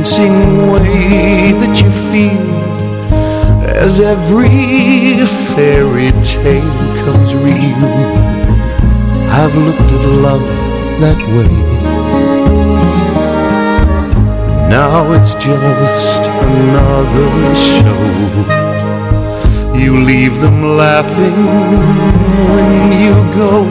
[0.00, 2.50] dancing way that you feel
[3.68, 7.84] as every fairy tale comes real.
[9.28, 10.46] I've looked at love
[11.02, 11.54] that way.
[14.70, 17.30] Now it's just another
[17.68, 18.04] show.
[19.78, 21.40] You leave them laughing
[22.54, 22.72] when
[23.04, 23.66] you go.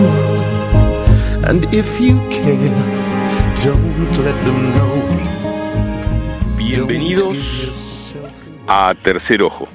[1.50, 2.76] And if you care,
[3.64, 5.29] don't let them know.
[6.72, 8.14] Bienvenidos
[8.68, 9.68] a Tercer Ojo.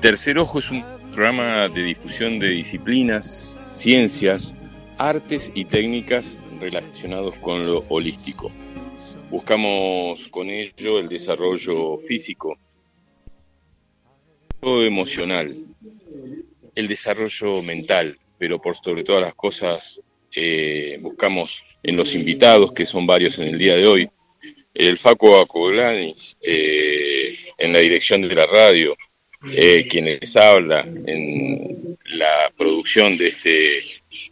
[0.00, 4.54] Tercer Ojo es un programa de difusión de disciplinas, ciencias,
[4.96, 8.52] artes y técnicas relacionados con lo holístico.
[9.28, 12.56] Buscamos con ello el desarrollo físico,
[14.62, 15.52] emocional,
[16.76, 20.00] el desarrollo mental, pero por sobre todas las cosas
[20.32, 24.10] eh, buscamos en los invitados, que son varios en el día de hoy,
[24.74, 28.96] el Faco Acoglanis eh, en la dirección de la radio,
[29.54, 33.80] eh, quien les habla en la producción de este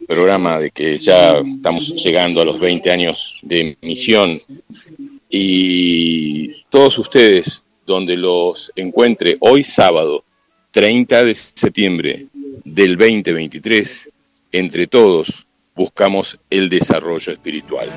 [0.07, 4.39] programa de que ya estamos llegando a los 20 años de emisión
[5.29, 10.23] y todos ustedes donde los encuentre hoy sábado
[10.71, 12.25] 30 de septiembre
[12.63, 14.09] del 2023,
[14.51, 17.89] entre todos buscamos el desarrollo espiritual.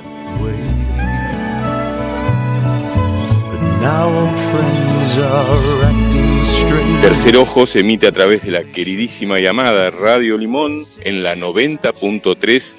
[7.01, 12.75] Tercer Ojo se emite a través de la queridísima llamada Radio Limón en la 90.3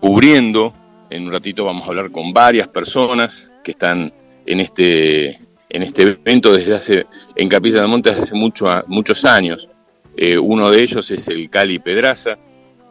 [0.00, 0.74] cubriendo.
[1.08, 4.12] En un ratito vamos a hablar con varias personas que están
[4.44, 5.38] en este,
[5.68, 7.06] en este evento desde hace,
[7.36, 9.68] en Capilla del Monte desde hace mucho, muchos años.
[10.16, 12.38] Eh, uno de ellos es el Cali Pedraza,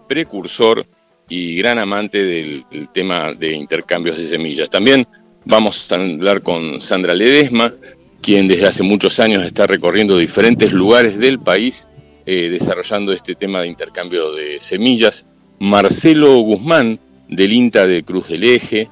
[0.07, 0.85] precursor
[1.29, 4.69] y gran amante del, tema de intercambios de semillas.
[4.69, 5.07] También
[5.43, 7.73] vamos a hablar con Sandra Ledesma,
[8.21, 11.87] quien desde hace muchos años está recorriendo diferentes lugares del país
[12.25, 15.25] eh, desarrollando este tema de intercambio de semillas.
[15.59, 18.89] Marcelo Guzmán, del INTA de Cruz del Eje,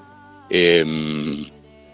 [0.49, 0.85] eh,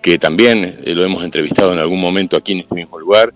[0.02, 3.34] que también eh, lo hemos entrevistado en algún momento aquí en este mismo lugar.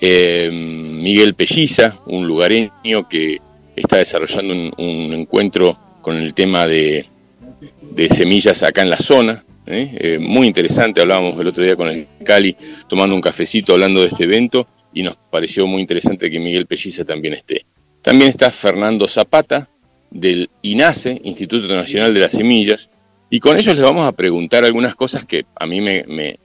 [0.00, 3.38] Eh, Miguel Pelliza, un lugareño que
[3.74, 7.04] está desarrollando un encuentro con el tema de,
[8.10, 9.44] semillas acá en la zona.
[9.66, 10.18] ¿eh?
[10.20, 12.56] muy interesante, hablábamos el otro día con el Cali
[12.88, 17.04] tomando un cafecito hablando de este evento y nos pareció muy interesante que Miguel Pelliza
[17.04, 17.66] también esté.
[18.02, 19.68] También está Fernando Zapata
[20.08, 22.88] del INASE, Instituto Nacional de las Semillas,
[23.28, 26.38] y con ellos les vamos a preguntar algunas cosas que a mí me, me,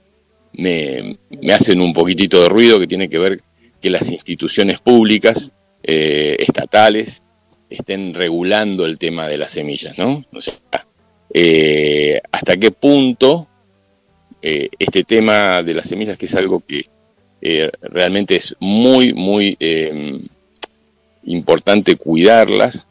[0.54, 3.40] me, me hacen un poquitito de ruido, que tiene que ver
[3.80, 5.52] que las instituciones públicas,
[5.84, 7.22] eh, estatales,
[7.72, 10.24] estén regulando el tema de las semillas, ¿no?
[10.32, 10.54] O sea,
[11.32, 13.48] eh, hasta qué punto
[14.44, 16.86] eh, este tema de las semillas, que es algo que
[17.40, 20.20] eh, realmente es muy, muy eh,
[21.24, 22.88] importante cuidarlas,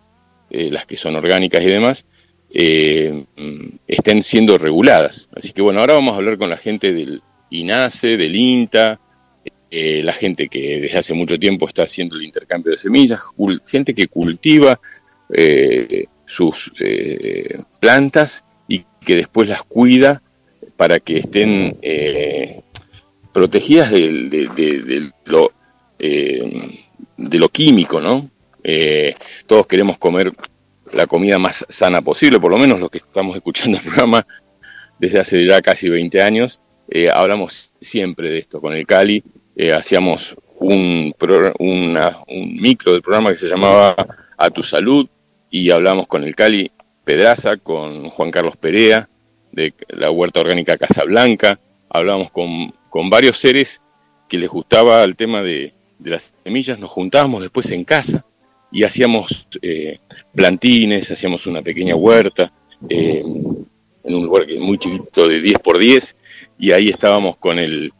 [0.53, 2.05] las que son orgánicas y demás,
[2.49, 5.29] estén siendo reguladas.
[5.33, 8.99] Así que bueno, ahora vamos a hablar con la gente del INASE, del INTA,
[9.71, 13.21] eh, la gente que desde hace mucho tiempo está haciendo el intercambio de semillas,
[13.65, 14.79] gente que cultiva
[16.25, 16.73] sus
[17.79, 18.43] plantas
[19.05, 20.21] que después las cuida
[20.77, 22.61] para que estén eh,
[23.33, 25.51] protegidas de, lo,
[25.99, 26.79] eh,
[27.17, 28.29] de lo químico, ¿no?
[28.63, 29.15] Eh,
[29.47, 30.31] todos queremos comer
[30.93, 34.25] la comida más sana posible, por lo menos los que estamos escuchando el programa
[34.99, 36.61] desde hace ya casi 20 años,
[37.13, 38.61] hablamos siempre de esto.
[38.61, 39.23] Con el Cali
[39.73, 41.13] hacíamos un,
[41.59, 43.95] un micro del programa que se llamaba
[44.37, 45.07] A tu salud
[45.49, 46.71] y hablamos con el Cali
[47.03, 49.09] Pedraza, con Juan Carlos Perea,
[49.51, 51.59] de la Huerta Orgánica Casablanca,
[51.89, 53.81] hablábamos con, con varios seres
[54.29, 58.25] que les gustaba el tema de, las semillas, nos juntábamos después en casa
[58.71, 59.99] y hacíamos eh,
[60.33, 62.51] plantines, hacíamos una pequeña huerta
[62.89, 63.21] eh,
[64.03, 66.15] en un lugar que muy chiquito de 10 por 10
[66.57, 67.91] y ahí estábamos con el,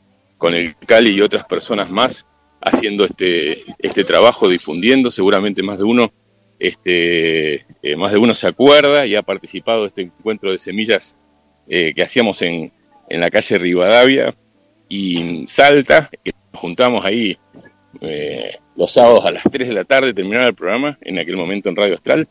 [0.42, 2.26] con el Cali y otras personas más
[2.62, 6.12] haciendo este, este trabajo, difundiendo, seguramente más de uno
[6.58, 11.16] este, eh, más de uno se acuerda y ha participado de este encuentro de semillas
[11.68, 12.74] eh, que hacíamos en,
[13.08, 14.36] en, la calle Rivadavia
[14.90, 17.38] y Salta, que nos juntamos ahí
[18.02, 21.70] eh, los sábados a las 3 de la tarde, terminaba el programa, en aquel momento
[21.70, 22.28] en Radio Astral,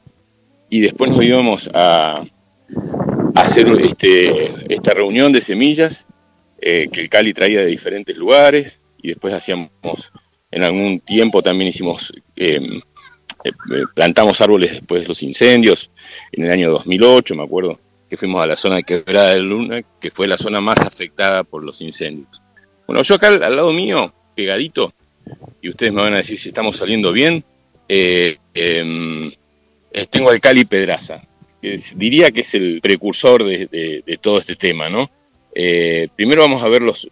[0.69, 2.25] y después nos íbamos a,
[3.37, 6.09] hacer este, esta reunión de semillas
[6.61, 9.71] eh, que el Cali traía de diferentes lugares, y después hacíamos,
[10.51, 12.13] en algún tiempo también hicimos
[13.95, 15.91] plantamos árboles después de los incendios,
[16.33, 17.79] en el año 2008, me acuerdo,
[18.09, 21.45] que fuimos a la zona de Quebrada de Luna, que fue la zona más afectada
[21.45, 22.43] por los incendios.
[22.87, 24.93] Bueno, yo acá al, lado mío, pegadito,
[25.63, 27.45] y ustedes me van a decir si estamos saliendo bien,
[27.89, 29.31] eh, em,
[30.11, 31.23] tengo al Cali Pedraza,
[31.63, 35.11] que diría que es el precursor de, todo este tema, ¿no?
[35.55, 37.09] Eh, primero vamos a ver los,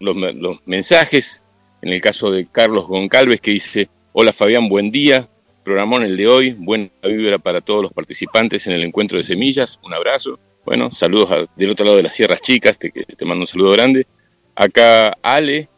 [0.64, 1.42] mensajes,
[1.82, 5.28] en el caso de Carlos Goncalves, que dice, hola Fabián, buen día,
[5.64, 9.78] programón el de hoy, buena vibra para todos los participantes en el encuentro de semillas,
[9.82, 10.38] un abrazo.
[10.64, 14.06] Bueno, saludos del otro lado de las Sierras Chicas, te, te mando un saludo grande.
[14.54, 15.68] Acá Ale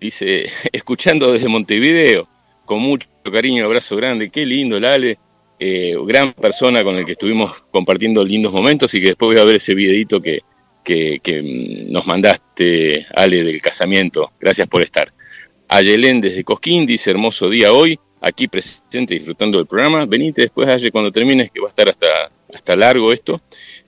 [0.00, 2.28] dice, escuchando desde Montevideo,
[2.64, 5.18] con mucho cariño, abrazo grande, qué lindo el Ale,
[5.58, 9.44] eh, gran persona con el que estuvimos compartiendo lindos momentos y que después voy a
[9.44, 10.40] ver ese videito que,
[10.82, 14.32] que, nos mandaste, Ale, del casamiento.
[14.40, 15.12] Gracias por estar.
[15.68, 20.04] Ayelén desde Cosquín dice, hermoso día hoy, aquí presente disfrutando del programa.
[20.06, 23.40] Venite después, Aye, cuando termines, que va a estar hasta, hasta largo esto.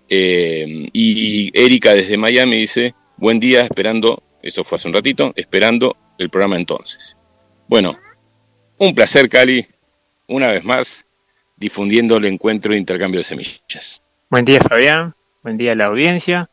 [0.08, 5.96] Eh, y Erika desde Miami dice, buen día, esperando, eso fue hace un ratito, esperando
[6.18, 7.16] el programa entonces.
[7.68, 7.96] Bueno,
[8.78, 9.66] un placer, Cali,
[10.28, 11.06] una vez más,
[11.56, 14.02] difundiendo el encuentro de intercambio de semillas.
[14.28, 16.50] Buen día, Fabián, buen día a la audiencia.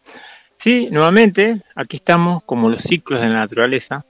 [0.62, 4.06] Sí, nuevamente, aquí estamos como los ciclos de la naturaleza,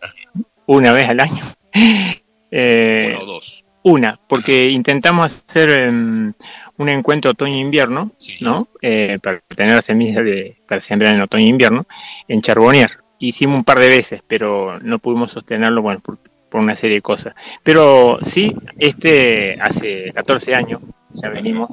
[0.66, 1.42] una vez al año.
[2.52, 3.64] eh, o dos.
[3.84, 6.34] Una, porque intentamos hacer em,
[6.76, 8.12] un encuentro otoño-invierno,
[8.42, 8.68] ¿no?
[8.82, 11.86] Eh, para tener semillas de, para sembrar en otoño-invierno,
[12.28, 12.98] en Charbonnier.
[13.18, 16.18] Hicimos un par de veces, pero no pudimos sostenerlo, bueno, por,
[16.52, 17.34] una serie de cosas.
[17.64, 20.82] Pero sí, este hace 14 años,
[21.14, 21.70] ya venimos.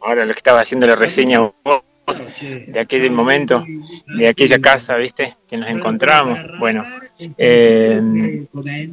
[0.00, 1.40] Ahora lo que estaba haciendo la reseña
[2.42, 3.64] de aquel momento,
[4.06, 5.36] de aquella casa, ¿viste?
[5.48, 6.38] Que nos encontramos.
[6.58, 6.84] Bueno,
[7.38, 8.46] eh,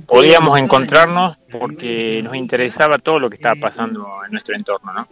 [0.06, 5.08] podíamos encontrarnos porque nos interesaba todo lo que estaba pasando en nuestro entorno, ¿no?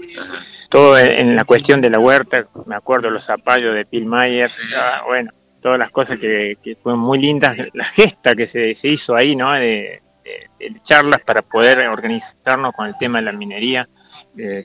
[0.70, 5.32] Todo en la cuestión de la huerta, me acuerdo los zapallos de Pilmayer, ah, bueno,
[5.62, 9.52] todas las cosas que, fueron muy lindas, la gesta que se, se hizo ahí, ¿no?
[9.54, 10.02] De,
[10.84, 13.90] charlas para poder organizarnos con el tema de la minería.
[14.38, 14.64] Eh,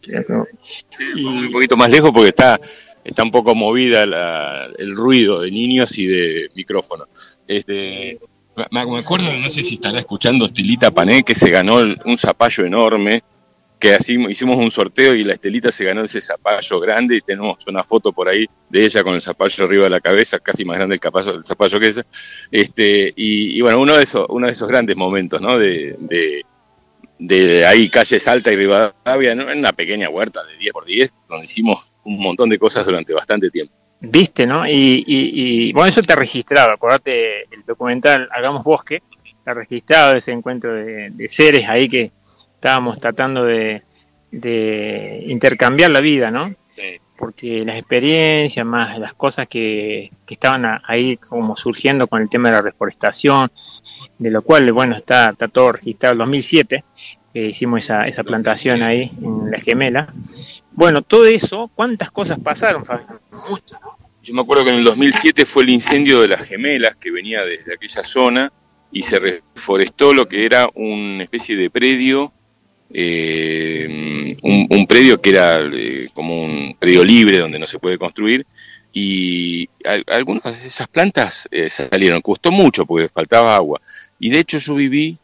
[1.16, 2.60] un poquito más lejos porque está
[3.04, 7.06] está un poco movida el ruido de niños y de micrófono.
[7.46, 8.18] Este,
[8.70, 13.22] me, acuerdo, no sé si estará escuchando Estelita Pané, que se ganó un zapallo enorme,
[13.78, 17.58] que así hicimos un sorteo y la Estelita se ganó ese zapallo grande y tenemos
[17.66, 20.76] una foto por ahí de ella con el zapallo arriba de la cabeza, casi más
[20.76, 22.06] grande el, capallo, el zapallo que esa.
[22.50, 25.58] Este, y, bueno, uno de esos, uno de esos grandes momentos, ¿no?
[25.58, 25.96] De,
[27.18, 31.44] de, ahí calle Salta y Rivadavia, en una pequeña huerta de 10 por 10, donde
[31.44, 33.74] hicimos un montón de cosas durante bastante tiempo.
[34.00, 34.66] Viste, ¿no?
[34.66, 39.02] Y, y, bueno, eso te ha registrado, acordate el documental Hagamos Bosque,
[39.46, 42.12] ha registrado ese encuentro de, seres ahí que
[42.54, 43.82] estábamos tratando de,
[45.26, 46.54] intercambiar la vida, ¿no?
[47.16, 52.48] Porque las experiencias, más las cosas que, que estaban ahí como surgiendo con el tema
[52.48, 53.50] de la reforestación,
[54.18, 56.84] de lo cual, bueno, está, está todo registrado en 2007,
[57.32, 60.12] que hicimos esa, esa plantación ahí en La Gemela,
[60.74, 63.18] bueno, todo eso, ¿cuántas cosas pasaron, Fabián?
[63.48, 63.78] Muchas.
[64.22, 67.44] Yo me acuerdo que en el 2007 fue el incendio de las gemelas que venía
[67.44, 68.52] desde aquella zona
[68.90, 72.32] y se reforestó lo que era una especie de predio,
[72.90, 78.46] eh, un, predio que era eh, como un predio libre donde no se puede construir
[78.92, 79.68] y
[80.06, 82.22] algunas de esas plantas eh, salieron.
[82.22, 83.80] Costó mucho porque faltaba agua.
[84.18, 85.18] Y de hecho yo viví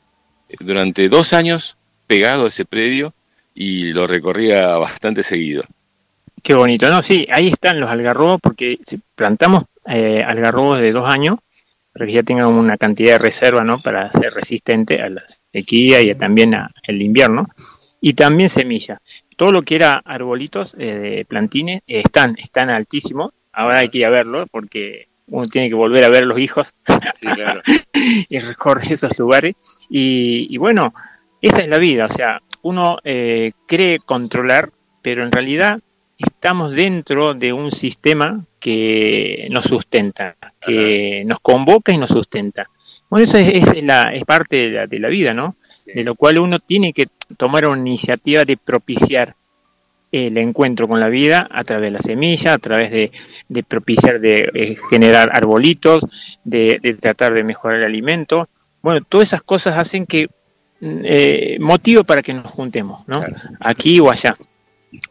[0.58, 1.76] durante dos años
[2.06, 3.14] pegado a ese predio
[3.60, 5.64] y lo recorría bastante seguido.
[6.42, 7.02] Qué bonito, ¿no?
[7.02, 11.38] Sí, ahí están los algarrobos porque si plantamos eh, algarrobos de dos años
[11.92, 13.78] para que ya tengan una cantidad de reserva, ¿no?
[13.78, 17.48] Para ser resistente a la sequía y también al invierno.
[18.00, 19.02] Y también semilla.
[19.36, 24.06] Todo lo que era arbolitos eh, de plantines están, están altísimos ahora hay que ir
[24.06, 26.74] a verlo porque uno tiene que volver a ver a los hijos
[28.28, 29.54] y recorrer esos lugares.
[29.88, 30.94] Y, bueno,
[31.40, 34.70] esa es la vida, o sea, uno eh, cree controlar,
[35.02, 35.80] pero en realidad
[36.18, 42.68] estamos dentro de un sistema que nos sustenta, que nos convoca y nos sustenta.
[43.08, 45.56] Bueno, eso es, la, es parte de la, de la vida, ¿no?
[45.86, 49.34] De lo cual uno tiene que tomar una iniciativa de propiciar
[50.12, 53.10] el encuentro con la vida a través de la semilla, a través de,
[53.62, 56.04] propiciar, de eh, generar arbolitos,
[56.44, 58.48] de, tratar de mejorar el alimento.
[58.82, 60.28] Bueno, todas esas cosas hacen que
[60.80, 63.22] eh, motivo para que nos juntemos, ¿no?
[63.60, 64.36] Aquí o allá,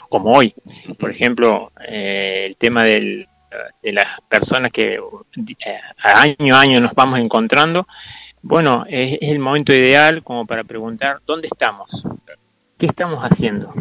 [0.09, 0.53] como hoy.
[0.97, 3.27] Por ejemplo, eh, el tema del,
[3.81, 7.87] de las personas que eh, año a año nos vamos encontrando.
[8.41, 12.05] Bueno, es el momento ideal como para preguntar, ¿dónde estamos?
[12.77, 13.73] ¿Qué estamos haciendo?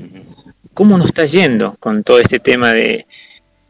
[0.78, 3.08] cómo nos está yendo con todo este tema de,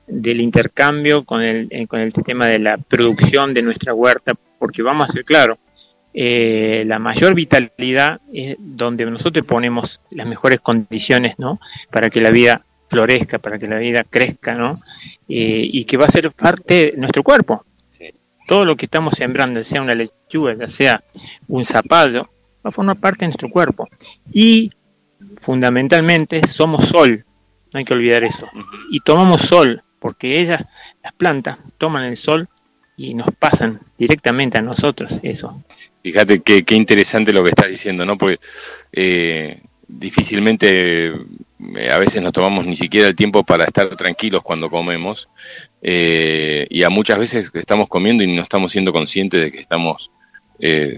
[0.07, 5.09] del intercambio, con el, con el tema de la producción de nuestra huerta, porque vamos
[5.09, 5.57] a ser claros,
[6.15, 11.61] eh, la mayor vitalidad es donde nosotros ponemos las mejores condiciones, ¿no?
[11.91, 14.81] Para que la vida florezca, para que la vida crezca, ¿no?
[15.29, 17.65] Eh, y que va a ser parte de nuestro cuerpo.
[18.47, 21.05] Todo lo que estamos sembrando, sea una lechuga, ya sea
[21.49, 22.23] un zapallo,
[22.65, 23.87] va a formar parte de nuestro cuerpo.
[24.33, 24.71] Y
[25.37, 27.27] fundamentalmente somos sol,
[27.73, 28.49] no hay que olvidar eso.
[28.91, 30.65] Y tomamos sol, porque ellas,
[31.03, 32.49] las plantas, toman el sol
[32.99, 35.63] y nos pasan directamente a nosotros eso.
[36.03, 38.19] Fíjate qué, qué interesante lo que estás diciendo, ¿no?
[38.19, 38.41] Porque
[38.93, 44.69] eh, difícilmente eh, a veces nos tomamos ni siquiera el tiempo para estar tranquilos cuando
[44.69, 45.29] comemos
[45.81, 50.11] eh, y a muchas veces estamos comiendo y no estamos siendo conscientes de que estamos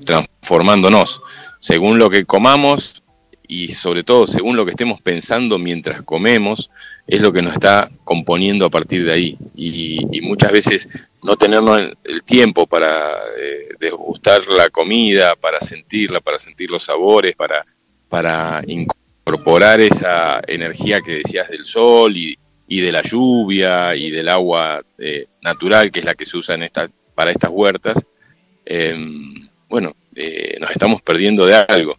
[0.06, 1.20] transformándonos.
[1.60, 3.02] Según lo que comamos,
[3.50, 6.70] y sobre todo según lo que estemos pensando mientras comemos,
[7.10, 9.38] es lo que nos está componiendo a partir de ahí.
[9.56, 16.38] Y, muchas veces no tenernos el, tiempo para eh, degustar la comida, para sentirla, para
[16.38, 17.64] sentir los sabores, para,
[18.08, 22.36] para incorporar esa energía que decías del sol y,
[22.68, 26.62] de la lluvia y del agua eh, natural, que es la que se usa en
[26.62, 28.06] esta, para estas huertas,
[28.64, 31.98] em, bueno, eh, nos estamos perdiendo de algo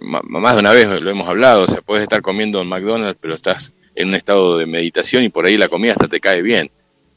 [0.00, 3.34] más de una vez lo hemos hablado, o sea, puedes estar comiendo en McDonald's, pero
[3.34, 6.70] estás en un estado de meditación y por ahí la comida hasta te cae bien.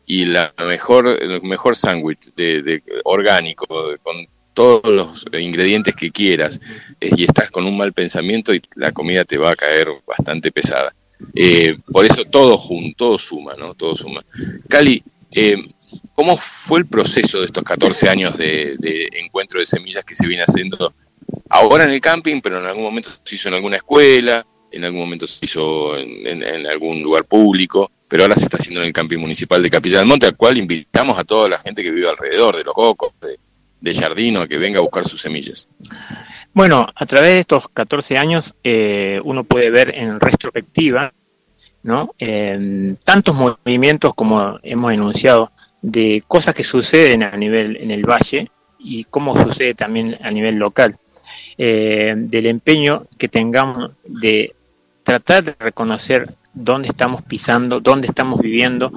[0.07, 3.67] Y la mejor, el mejor sándwich de, orgánico,
[4.01, 6.59] con todos los ingredientes que quieras,
[6.99, 10.95] y estás con un mal pensamiento y la comida te va a caer bastante pesada.
[11.35, 13.75] Eh, por eso todo junto, todo suma, ¿no?
[13.75, 14.23] Todo suma.
[14.67, 15.57] Cali, eh,
[16.15, 20.25] ¿cómo fue el proceso de estos 14 años de, de encuentro de semillas que se
[20.25, 20.93] viene haciendo
[21.49, 25.01] ahora en el camping, pero en algún momento se hizo en alguna escuela, en algún
[25.01, 29.17] momento se hizo en, algún lugar público, pero ahora se está haciendo en el camping
[29.17, 32.57] municipal de Capilla del Monte, al cual invitamos a toda la gente que vive alrededor
[32.57, 33.37] de los cocos, de,
[33.81, 35.67] de Jardino, a que venga a buscar sus semillas.
[36.53, 41.13] Bueno, a través de estos 14 años eh, uno puede ver en retrospectiva
[41.83, 42.13] ¿no?
[43.03, 49.05] tantos movimientos como hemos enunciado de cosas que suceden a nivel en el valle y
[49.05, 50.97] cómo sucede también a nivel local.
[51.61, 54.55] Eh, del empeño que tengamos de
[55.09, 58.91] tratar de reconocer dónde estamos pisando, dónde estamos viviendo,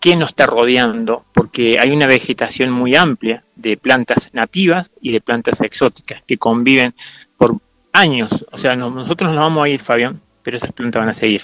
[0.00, 5.20] qué nos está rodeando, porque hay una vegetación muy amplia de plantas nativas y de
[5.20, 6.94] plantas exóticas que conviven
[7.36, 7.58] por
[7.92, 8.46] años.
[8.52, 11.42] O sea, nosotros nos vamos a ir, Fabián, pero esas plantas van a seguir.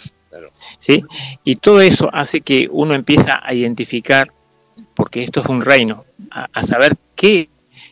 [0.79, 1.05] ¿sí?
[1.45, 4.33] Y todo eso hace que uno empieza a identificar,
[4.95, 7.50] porque esto es un reino, a saber qué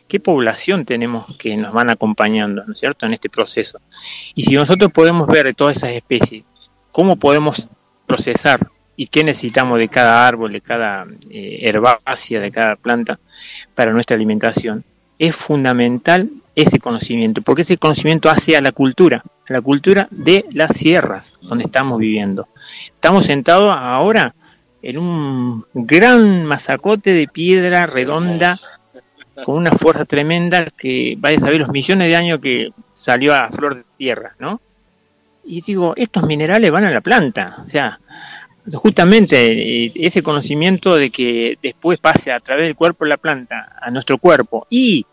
[0.09, 3.79] qué población tenemos que nos van acompañando, ¿no es cierto?, en este proceso.
[4.35, 6.43] Y si nosotros podemos ver todas esas especies,
[6.91, 7.69] cómo podemos
[8.05, 13.19] procesar y qué necesitamos de cada árbol, de cada eh, herbácea, de cada planta
[13.75, 14.83] para nuestra alimentación,
[15.19, 20.45] es fundamental ese conocimiento, porque ese conocimiento hace a la cultura, a la cultura de
[20.51, 22.49] las sierras donde estamos viviendo.
[22.87, 24.33] Estamos sentados ahora
[24.81, 28.59] en un gran masacote de piedra redonda
[29.43, 33.49] con una fuerza tremenda que vaya a saber los millones de años que salió a
[33.49, 34.61] flor de tierra, ¿no?
[35.43, 37.99] Y digo, estos minerales van a la planta, o sea,
[38.73, 43.77] justamente eh, ese conocimiento de que después pase a través del cuerpo de la planta
[43.81, 45.05] a nuestro cuerpo y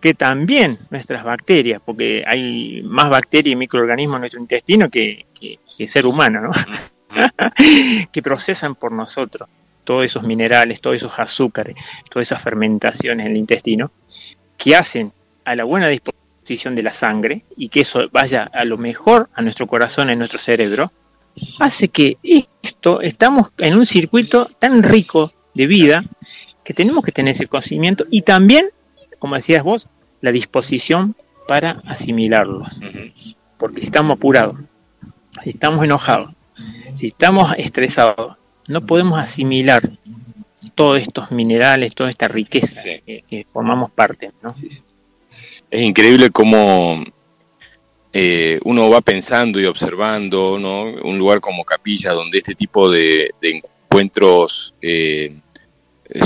[0.00, 5.88] que también nuestras bacterias, porque hay más bacterias y microorganismos en nuestro intestino que, que,
[5.88, 6.52] ser humano, ¿no?
[8.12, 9.48] que procesan por nosotros
[9.84, 11.76] todos esos minerales, todos esos azúcares,
[12.10, 13.92] todas esas fermentaciones en el intestino,
[14.56, 15.12] que hacen
[15.44, 19.42] a la buena disposición de la sangre y que eso vaya a lo mejor a
[19.42, 20.92] nuestro corazón, en nuestro cerebro,
[21.58, 26.04] hace que esto, estamos en un circuito tan rico de vida
[26.62, 28.70] que tenemos que tener ese conocimiento y también,
[29.18, 29.88] como decías vos,
[30.20, 31.14] la disposición
[31.46, 32.80] para asimilarlos.
[33.58, 34.56] Porque si estamos apurados,
[35.42, 36.34] si estamos enojados,
[36.94, 39.90] si estamos estresados, no podemos asimilar
[40.74, 44.32] todos estos minerales, toda esta riqueza que, formamos parte.
[44.42, 44.52] ¿no?
[44.52, 44.82] Es
[45.82, 47.04] increíble cómo
[48.12, 50.84] eh, uno va pensando y observando ¿no?
[50.84, 55.36] un lugar como Capilla, donde este tipo de, encuentros eh,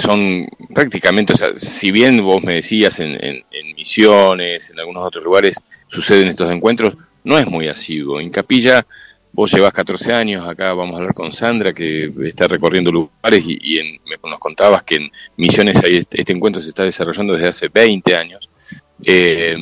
[0.03, 3.45] son prácticamente, o sea, si bien vos me decías en,
[3.77, 8.21] misiones, en algunos otros lugares suceden estos encuentros, no es muy asiduo.
[8.21, 8.87] En Capilla
[9.33, 14.01] vos llevas 14 años, acá vamos a hablar con Sandra que está recorriendo lugares y,
[14.25, 18.17] nos contabas que en Misiones hay este, este, encuentro se está desarrollando desde hace 20
[18.17, 18.51] años.
[19.05, 19.57] Eh,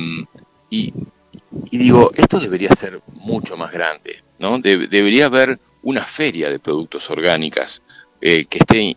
[0.70, 0.92] y
[1.70, 4.58] y digo, esto debería ser mucho más grande, ¿no?
[4.58, 7.82] debería haber una feria de productos orgánicas
[8.20, 8.96] eh, que esté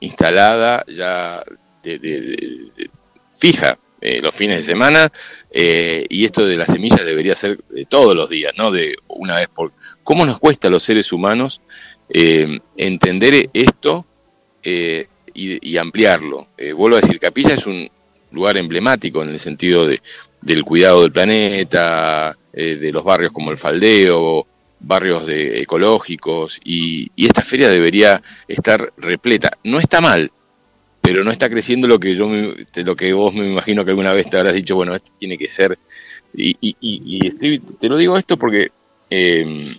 [0.00, 1.42] instalada ya
[1.82, 2.90] de,
[3.38, 5.10] fija eh, los fines de semana
[5.50, 9.48] y esto de las semillas debería ser de todos los días, no de una vez
[9.48, 9.72] por...
[10.06, 11.60] ¿Cómo nos cuesta a los seres humanos
[12.08, 14.06] entender esto
[14.62, 16.46] y, y, ampliarlo?
[16.74, 17.90] vuelvo a decir, Capilla es un
[18.30, 20.00] lugar emblemático en el sentido de
[20.46, 24.46] del cuidado del planeta, eh, de los barrios como el Faldeo,
[24.78, 29.58] barrios de, ecológicos, y, esta feria debería estar repleta.
[29.64, 30.30] No está mal,
[31.00, 34.30] pero no está creciendo lo que yo lo que vos me imagino que alguna vez
[34.30, 35.78] te habrás dicho, bueno, esto tiene que ser.
[36.32, 38.70] Y, y, estoy, te lo digo esto porque
[39.10, 39.76] eh,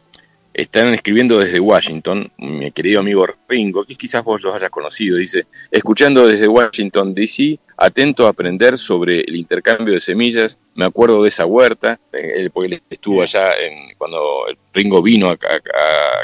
[0.58, 5.46] están escribiendo desde Washington, mi querido amigo Ringo, que quizás vos los hayas conocido, dice,
[5.70, 11.30] escuchando desde Washington, D.C., atento a aprender sobre el intercambio de semillas, me acuerdo de
[11.30, 15.38] esa huerta, eh, porque él estuvo allá en, cuando Ringo vino a,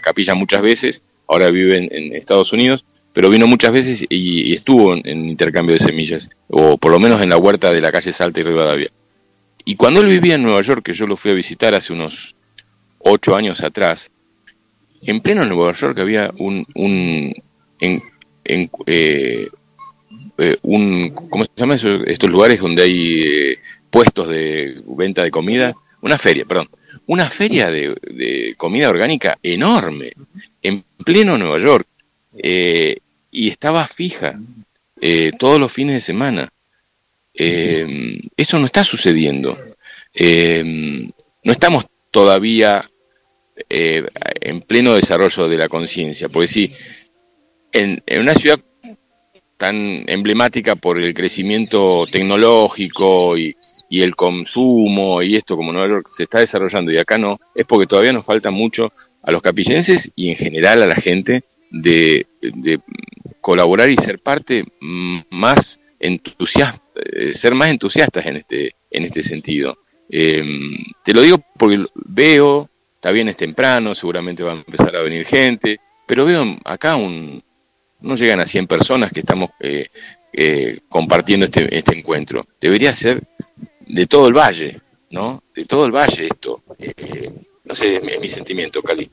[0.01, 5.07] Capilla muchas veces, ahora vive en, Estados Unidos, pero vino muchas veces y, estuvo en,
[5.07, 8.39] en, intercambio de semillas, o por lo menos en la huerta de la calle Salta
[8.39, 8.89] y Rivadavia.
[9.63, 12.35] Y cuando él vivía en Nueva York, que yo lo fui a visitar hace unos
[12.97, 14.11] ocho años atrás,
[15.11, 17.33] en pleno Nueva York había un, un,
[17.79, 18.01] en,
[18.85, 19.49] eh,
[20.37, 25.73] eh, un ¿cómo se llama estos lugares donde hay eh, puestos de venta de comida?
[26.01, 26.69] Una feria, perdón.
[27.05, 30.11] Una feria de, de comida orgánica enorme,
[30.61, 31.87] en pleno Nueva York.
[32.33, 34.39] y estaba fija
[35.37, 36.51] todos los fines de semana.
[37.33, 39.57] eso no está sucediendo.
[40.13, 42.89] no estamos todavía
[43.69, 44.05] eh,
[44.41, 46.29] en pleno desarrollo de la conciencia.
[46.29, 46.73] Porque si
[47.71, 48.59] en, una ciudad
[49.57, 53.55] tan emblemática por el crecimiento tecnológico y,
[53.89, 58.11] el consumo y esto como no se está desarrollando y acá no, es porque todavía
[58.11, 62.25] nos falta mucho a los capillenses y en general a la gente de,
[63.39, 64.65] colaborar y ser parte
[65.29, 69.77] más entusiasta, eh, ser más entusiastas en este, en este sentido.
[70.09, 70.43] Eh,
[71.03, 72.71] te lo digo porque veo
[73.03, 77.43] Está bien, es temprano, seguramente va a empezar a venir gente, pero veo acá un,
[77.99, 79.87] no llegan a 100 personas que estamos eh,
[80.31, 82.45] eh, compartiendo este, este encuentro.
[82.61, 83.21] Debería ser
[83.81, 85.43] de todo el valle, ¿no?
[85.53, 86.63] De todo el valle esto.
[86.79, 87.29] Eh,
[87.65, 89.11] no sé, es mi, sentimiento, Cali.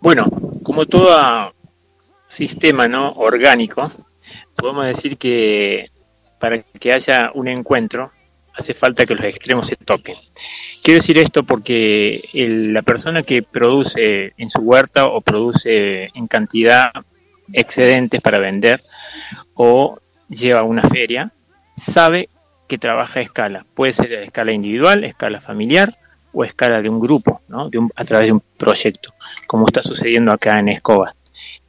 [0.00, 0.26] Bueno,
[0.62, 1.52] como todo
[2.28, 3.90] sistema no orgánico,
[4.54, 5.90] podemos decir que
[6.38, 8.12] para que haya un encuentro
[8.56, 10.16] hace falta que los extremos se toquen.
[10.82, 16.90] Quiero decir esto porque la persona que produce en su huerta o produce en cantidad
[17.52, 18.82] excedentes para vender
[19.54, 21.32] o lleva a una feria,
[21.76, 22.28] sabe
[22.68, 23.66] que trabaja a escala.
[23.74, 25.96] Puede ser a escala individual, escala familiar
[26.32, 27.70] o a escala de un grupo, ¿no?
[27.94, 29.14] a través de un proyecto,
[29.46, 31.14] como está sucediendo acá en Escoba.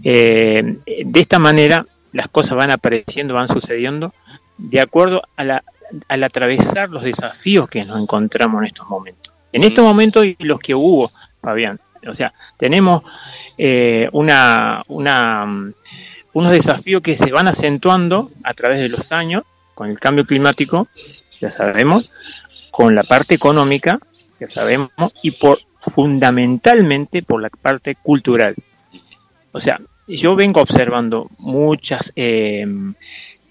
[0.03, 4.13] Eh, de esta manera las cosas van apareciendo, van sucediendo
[4.57, 5.63] de acuerdo a la
[6.07, 9.33] al atravesar los desafíos que nos encontramos en estos momentos.
[9.51, 11.79] En estos momentos y los que hubo, Fabián.
[12.07, 13.03] O sea, tenemos
[13.57, 15.73] eh, una, una, mm,
[16.33, 20.87] unos desafíos que se van acentuando a través de los años con el cambio climático,
[21.39, 22.11] ya sabemos,
[22.71, 23.99] con la parte económica,
[24.39, 28.55] ya sabemos, y por fundamentalmente por la parte cultural.
[29.51, 32.65] O sea, yo vengo observando muchas eh,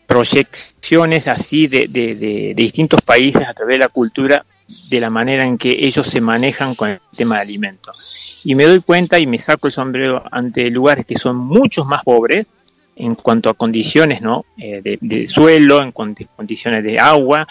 [0.06, 4.44] proyecciones así de, de, distintos países a través de la cultura,
[4.88, 8.42] de la manera en que ellos se manejan con el tema de alimentos.
[8.44, 12.04] Y me doy cuenta y me saco el sombrero ante lugares que son mucho más
[12.04, 12.46] pobres
[12.94, 14.44] en cuanto a condiciones ¿no?
[14.56, 17.46] Eh, de, suelo, en condiciones de agua,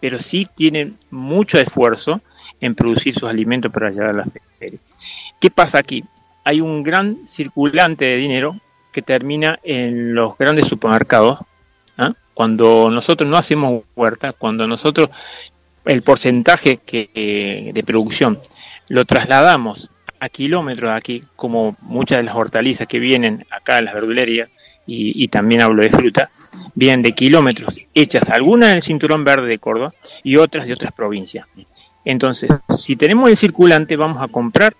[0.00, 2.20] pero sí tienen mucho esfuerzo
[2.60, 4.26] en producir sus alimentos para llevar a la
[4.58, 4.78] feria.
[5.40, 6.04] ¿Qué pasa aquí?
[6.44, 8.60] Hay un gran circulante de dinero
[8.92, 11.38] que termina en los grandes supermercados.
[12.40, 15.10] Cuando nosotros no hacemos huerta, cuando nosotros
[15.84, 18.38] el porcentaje que, de producción
[18.88, 23.92] lo trasladamos a kilómetros aquí, como muchas de las hortalizas que vienen acá a las
[23.92, 24.48] verdulerías,
[24.86, 26.30] y, también hablo de fruta,
[26.74, 30.92] vienen de kilómetros hechas, algunas en el cinturón verde de Córdoba y otras de otras
[30.92, 31.46] provincias.
[32.06, 34.74] Entonces, si tenemos el circulante, vamos a comprar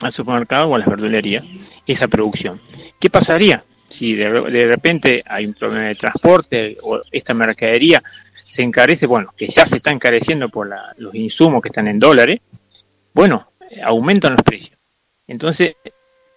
[0.00, 1.44] al supermercado o a las verdulerías
[1.86, 2.60] esa producción.
[2.98, 3.64] ¿Qué pasaría?
[3.90, 4.28] Si de,
[4.66, 8.02] repente hay un problema de transporte o esta mercadería
[8.46, 12.40] se encarece, bueno, que ya se está encareciendo por los insumos que están en dólares,
[13.12, 13.52] bueno,
[13.84, 14.78] aumentan los precios.
[15.26, 15.76] Entonces,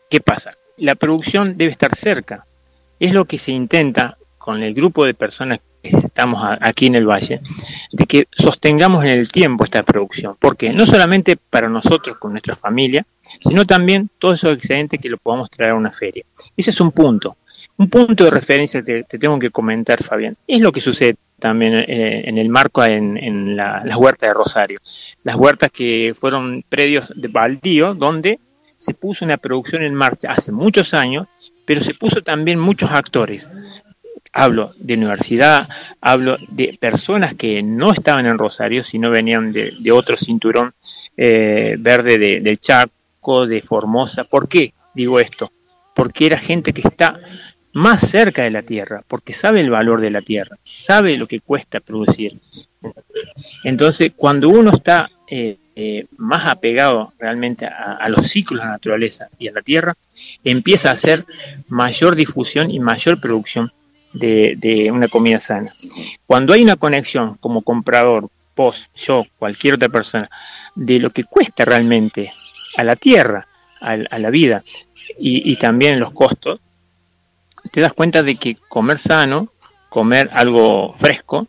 [0.10, 0.56] ¿qué pasa?
[0.78, 2.46] La producción debe estar cerca.
[3.00, 7.08] Es lo que se intenta con el grupo de personas que estamos aquí en el
[7.08, 7.42] valle,
[7.92, 10.36] de que sostengamos en el tiempo esta producción.
[10.40, 13.06] porque No solamente para nosotros, con nuestra familia,
[13.42, 16.24] sino también todos esos excedentes que lo podamos traer a una feria.
[16.56, 17.38] Ese es un punto.
[17.76, 21.74] Un punto de referencia que te, tengo que comentar, Fabián, es lo que sucede también
[21.74, 24.80] eh, en el marco en, las huertas de Rosario.
[25.24, 28.40] Las huertas que fueron predios de baldío, donde
[28.78, 31.28] se puso una producción en marcha hace muchos años,
[31.66, 33.48] pero se puso también muchos actores.
[34.32, 35.68] Hablo de universidad,
[36.00, 40.74] hablo de personas que no estaban en Rosario, sino venían de, otro cinturón
[41.18, 44.24] eh, verde de, del Chaco, de Formosa.
[44.24, 45.52] ¿Por qué digo esto?
[45.94, 47.20] Porque era gente que está
[47.74, 51.40] más cerca de la tierra, porque sabe el valor de la tierra, sabe lo que
[51.40, 52.40] cuesta producir.
[53.64, 59.30] Entonces, cuando uno está eh, eh, más apegado realmente a, los ciclos de la naturaleza
[59.40, 59.96] y a la tierra,
[60.44, 61.26] empieza a hacer
[61.68, 63.72] mayor difusión y mayor producción
[64.14, 65.72] de, una comida sana.
[66.28, 70.30] Cuando hay una conexión como comprador, vos, yo, cualquier otra persona,
[70.76, 72.32] de lo que cuesta realmente
[72.78, 73.48] a la tierra,
[73.82, 74.64] a, la vida
[75.20, 76.60] y, y también los costos,
[77.74, 79.52] te das cuenta de que comer sano,
[79.90, 81.48] comer algo fresco,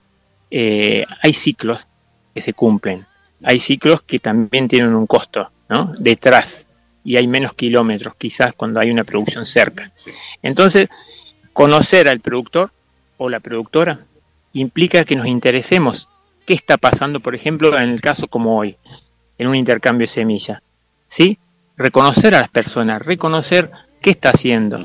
[0.51, 1.87] eh, hay ciclos
[2.33, 3.05] que se cumplen.
[3.43, 5.93] Hay ciclos que también tienen un costo ¿no?
[5.99, 6.67] detrás
[7.05, 9.93] y hay menos kilómetros quizás cuando hay una producción cerca.
[10.41, 10.89] Entonces,
[11.53, 12.73] conocer al productor
[13.19, 14.07] o la productora
[14.55, 16.09] implica que nos interesemos
[16.47, 18.79] qué está pasando, por ejemplo, en el caso como hoy,
[19.37, 20.63] en un intercambio de semillas.
[21.07, 21.39] ¿Sí?
[21.77, 24.79] Reconocer a las personas, reconocer qué está haciendo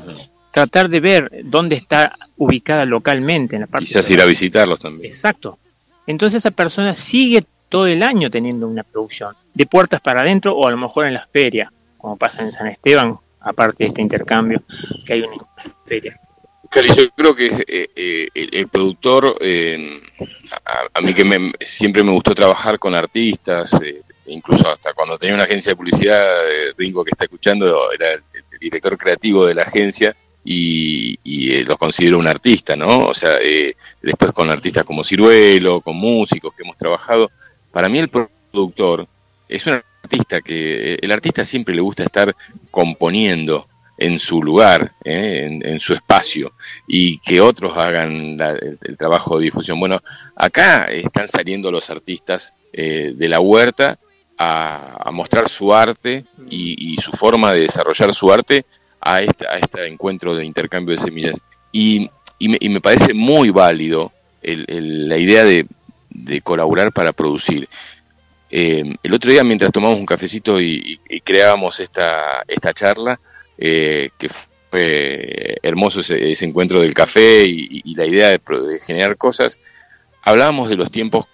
[0.50, 3.86] tratar de ver dónde está ubicada localmente en la parte.
[3.86, 5.10] Quizás ir a visitarlos también.
[5.10, 5.58] Exacto.
[6.06, 10.66] Entonces esa persona sigue todo el año teniendo una producción, de puertas para adentro o
[10.66, 14.62] a lo mejor en las ferias, como pasa en San Esteban, aparte de este intercambio,
[15.06, 15.36] que hay una
[15.86, 16.18] feria.
[16.68, 20.00] Cali, yo creo que eh, eh, el, productor, eh,
[20.94, 23.72] a, mí que me, siempre me gustó trabajar con artistas,
[24.26, 26.24] incluso hasta cuando tenía una agencia de publicidad,
[26.76, 28.22] Ringo que está escuchando, era el
[28.60, 33.06] director creativo de la agencia, y, y eh, los considero un artista, ¿no?
[33.06, 37.30] O sea, eh, después con artistas como Ciruelo, con músicos que hemos trabajado.
[37.70, 39.06] Para mí el productor
[39.48, 42.34] es un artista que eh, el artista siempre le gusta estar
[42.70, 43.66] componiendo
[43.98, 46.54] en su lugar, en, su espacio,
[46.88, 49.78] y que otros hagan el, trabajo de difusión.
[49.78, 50.00] Bueno,
[50.34, 53.98] acá están saliendo los artistas de la huerta
[54.40, 58.64] a, mostrar su arte y, su forma de desarrollar su arte
[59.00, 61.40] a este, a este encuentro de intercambio de semillas.
[61.72, 65.66] Y, y, me, parece muy válido la idea de,
[66.42, 67.68] colaborar para producir.
[68.50, 73.20] Eh, el otro día, mientras tomamos un cafecito y, creábamos esta, esta charla,
[73.58, 74.28] eh, que
[74.70, 78.40] fue hermoso ese, encuentro del café y, la idea de,
[78.84, 79.58] generar cosas,
[80.22, 81.26] hablábamos de los tiempos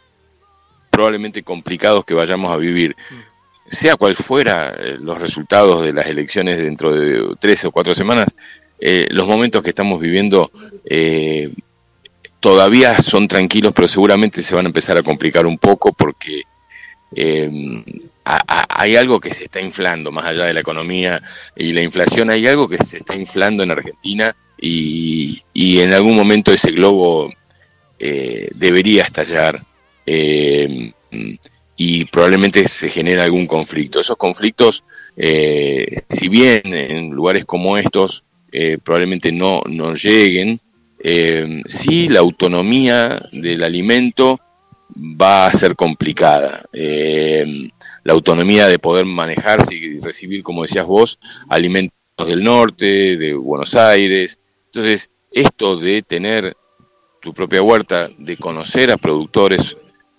[0.91, 2.97] probablemente complicados que vayamos a vivir.
[3.71, 8.35] Sea cual fuera eh, los resultados de las elecciones dentro de tres o cuatro semanas,
[8.79, 10.51] eh, los momentos que estamos viviendo
[10.85, 11.53] eh,
[12.39, 16.43] todavía son tranquilos, pero seguramente se van a empezar a complicar un poco porque
[18.25, 21.23] hay algo que se está inflando, más allá de la economía
[21.57, 26.15] y la inflación, hay algo que se está inflando en Argentina y, y en algún
[26.15, 27.33] momento ese globo
[27.99, 29.65] debería estallar
[31.77, 34.01] y probablemente se genera algún conflicto.
[34.01, 34.85] Esos conflictos,
[35.17, 38.25] eh, si bien en lugares como estos
[38.59, 40.59] eh, probablemente no, no lleguen.
[40.99, 44.41] Eh, sí, la autonomía del alimento
[44.97, 46.65] va a ser complicada.
[46.73, 47.69] Eh,
[48.05, 51.19] la autonomía de poder manejarse y recibir, como decías vos,
[51.51, 51.93] alimentos
[52.27, 54.39] del norte, de Buenos Aires.
[54.67, 56.57] Entonces, esto de tener
[57.21, 59.77] tu propia huerta, de conocer a productores,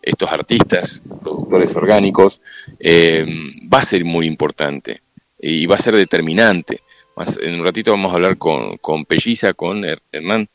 [0.08, 2.41] estos artistas, productores orgánicos,
[2.80, 3.26] eh,
[3.72, 5.02] va a ser muy importante
[5.39, 6.82] y va a ser determinante.
[7.15, 10.48] Más, en un ratito vamos a hablar con, con Pelliza, con Hernán.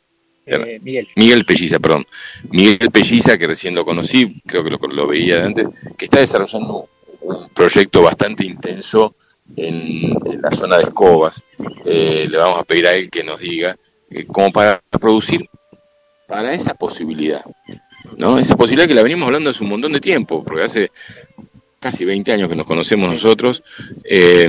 [0.47, 1.09] Eh, Miguel.
[1.17, 2.07] Miguel Pelliza, perdón.
[2.51, 6.89] Miguel Pelliza, que recién lo conocí, creo que lo, veía de antes, que está desarrollando
[7.21, 9.17] un proyecto bastante intenso
[9.55, 11.45] en, la zona de Escobas.
[11.85, 13.77] Eh, le vamos a pedir a él que nos diga
[14.11, 15.49] eh, cómo para producir
[16.27, 17.45] para esa posibilidad.
[18.17, 18.39] ¿No?
[18.39, 20.91] Esa posibilidad que la venimos hablando hace un montón de tiempo, porque hace
[21.81, 23.63] casi 20 años que nos conocemos nosotros,
[24.05, 24.49] eh,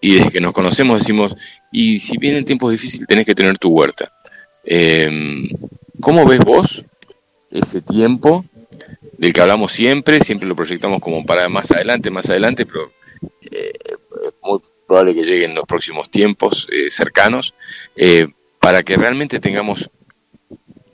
[0.00, 1.34] y desde que nos conocemos decimos,
[1.72, 4.12] y si vienen tiempos difíciles tenés que tener tu huerta.
[4.62, 5.48] Eh,
[6.00, 6.84] ¿Cómo ves vos
[7.50, 8.44] ese tiempo
[9.16, 10.20] del que hablamos siempre?
[10.20, 12.92] Siempre lo proyectamos como para más adelante, más adelante, pero
[13.50, 17.54] eh, es muy probable que lleguen los próximos tiempos cercanos,
[18.60, 19.90] para que realmente tengamos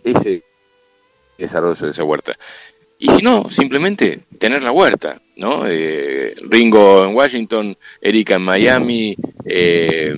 [0.05, 0.45] ese
[1.43, 2.37] desarrollo de esa huerta.
[3.03, 5.65] Y si no, simplemente tener la huerta, ¿no?
[5.67, 10.15] Eh, Ringo en Washington, Erika en Miami, eh,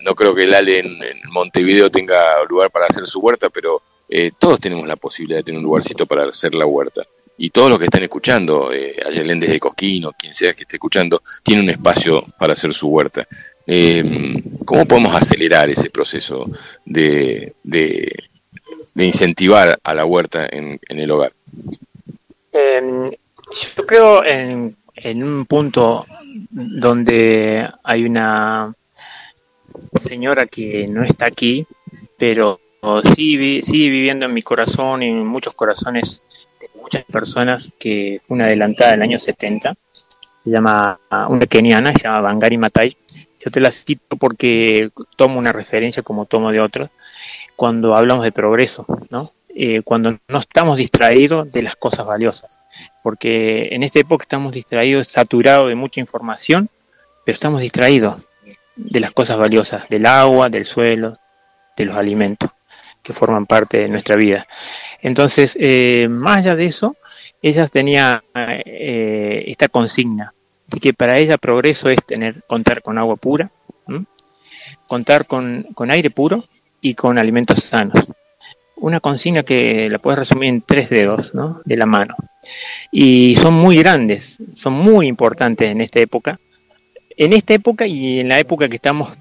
[0.00, 0.98] no creo que el Ale en,
[1.30, 5.58] Montevideo tenga lugar para hacer su huerta, pero eh, todos tenemos la posibilidad de tener
[5.58, 7.02] un lugarcito para hacer la huerta.
[7.38, 11.22] Y todos los que están escuchando, eh, Ayelén desde Cosquín quien sea que esté escuchando,
[11.42, 13.26] tiene un espacio para hacer su huerta.
[14.66, 16.50] ¿Cómo podemos acelerar ese proceso
[16.84, 18.27] de, de,
[18.94, 21.32] incentivar a la huerta en el hogar?
[22.52, 26.06] Em, yo creo en, en un punto
[26.50, 28.74] donde hay una
[29.94, 31.66] señora que no está aquí,
[32.18, 32.60] pero
[33.14, 36.22] sigue viviendo en mi corazón y en muchos corazones
[36.60, 39.74] de muchas personas, que una adelantada del año 70,
[40.44, 40.98] se llama
[41.28, 42.96] una keniana, se llama Bangari Matai.
[43.40, 46.90] Yo te la cito porque tomo una referencia como tomo de otros
[47.58, 49.32] cuando hablamos de progreso, ¿no?
[49.48, 52.60] Eh, cuando no estamos distraídos de las cosas valiosas.
[53.02, 56.70] Porque en esta época estamos distraídos, saturados de mucha información,
[57.26, 58.22] pero estamos distraídos
[58.76, 61.14] de las cosas valiosas, del agua, del suelo,
[61.76, 62.48] de los alimentos
[63.02, 64.46] que forman parte de nuestra vida.
[65.02, 66.96] Entonces, eh, más allá de eso,
[67.42, 70.32] ella tenía eh, esta consigna
[70.68, 73.50] de que para ella progreso es tener, contar con agua pura,
[74.86, 76.44] contar con, con aire puro
[76.80, 78.04] y con alimentos sanos
[78.80, 81.60] una consigna que la puedes resumir en tres dedos ¿no?
[81.64, 82.14] de la mano.
[82.90, 86.38] Y son muy grandes, son muy importantes en esta época.
[87.16, 89.12] En esta época y en la época que estamos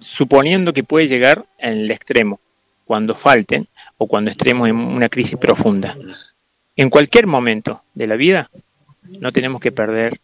[0.00, 2.40] suponiendo que puede llegar en el extremo,
[2.84, 5.96] cuando falten o cuando estemos en una crisis profunda.
[6.76, 8.50] En cualquier momento de la vida
[9.02, 10.20] no tenemos que perder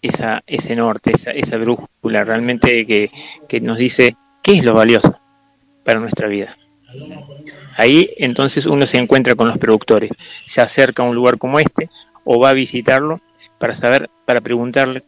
[0.00, 3.10] esa, ese norte, esa, esa brújula realmente que,
[3.48, 5.21] que nos dice qué es lo valioso
[5.84, 6.56] para nuestra vida.
[7.76, 10.10] Ahí entonces uno se encuentra con los productores,
[10.44, 11.88] se acerca a un lugar como este
[12.24, 13.20] o va a visitarlo
[13.58, 15.02] para saber, para preguntarle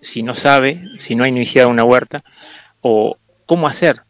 [0.00, 2.22] si no sabe, si no ha iniciado una huerta
[2.80, 4.02] o cómo hacer,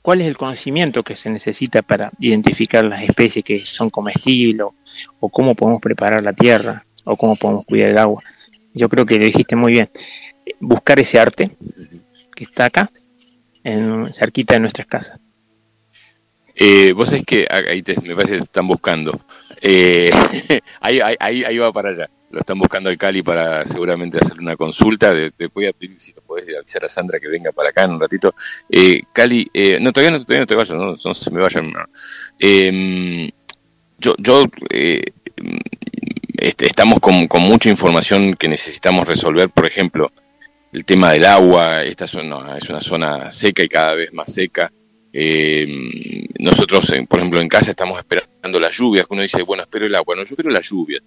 [0.00, 4.66] cuál es el conocimiento que se necesita para identificar las especies que son comestibles
[5.20, 8.22] o, cómo podemos preparar la tierra o cómo podemos cuidar el agua.
[8.74, 9.90] Yo creo que lo dijiste muy bien.
[10.58, 11.50] Buscar ese arte
[12.34, 12.90] que está acá,
[13.62, 15.20] en, cerquita de nuestras casas.
[16.64, 19.18] Eh, vos sabés que ahí me parece que te están buscando.
[19.60, 20.12] Eh,
[20.80, 22.08] ahí, ahí, ahí, va para allá.
[22.30, 25.12] Lo están buscando al Cali para seguramente hacer una consulta.
[25.36, 27.90] te voy a pedir si lo podés avisar a Sandra que venga para acá en
[27.90, 28.32] un ratito.
[28.70, 31.72] Eh, Cali, eh, no, todavía no, todavía no te vayas, no, no se me vayan.
[32.38, 33.28] Em,
[33.98, 35.02] yo, yo eh,
[36.38, 39.50] este, estamos con, con mucha información que necesitamos resolver.
[39.50, 40.12] Por ejemplo,
[40.72, 41.82] el tema del agua.
[41.82, 44.70] Esta zona es una zona seca y cada vez más seca.
[45.12, 49.94] Eh, nosotros, por ejemplo, en casa estamos esperando las lluvias, uno dice, bueno, espero el
[49.94, 51.02] agua, no, yo espero las lluvias.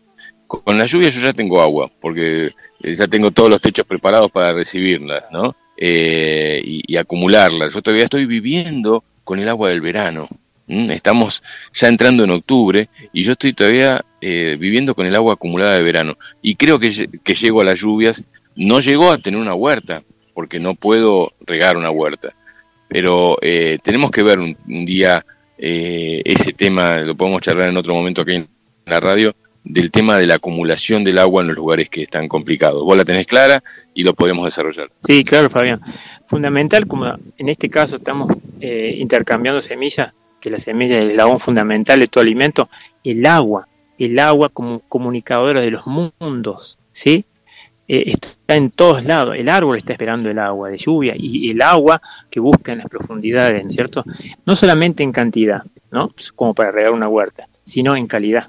[0.47, 2.51] Con, las lluvias yo ya tengo agua, porque
[2.83, 5.55] eh, ya tengo todos los techos preparados para recibirlas, ¿no?
[5.77, 7.73] Eh, y, acumularlas.
[7.73, 10.29] Yo todavía estoy viviendo con el agua del verano.
[10.67, 15.75] Estamos ya entrando en octubre y yo estoy todavía eh, viviendo con el agua acumulada
[15.75, 16.17] de verano.
[16.41, 18.23] Y creo que, que llego a las lluvias,
[18.55, 22.33] no llego a tener una huerta, porque no puedo regar una huerta
[22.87, 25.25] pero eh, tenemos que ver un, día
[25.57, 28.47] eh, ese tema, lo podemos charlar en otro momento aquí en
[28.85, 32.83] la radio, del tema de la acumulación del agua en los lugares que están complicados.
[32.83, 34.91] Vos la tenés clara y lo podemos desarrollar.
[34.99, 35.81] Sí, claro, Fabián.
[36.27, 41.39] fundamental, como en este caso estamos eh, intercambiando semillas, que la semilla es el eslabón
[41.39, 42.69] fundamental de todo alimento,
[43.03, 43.67] el agua,
[43.97, 47.25] el agua como comunicadora de los mundos, ¿sí?
[47.87, 51.61] Eh, está en todos lados, el árbol está esperando el agua de lluvia y el
[51.61, 54.03] agua que busca en las profundidades, ¿cierto?
[54.45, 56.11] No solamente en cantidad, ¿no?
[56.35, 58.45] Como para regar una huerta, sino en calidad,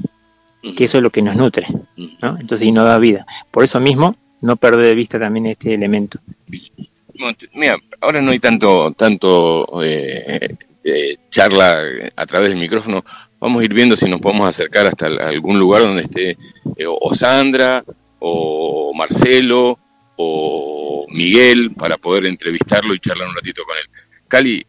[0.76, 1.66] que eso es lo que nos nutre,
[2.22, 2.38] ¿no?
[2.38, 3.26] Entonces, y no da vida.
[3.50, 6.18] Por eso mismo, no perder de vista también este elemento.
[7.54, 11.82] Mira, ahora no hay tanto, tanto eh, eh, charla
[12.14, 13.04] a través del micrófono.
[13.38, 16.36] Vamos a ir viendo si nos podemos acercar hasta algún lugar donde esté
[16.76, 17.84] eh, o Sandra
[18.28, 19.78] o Marcelo
[20.16, 23.84] o Miguel para poder entrevistarlo y charlar un ratito con él.
[24.28, 24.66] Cali,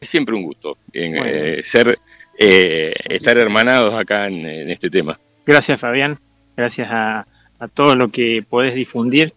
[0.00, 1.98] es siempre un gusto en, ser
[2.36, 5.18] estar hermanados acá en, este tema.
[5.44, 6.18] Gracias Fabián,
[6.56, 7.26] gracias a,
[7.58, 9.32] a todo lo que podés difundir,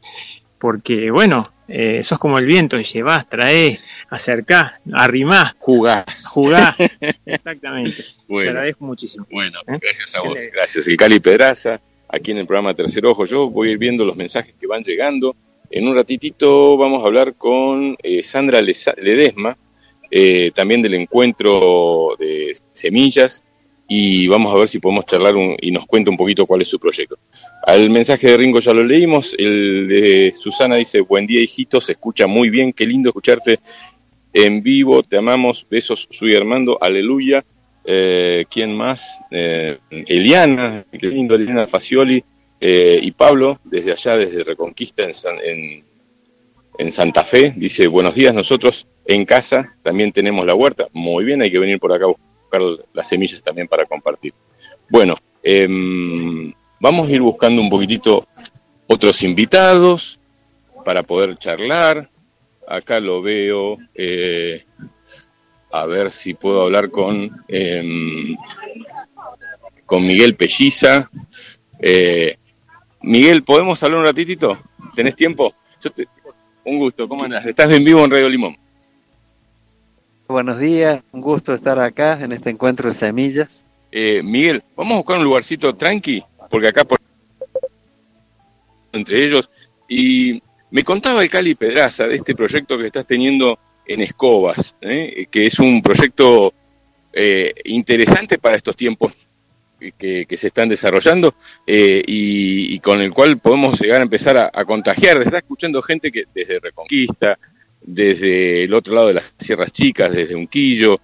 [0.58, 3.79] porque bueno, eh, sos como el viento, llevás, traes,
[4.10, 6.25] acercás, arrimás, jugás.
[6.25, 6.75] Jugás,
[7.25, 8.03] exactamente.
[8.27, 9.27] Te agradezco muchísimo.
[9.29, 9.77] Bueno, ¿Eh?
[9.79, 10.88] gracias a vos, gracias.
[10.88, 11.79] El Cali Pedraza,
[12.10, 13.26] aquí en el programa Tercer Ojo.
[13.26, 15.36] Yo voy a ir viendo los mensajes que van llegando.
[15.72, 19.58] En un ratitito vamos a hablar con eh, Sandra Ledesma,
[20.56, 23.43] también del encuentro de semillas
[23.91, 26.80] y vamos a ver si podemos charlar y nos cuenta un poquito cuál es su
[26.80, 27.17] proyecto.
[27.65, 31.93] Al mensaje de Ringo ya lo leímos, el de Susana dice, buen día hijito, se
[31.93, 33.60] escucha muy bien, qué lindo escucharte
[34.32, 37.43] en vivo, te amamos, besos, soy Armando, aleluya.
[37.91, 39.19] Eh, ¿Quién más?
[39.32, 42.23] Eh, Eliana, qué lindo, Eliana Facioli
[42.62, 49.25] eh, y Pablo, desde allá, desde Reconquista en, Santa Fe, dice, buenos días, nosotros en
[49.25, 52.06] casa también tenemos la huerta, muy bien, hay que venir por acá
[52.93, 54.36] las semillas también para compartir.
[54.88, 58.28] Bueno, em, vamos a ir buscando un poquitito
[58.86, 60.19] otros invitados
[60.86, 62.08] para poder charlar.
[62.67, 63.80] Acá lo veo.
[65.71, 68.36] A ver si puedo hablar con, em,
[69.86, 71.10] con Miguel Pelliza.
[71.79, 72.38] Eh,
[73.01, 74.58] Miguel, ¿podemos hablar un ratitito?
[74.95, 75.53] ¿Tenés tiempo?
[76.65, 77.45] un gusto, ¿cómo andás?
[77.45, 78.58] Estás en vivo en Radio Limón.
[80.27, 83.65] Buenos días, un gusto estar acá en este encuentro de semillas.
[83.91, 86.99] Eh, Miguel, vamos a buscar un lugarcito tranqui, porque acá por...
[88.91, 89.49] entre ellos,
[89.88, 93.58] y me contaba el Cali Pedraza de este proyecto que estás teniendo
[93.89, 95.28] en Escobas, ¿eh?
[95.30, 96.54] que es un proyecto
[97.12, 99.13] eh, interesante para estos tiempos
[99.97, 101.34] que, se están desarrollando
[101.65, 105.21] y, con el cual podemos llegar a empezar a, contagiar.
[105.21, 107.39] Está escuchando gente que desde Reconquista,
[107.82, 110.99] desde el otro lado de las Sierras Chicas, desde Unquillo,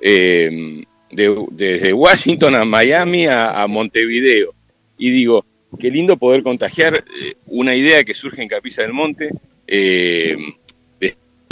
[0.00, 4.54] eh, desde Washington a Miami a, Montevideo.
[4.98, 5.44] Y digo,
[5.78, 9.30] qué lindo poder contagiar eh, una idea que surge en Capilla del Monte,
[9.66, 10.36] eh,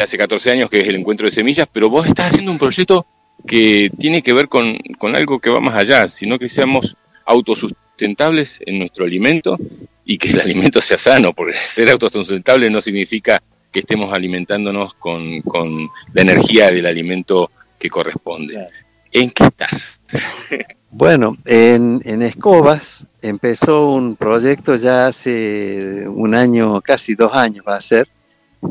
[0.03, 3.07] hace 14 años, que es el encuentro de semillas, pero vos estás haciendo un proyecto
[3.47, 8.63] que tiene que ver con, con algo que va más allá, sino que seamos autosustentables
[8.65, 9.59] en nuestro alimento
[10.05, 15.43] y que el alimento sea sano, porque ser autosustentable no significa que estemos alimentándonos con,
[15.43, 18.69] con la energía del alimento que corresponde.
[19.13, 20.01] ¿En qué estás?
[20.89, 27.77] Bueno, en, en, Escobas empezó un proyecto ya hace un año, casi dos años va
[27.77, 28.09] a ser,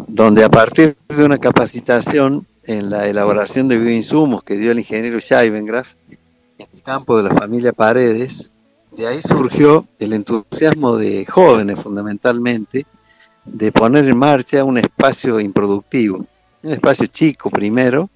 [0.08, 5.20] donde a partir de una capacitación en la elaboración de bioinsumos que dio el ingeniero
[5.20, 8.52] Scheibengraf en el campo de la familia Paredes,
[8.96, 12.86] de ahí surgió el entusiasmo de jóvenes fundamentalmente
[13.44, 16.26] de poner en marcha un espacio improductivo,
[16.64, 18.10] un espacio chico primero,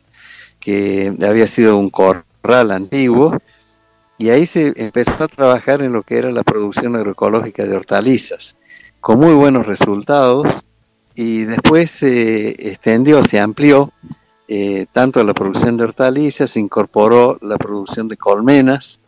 [0.59, 3.37] que había sido un corral antiguo,
[4.17, 8.55] y ahí se empezó a trabajar en lo que era la producción agroecológica de hortalizas,
[8.99, 10.47] con muy buenos resultados,
[11.21, 13.91] y después se extendió, se amplió
[14.47, 19.01] eh, tanto la producción de hortalizas, se incorporó la producción de colmenas,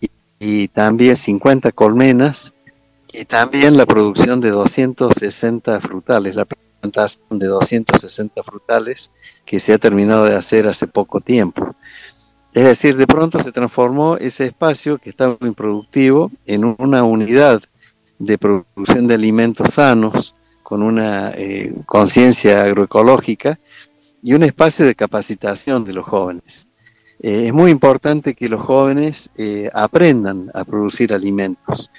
[0.00, 2.54] y, y también 50 colmenas,
[3.12, 9.10] y también la producción de 260 frutales, la plantación de 260 frutales
[9.44, 11.76] que se ha terminado de hacer hace poco tiempo.
[12.54, 17.60] Es decir, de pronto se transformó ese espacio que estaba improductivo en una unidad
[18.18, 20.34] de producción de alimentos sanos,
[20.72, 23.60] con una eh, conciencia agroecológica
[24.22, 26.66] y un espacio de capacitación de los jóvenes.
[27.20, 31.90] Eh, es muy importante que los jóvenes eh, aprendan a producir alimentos.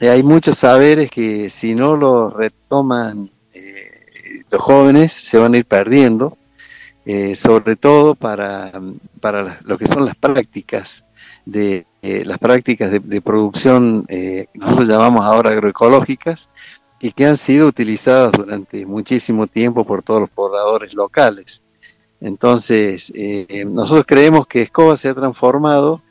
[0.00, 5.58] Eh, hay muchos saberes que si no los retoman eh, los jóvenes se van a
[5.58, 6.36] ir perdiendo,
[7.06, 8.72] eh, sobre todo para,
[9.20, 11.04] para lo que son las prácticas
[11.46, 14.06] de las prácticas de, producción,
[14.54, 16.48] nosotros llamamos ahora agroecológicas,
[17.00, 21.62] y que han sido utilizadas durante muchísimo tiempo por todos los pobladores locales.
[22.20, 26.02] Entonces, eh, nosotros creemos que Escoba se ha transformado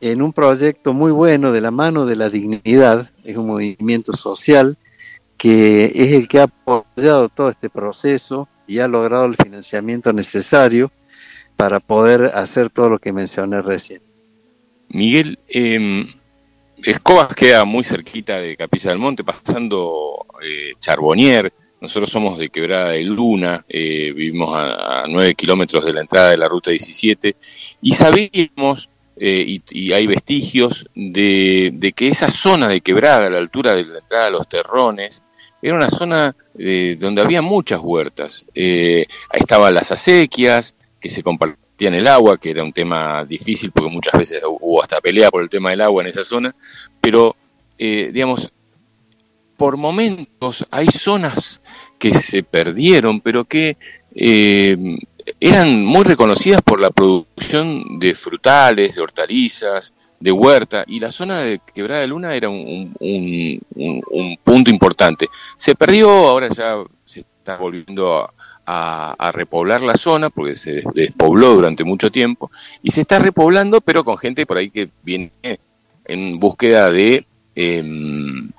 [0.00, 4.78] en un proyecto muy bueno de la mano de la dignidad, es un movimiento social
[5.36, 10.92] que es el que ha apoyado todo este proceso y ha logrado el financiamiento necesario
[11.56, 14.02] para poder hacer todo lo que mencioné recién.
[14.88, 16.06] Miguel, eh,
[16.84, 21.52] Escobas queda muy cerquita de Capilla del Monte, pasando eh, Charbonnier.
[21.80, 26.36] Nosotros somos de Quebrada de Luna, eh, vivimos a, nueve kilómetros de la entrada de
[26.36, 27.36] la ruta 17
[27.80, 33.74] y sabíamos, eh, y, hay vestigios, de, que esa zona de Quebrada, a la altura
[33.74, 35.22] de la entrada de los terrones,
[35.62, 38.46] era una zona donde había muchas huertas.
[38.54, 43.90] estaban las acequias, que se compartían en el agua, que era un tema difícil porque
[43.90, 46.54] muchas veces hubo hasta pelea por el tema del agua en esa zona,
[47.00, 47.36] pero
[47.78, 48.52] eh, digamos,
[49.56, 51.60] por momentos hay zonas
[51.98, 53.76] que se perdieron, pero que
[54.14, 54.76] eh,
[55.38, 61.40] eran muy reconocidas por la producción de frutales, de hortalizas, de huerta, y la zona
[61.40, 65.28] de Quebrada de Luna era un, un punto importante.
[65.56, 68.32] Se perdió, ahora ya se está volviendo a,
[68.70, 72.50] a, repoblar la zona, porque se despobló durante mucho tiempo,
[72.82, 75.32] y se está repoblando, pero con gente por ahí que viene
[76.04, 78.50] en búsqueda de, em,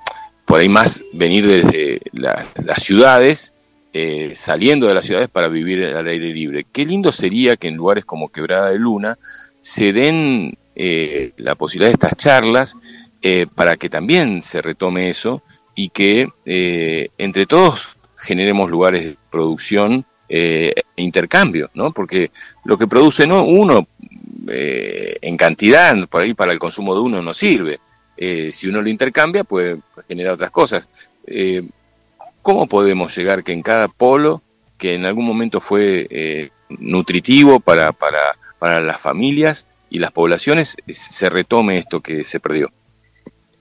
[0.44, 3.52] por ahí más, venir desde las ciudades,
[3.94, 6.64] eh, saliendo de las ciudades para vivir al aire libre.
[6.72, 9.18] Qué lindo sería que en lugares como Quebrada de Luna
[9.60, 12.74] se den eh, la posibilidad de estas charlas
[13.20, 15.42] eh, para que también se retome eso
[15.74, 16.28] y que
[17.18, 21.92] entre todos generemos lugares de producción eh, e intercambio, ¿no?
[21.92, 22.30] Porque
[22.64, 23.86] lo que produce uno
[24.48, 27.80] eh, en cantidad, por ahí para el consumo de uno no sirve.
[28.16, 30.88] Eh, si uno lo intercambia, puede, generar otras cosas.
[32.40, 34.42] ¿Cómo podemos llegar que en cada polo,
[34.78, 41.28] que en algún momento fue nutritivo para, para, para las familias y las poblaciones, se
[41.28, 42.72] retome esto que se perdió?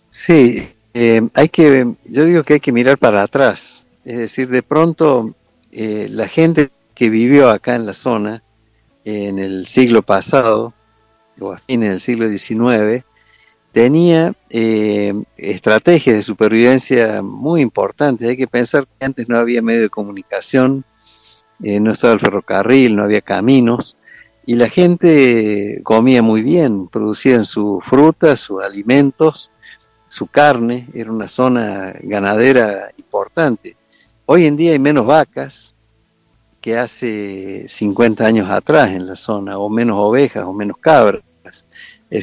[0.10, 0.56] Sí,
[1.34, 5.36] hay que, yo digo que hay que mirar para atrás es decir, de pronto
[5.72, 8.44] eh, la gente que vivió acá en la zona
[9.04, 10.74] en el siglo pasado,
[11.40, 13.04] o a fines del siglo XIX,
[13.72, 18.30] tenía eh, estrategias de supervivencia muy importantes.
[18.30, 20.84] Hay que pensar que antes no había medio de comunicación,
[21.64, 23.98] eh, no estaba el ferrocarril, no había caminos,
[24.46, 29.52] y la gente comía muy bien, producían sus frutas, sus alimentos,
[30.10, 33.78] su carne, era una zona ganadera importante.
[34.26, 35.76] Hoy en día hay menos vacas
[36.62, 41.24] que hace 50 años atrás en la zona, o menos ovejas, o menos cabras.
[41.44, 41.66] Es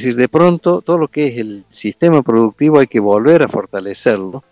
[0.03, 4.43] decir, de pronto todo lo que es el sistema productivo hay que volver a fortalecerlo.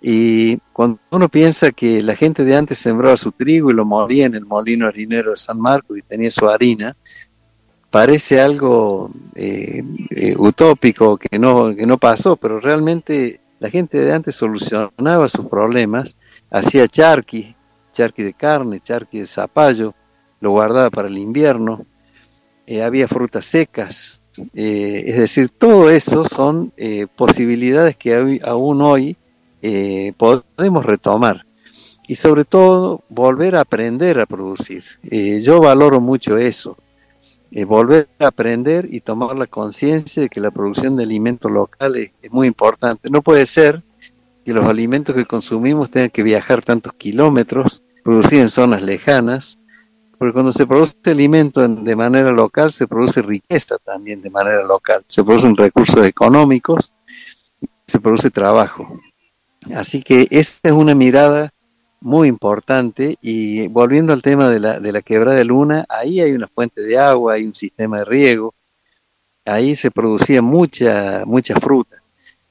[0.00, 4.26] Y cuando uno piensa que la gente de antes sembraba su trigo y lo molía
[4.26, 6.96] en el molino harinero de San Marcos y tenía su harina,
[7.90, 14.12] parece algo eh, eh, utópico que no, que no pasó, pero realmente la gente de
[14.12, 16.16] antes solucionaba sus problemas
[16.52, 17.56] hacía charqui,
[17.92, 19.94] charqui de carne, charqui de zapallo,
[20.40, 21.86] lo guardaba para el invierno,
[22.66, 24.22] eh, había frutas secas,
[24.54, 29.16] eh, es decir, todo eso son eh, posibilidades que aún hoy
[30.16, 31.46] podemos retomar
[32.08, 34.82] y sobre todo volver a aprender a producir.
[35.40, 36.76] yo valoro mucho eso,
[37.68, 42.32] volver a aprender y tomar la conciencia de que la producción de alimentos locales es
[42.32, 43.08] muy importante.
[43.08, 43.84] No puede ser
[44.44, 49.58] que los alimentos que consumimos tengan que viajar tantos kilómetros, producir en zonas lejanas,
[50.18, 55.04] porque cuando se produce alimento de manera local, se produce riqueza también de manera local,
[55.08, 56.92] se producen recursos económicos,
[57.86, 59.00] se produce trabajo.
[59.74, 61.50] Así que esta es una mirada
[62.00, 66.32] muy importante y volviendo al tema de la, de la quebrada de luna, ahí hay
[66.32, 68.54] una fuente de agua, hay un sistema de riego,
[69.44, 72.02] ahí se producía mucha, mucha fruta.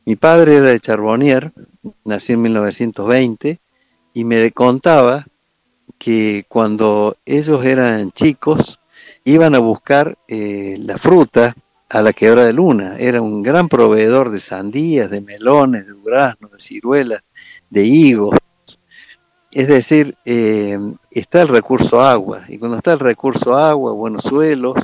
[0.05, 1.51] Mi padre era de Charbonnier,
[2.03, 3.59] nació en 1920,
[4.13, 5.25] y me contaba
[5.97, 8.79] que cuando ellos eran chicos
[9.23, 11.53] iban a buscar eh, la fruta
[11.89, 12.97] a la quebra de luna.
[12.97, 17.21] Era un gran proveedor de sandías, de melones, de duraznos, de ciruelas,
[17.69, 18.35] de higos.
[19.51, 20.79] Es decir, eh,
[21.11, 24.77] está el recurso agua, y cuando está el recurso agua, buenos suelos,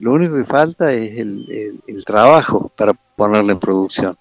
[0.00, 4.18] lo único que falta es el trabajo para ponerlo en producción.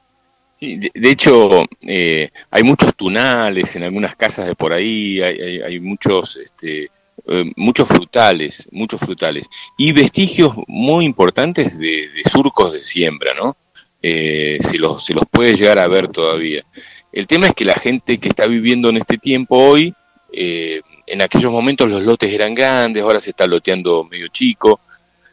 [0.60, 6.36] Sí, de, hecho, eh, hay muchos tunales en algunas casas de por ahí, hay, muchos,
[6.38, 6.90] este,
[7.28, 9.48] eh, muchos frutales, muchos frutales
[9.78, 13.56] y vestigios muy importantes de, surcos de siembra, ¿no?
[14.02, 16.64] Eh, se, los, se los puede llegar a ver todavía.
[17.12, 19.94] El tema es que la gente que está viviendo en este tiempo hoy,
[20.32, 24.82] eh, en aquellos momentos los lotes eran grandes, ahora se está loteando medio chico.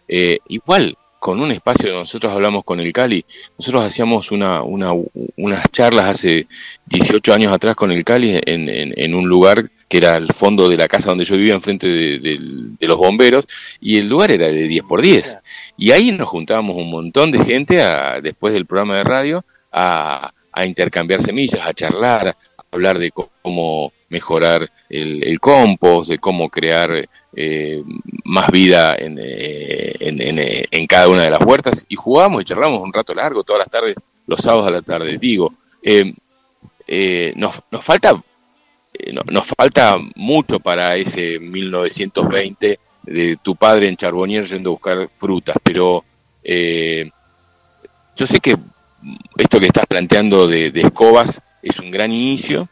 [0.07, 3.25] Eh, igual, con un espacio, nosotros hablamos con el Cali,
[3.57, 4.93] nosotros hacíamos una, una,
[5.39, 6.47] unas charlas hace
[6.85, 10.77] 18 años atrás con el Cali en, en, un lugar que era el fondo de
[10.77, 13.47] la casa donde yo vivía, enfrente de, de, los bomberos,
[13.81, 15.39] y el lugar era de 10 por 10.
[15.79, 20.31] Y ahí nos juntábamos un montón de gente a, después del programa de radio a,
[20.53, 22.37] a intercambiar semillas, a charlar, a
[22.71, 27.83] hablar de cómo mejorar el, compost, de cómo crear eh,
[28.23, 31.85] más vida en, eh, eh, en, cada una de las huertas.
[31.89, 33.97] Y jugamos y charlamos un rato largo, todas las tardes,
[34.29, 35.19] los sábados a la tarde.
[35.19, 35.53] Digo,
[37.35, 38.23] nos, nos, falta,
[39.33, 45.57] nos falta mucho para ese 1920 de tu padre en Charbonnier yendo a buscar frutas,
[45.61, 46.05] pero
[48.17, 48.57] yo sé que
[49.39, 52.69] esto que estás planteando de escobas es un gran inicio,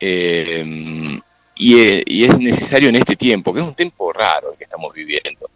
[0.00, 1.20] eh,
[1.56, 5.50] y, es necesario en este tiempo, que es un tiempo raro el que estamos viviendo.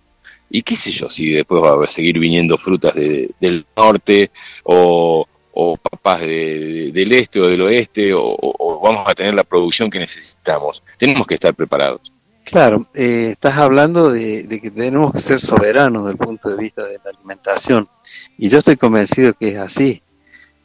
[0.51, 4.31] Y qué sé yo, si después va a seguir viniendo frutas del norte
[4.63, 9.99] o, o papas del este o del oeste, o, vamos a tener la producción que
[9.99, 10.83] necesitamos.
[10.99, 12.13] Tenemos que estar preparados.
[12.45, 16.85] Claro, eh, estás hablando de, que tenemos que ser soberanos desde el punto de vista
[16.85, 17.89] de la alimentación.
[18.37, 20.03] Y yo estoy convencido que es así.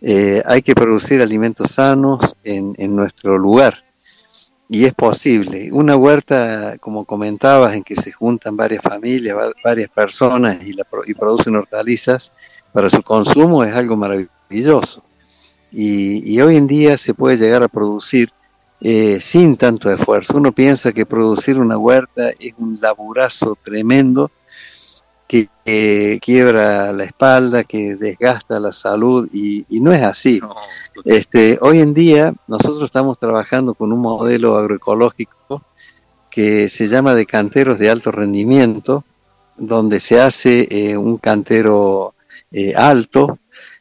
[0.02, 3.84] Eh, hay que producir alimentos sanos en, en, nuestro lugar.
[4.70, 5.72] Y es posible.
[5.72, 11.14] Una huerta, como comentabas, en que se juntan varias familias, varias personas y, la, y
[11.14, 12.32] producen hortalizas
[12.72, 15.04] para su consumo es algo maravilloso.
[15.72, 18.32] Y, y hoy en día se puede llegar a producir
[18.82, 20.38] eh, sin tanto esfuerzo.
[20.38, 24.32] Uno piensa que producir una huerta es un laburazo tremendo
[25.30, 30.42] que, quiebra la espalda, que desgasta la salud y, no es así.
[31.06, 35.62] este, hoy en día nosotros estamos trabajando con un modelo agroecológico
[36.32, 39.04] que se llama de canteros de alto rendimiento,
[39.58, 42.16] donde se hace eh, un cantero
[42.52, 43.38] eh, alto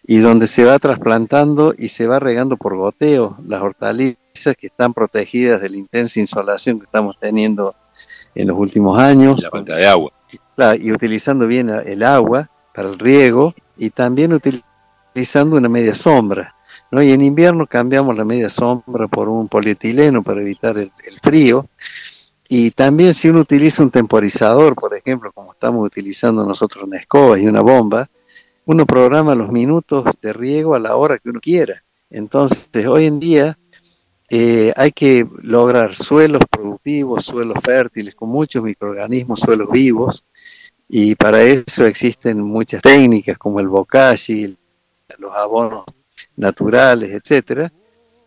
[0.06, 4.92] y donde se va trasplantando y se va regando por goteo las hortalizas que están
[4.92, 7.74] protegidas de la intensa insolación que estamos teniendo
[8.34, 9.42] en los últimos años.
[9.42, 10.12] La falta de agua
[10.78, 16.54] y utilizando bien el agua para el riego y también utilizando una media sombra.
[16.90, 17.02] ¿no?
[17.02, 21.66] Y en invierno cambiamos la media sombra por un polietileno para evitar el, frío.
[22.48, 27.38] Y también si uno utiliza un temporizador, por ejemplo, como estamos utilizando nosotros una escoba
[27.38, 28.08] y una bomba,
[28.64, 31.82] uno programa los minutos de riego a la hora que uno quiera.
[32.10, 33.58] Entonces, hoy en día
[34.30, 40.24] eh, hay que lograr suelos productivos, suelos fértiles, con muchos microorganismos, suelos vivos,
[40.88, 44.56] y para eso existen muchas técnicas como el bokashi,
[45.18, 45.84] los abonos
[46.36, 47.72] naturales, etcétera.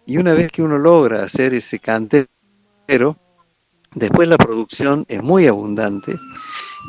[0.05, 2.27] Y una vez que uno logra hacer ese cantero,
[3.93, 6.15] después la producción es muy abundante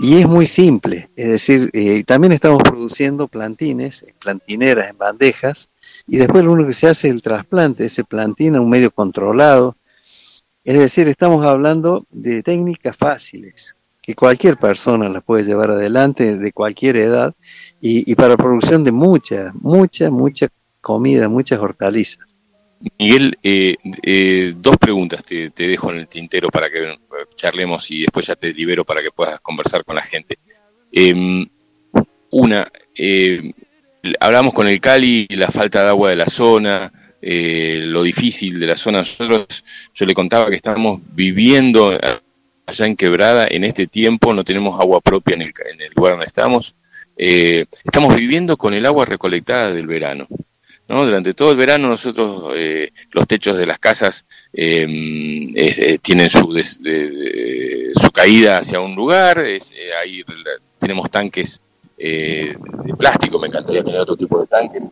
[0.00, 1.10] y es muy simple.
[1.16, 5.70] Es decir, eh, también estamos produciendo plantines, plantineras, en bandejas,
[6.12, 8.68] y después lo único que se hace es el trasplante de ese plantín a un
[8.68, 9.78] medio controlado.
[10.62, 16.52] Es decir, estamos hablando de técnicas fáciles, que cualquier persona las puede llevar adelante de
[16.52, 17.34] cualquier edad
[17.80, 20.48] y, para producción de mucha, mucha, mucha
[20.82, 22.26] comida, muchas hortalizas.
[22.98, 26.98] Miguel, eh, eh, dos preguntas te, dejo en el tintero para que eh,
[27.36, 30.38] charlemos y después ya te libero para que puedas conversar con la gente.
[30.92, 31.48] Em,
[32.32, 32.70] una,
[34.20, 38.76] hablamos con el Cali, la falta de agua de la zona, lo difícil de la
[38.76, 38.98] zona.
[38.98, 41.98] Nosotros, yo le contaba que estamos viviendo
[42.66, 46.14] allá en Quebrada, en este tiempo no tenemos agua propia en el, en el lugar
[46.14, 46.74] donde estamos.
[47.16, 50.26] Eh, estamos viviendo con el agua recolectada del verano.
[50.88, 51.04] ¿no?
[51.04, 56.52] Durante todo el verano nosotros, eh, los techos de las casas eh, tienen su,
[57.94, 59.44] su caída hacia un lugar,
[60.02, 60.24] ahí
[60.78, 61.60] tenemos tanques
[62.08, 64.90] de plástico, me encantaría tener otro tipo de tanques,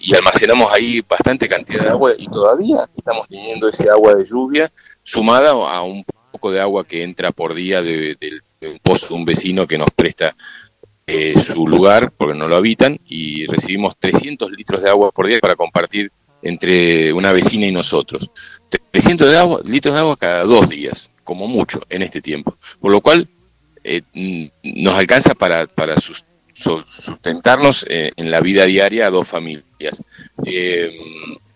[0.00, 4.72] y almacenamos ahí bastante cantidad de agua y todavía estamos teniendo ese agua de lluvia
[5.02, 8.16] sumada a un poco de agua que entra por día de,
[8.62, 10.34] un pozo de un vecino que nos presta
[11.06, 15.38] eh, su lugar porque no lo habitan y recibimos 300 litros de agua por día
[15.40, 16.10] para compartir
[16.42, 18.30] entre una vecina y nosotros.
[18.90, 22.56] 300 de agua, litros de agua cada dos días, como mucho en este tiempo.
[22.80, 23.28] Por lo cual
[23.84, 24.02] eh,
[24.62, 25.96] nos alcanza para, para
[26.54, 30.02] sustentarnos eh, en la vida diaria a dos familias.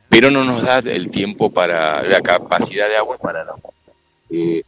[0.09, 3.45] pero no nos da el tiempo para la capacidad de agua para
[4.31, 4.63] eh,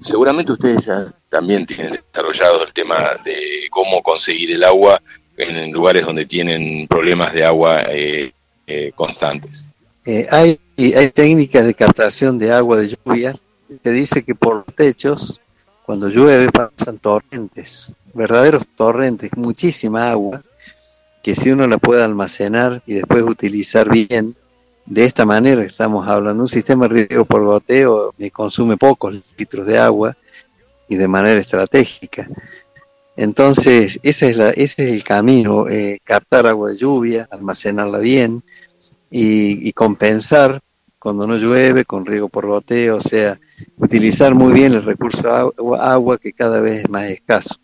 [0.00, 5.00] seguramente ustedes ya también tienen desarrollado el tema de cómo conseguir el agua
[5.36, 8.32] en lugares donde tienen problemas de agua eh,
[8.66, 9.66] eh, constantes.
[10.04, 13.34] Eh, hay, hay técnicas de captación de agua de lluvia
[13.82, 15.40] que dice que por techos,
[15.90, 20.40] cuando llueve, pasan torrentes, verdaderos torrentes, muchísima agua,
[21.20, 24.36] que si uno la puede almacenar y después utilizar bien,
[24.86, 29.66] de esta manera estamos hablando, un sistema de riego por goteo que consume pocos litros
[29.66, 30.16] de agua
[30.88, 32.28] y de manera estratégica.
[33.16, 38.44] Entonces, ese es, la, ese es el camino, eh, captar agua de lluvia, almacenarla bien
[39.10, 40.60] y, compensar
[41.00, 43.40] cuando no llueve con riego por goteo, o sea,
[43.76, 47.56] utilizar muy bien el recurso agua, agua que cada vez es más escaso.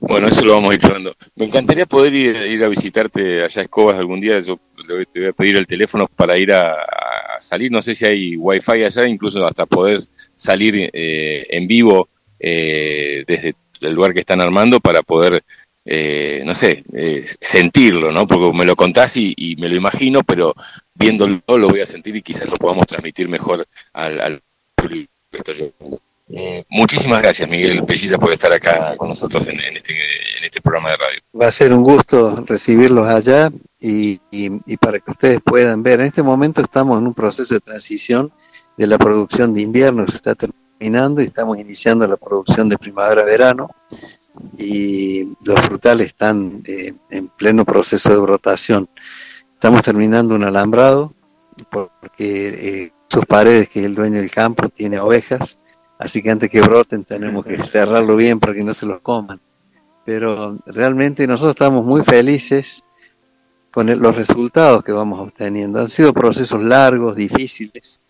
[0.00, 1.14] Bueno, eso lo vamos a ir hablando.
[1.36, 4.40] Me encantaría poder ir, a visitarte allá a Escobas algún día.
[4.40, 4.58] Yo
[5.12, 6.76] te voy a pedir el teléfono para ir a,
[7.38, 7.70] salir.
[7.70, 9.98] No sé si hay wifi allá, incluso hasta poder
[10.34, 12.08] salir eh, en vivo
[12.38, 15.42] eh, desde el lugar que están armando para poder,
[15.84, 16.84] eh, no sé,
[17.40, 18.26] sentirlo, ¿no?
[18.26, 20.54] Porque me lo contás y, me lo imagino, pero
[20.94, 24.42] viéndolo lo voy a sentir y quizás lo podamos transmitir mejor al, al
[26.34, 30.90] eh, muchísimas gracias, Miguel Pelliza, por estar acá con nosotros en, este, en este programa
[30.90, 31.20] de radio.
[31.38, 34.18] Va a ser un gusto recibirlos allá y,
[34.78, 36.00] para que ustedes puedan ver.
[36.00, 38.32] En este momento estamos en un proceso de transición
[38.76, 43.68] de la producción de invierno, se está terminando y estamos iniciando la producción de primavera-verano
[44.56, 48.88] y los frutales están eh, en pleno proceso de brotación.
[49.52, 51.14] Estamos terminando un alambrado
[51.70, 55.58] porque eh, sus paredes, que el dueño del campo tiene ovejas,
[56.02, 59.40] Así que antes que broten tenemos que cerrarlo bien para que no se los coman.
[60.04, 62.82] Pero realmente nosotros estamos muy felices
[63.70, 65.78] con los resultados que vamos obteniendo.
[65.78, 68.00] Han sido procesos largos, difíciles.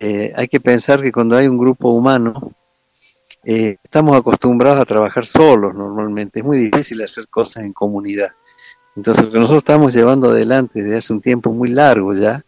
[0.00, 2.50] Eh, hay que pensar que cuando hay un grupo humano,
[3.44, 6.40] eh, estamos acostumbrados a trabajar solos normalmente.
[6.40, 8.30] Es muy difícil hacer cosas en comunidad.
[8.96, 12.42] Entonces lo que nosotros estamos llevando adelante desde hace un tiempo muy largo ya,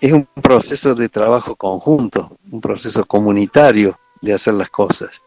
[0.00, 5.22] es un proceso de trabajo conjunto, un proceso comunitario de hacer las cosas.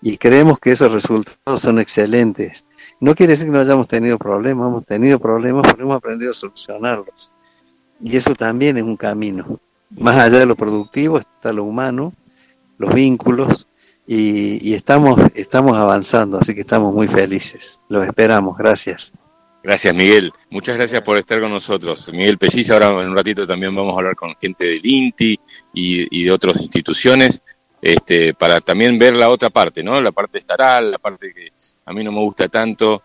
[0.00, 2.64] Y creemos que esos resultados son excelentes.
[3.00, 6.34] No quiere decir que no hayamos tenido problemas, hemos tenido problemas, pero hemos aprendido a
[6.34, 7.30] solucionarlos.
[8.00, 9.58] Y eso también es un camino.
[9.90, 12.12] Más allá de lo productivo está lo humano,
[12.78, 13.68] los vínculos,
[14.06, 17.80] y, y estamos, estamos avanzando, así que estamos muy felices.
[17.88, 18.56] Los esperamos.
[18.56, 19.12] Gracias.
[19.66, 20.32] Gracias, Miguel.
[20.48, 22.08] Muchas gracias por estar con nosotros.
[22.12, 25.40] Miguel Pelliz, ahora en un ratito también vamos a hablar con gente del INTI
[25.74, 27.42] y, de otras instituciones,
[27.82, 30.00] este, para también ver la otra parte, ¿no?
[30.00, 31.48] La parte estatal, la parte que
[31.84, 33.02] a mí no me gusta tanto,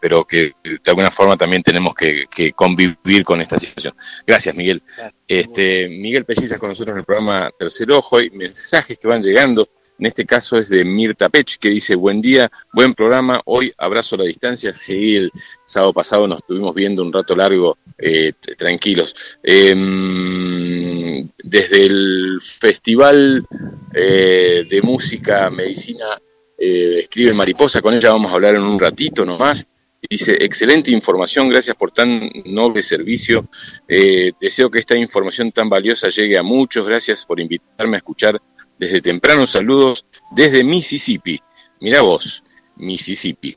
[0.00, 3.94] pero que de alguna forma también tenemos que, convivir con esta situación.
[4.26, 4.82] Gracias, Miguel.
[5.28, 8.16] Este, Miguel Pelliza con nosotros en el programa Tercer Ojo.
[8.16, 9.68] Hay mensajes que van llegando.
[10.02, 14.16] En este caso es de Mirta Pech, que dice, buen día, buen programa, hoy abrazo
[14.16, 14.72] a la distancia.
[14.72, 15.30] Sí, el
[15.64, 19.14] sábado pasado nos estuvimos viendo un rato largo, eh, tranquilos.
[19.44, 23.46] Em, desde el Festival
[23.94, 26.06] eh, de Música Medicina,
[26.58, 29.64] eh, escribe Mariposa, con ella vamos a hablar en un ratito nomás.
[30.10, 33.48] Dice, excelente información, gracias por tan noble servicio.
[33.86, 36.84] deseo que esta información tan valiosa llegue a muchos.
[36.84, 38.42] Gracias por invitarme a escuchar
[38.82, 41.40] desde temprano saludos desde Mississippi.
[41.80, 42.42] Mira vos,
[42.74, 43.56] Mississippi.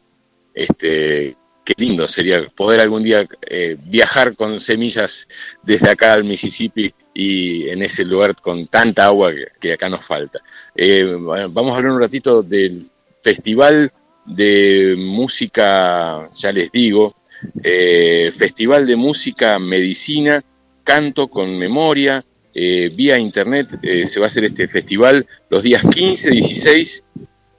[0.53, 5.27] Este, qué lindo sería poder algún día eh, viajar con semillas
[5.63, 10.39] desde acá al Mississippi y en ese lugar con tanta agua que, acá nos falta.
[10.75, 11.17] Eh,
[11.49, 12.85] vamos a hablar un ratito del
[13.19, 13.91] Festival
[14.27, 17.15] de Música, ya les digo,
[17.63, 20.43] eh, Festival de Música Medicina,
[20.83, 22.23] Canto con Memoria,
[22.57, 27.03] eh, vía internet eh, se va a hacer este festival los días 15, 16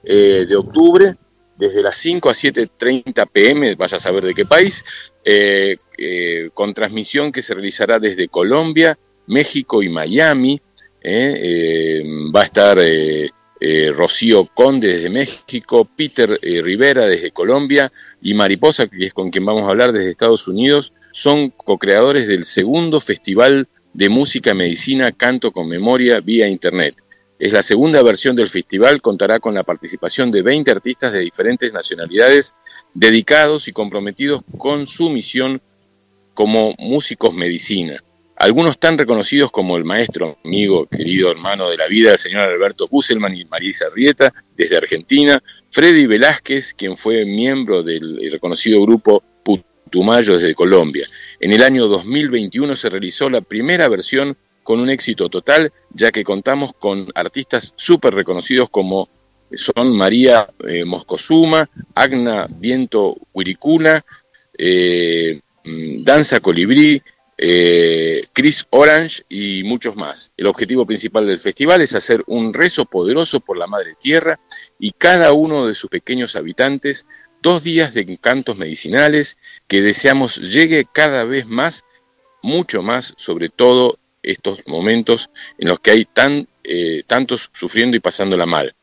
[0.03, 1.13] eh, de octubre,
[1.55, 4.83] desde las 5 a 7.30 pm, vaya a saber de qué país,
[6.53, 10.61] con transmisión que se realizará desde Colombia, México y Miami.
[11.03, 12.77] va a estar
[13.95, 17.91] Rocío Conde desde México, Peter Rivera desde Colombia
[18.21, 22.45] y Mariposa, que es con quien vamos a hablar desde Estados Unidos, son co-creadores del
[22.45, 23.67] segundo festival
[23.97, 27.03] de música, medicina, canto con memoria vía internet.
[27.39, 31.73] Es la segunda versión del festival, contará con la participación de 20 artistas de diferentes
[31.73, 32.53] nacionalidades
[32.93, 35.63] dedicados y comprometidos con su misión
[36.35, 38.03] como músicos medicina.
[38.35, 42.87] Algunos tan reconocidos como el maestro, amigo, querido hermano de la vida, el señor Alberto
[42.87, 45.41] Busselman y Marisa Rieta, desde Argentina,
[45.71, 49.23] Freddy Velázquez, quien fue miembro del reconocido grupo
[49.87, 51.07] Putumayo desde Colombia,
[51.39, 56.25] en el año 2021 se realizó la primera versión con un éxito total, ya que
[56.25, 59.07] contamos con artistas súper reconocidos como
[59.53, 64.03] son María eh, Moscosuma, Agna Viento Huiricuna,
[64.57, 67.01] eh, mm, Danza Colibrí,
[67.37, 70.33] eh, Chris Orange y muchos más.
[70.35, 74.37] El objetivo principal del festival es hacer un rezo poderoso por la Madre Tierra
[74.79, 77.05] y cada uno de sus pequeños habitantes,
[77.47, 79.37] dos días de encantos medicinales
[79.69, 81.85] que deseamos llegue cada vez más,
[82.41, 88.01] mucho más, sobre todo estos momentos en los que hay tan, eh, tantos sufriendo y
[88.01, 88.75] pasándola mal.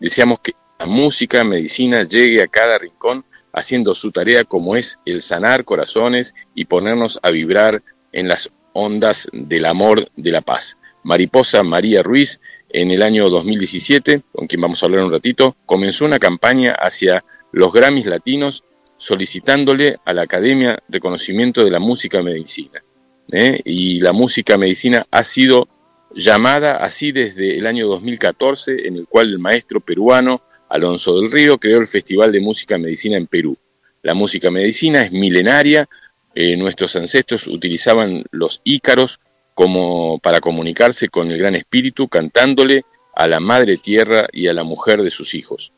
[0.00, 5.22] Deseamos que la música, medicina llegue a cada rincón haciendo su tarea como es el
[5.22, 10.76] sanar corazones y ponernos a vibrar en las ondas del amor de la paz.
[11.04, 12.38] Mariposa María Ruiz,
[12.72, 17.24] en el año 2017, con quien vamos a hablar un ratito, comenzó una campaña hacia
[17.52, 18.64] los Grammys latinos
[18.96, 22.82] solicitándole a la Academia Reconocimiento de la Música Medicina.
[23.32, 23.60] ¿eh?
[23.64, 25.68] Y la música medicina ha sido
[26.14, 31.58] llamada así desde el año 2014, en el cual el maestro peruano Alonso del Río
[31.58, 33.56] creó el Festival de Música Medicina en Perú.
[34.02, 35.88] La música medicina es milenaria,
[36.34, 39.18] eh, nuestros ancestros utilizaban los ícaros
[39.54, 42.84] como para comunicarse con el gran espíritu, cantándole
[43.14, 45.72] a la madre tierra y a la mujer de sus hijos.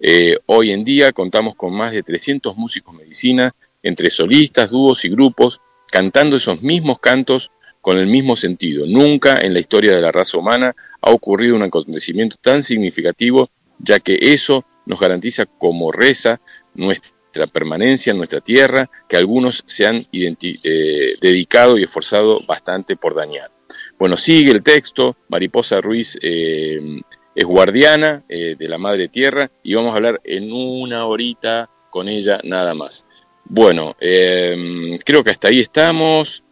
[0.00, 5.08] Eh, hoy en día contamos con más de 300 músicos medicina, entre solistas, dúos y
[5.08, 5.60] grupos,
[5.90, 8.86] cantando esos mismos cantos con el mismo sentido.
[8.86, 13.48] Nunca en la historia de la raza humana ha ocurrido un acontecimiento tan significativo,
[13.78, 16.40] ya que eso nos garantiza como reza
[16.74, 23.14] nuestra permanencia en nuestra tierra que algunos se han eh, dedicado y esforzado bastante por
[23.14, 23.50] dañar.
[23.98, 27.00] Bueno, sigue el texto, Mariposa Ruiz eh,
[27.34, 32.08] es guardiana eh, de la Madre Tierra y vamos a hablar en una horita con
[32.08, 33.04] ella nada más.
[33.44, 36.44] Bueno, creo que hasta ahí estamos.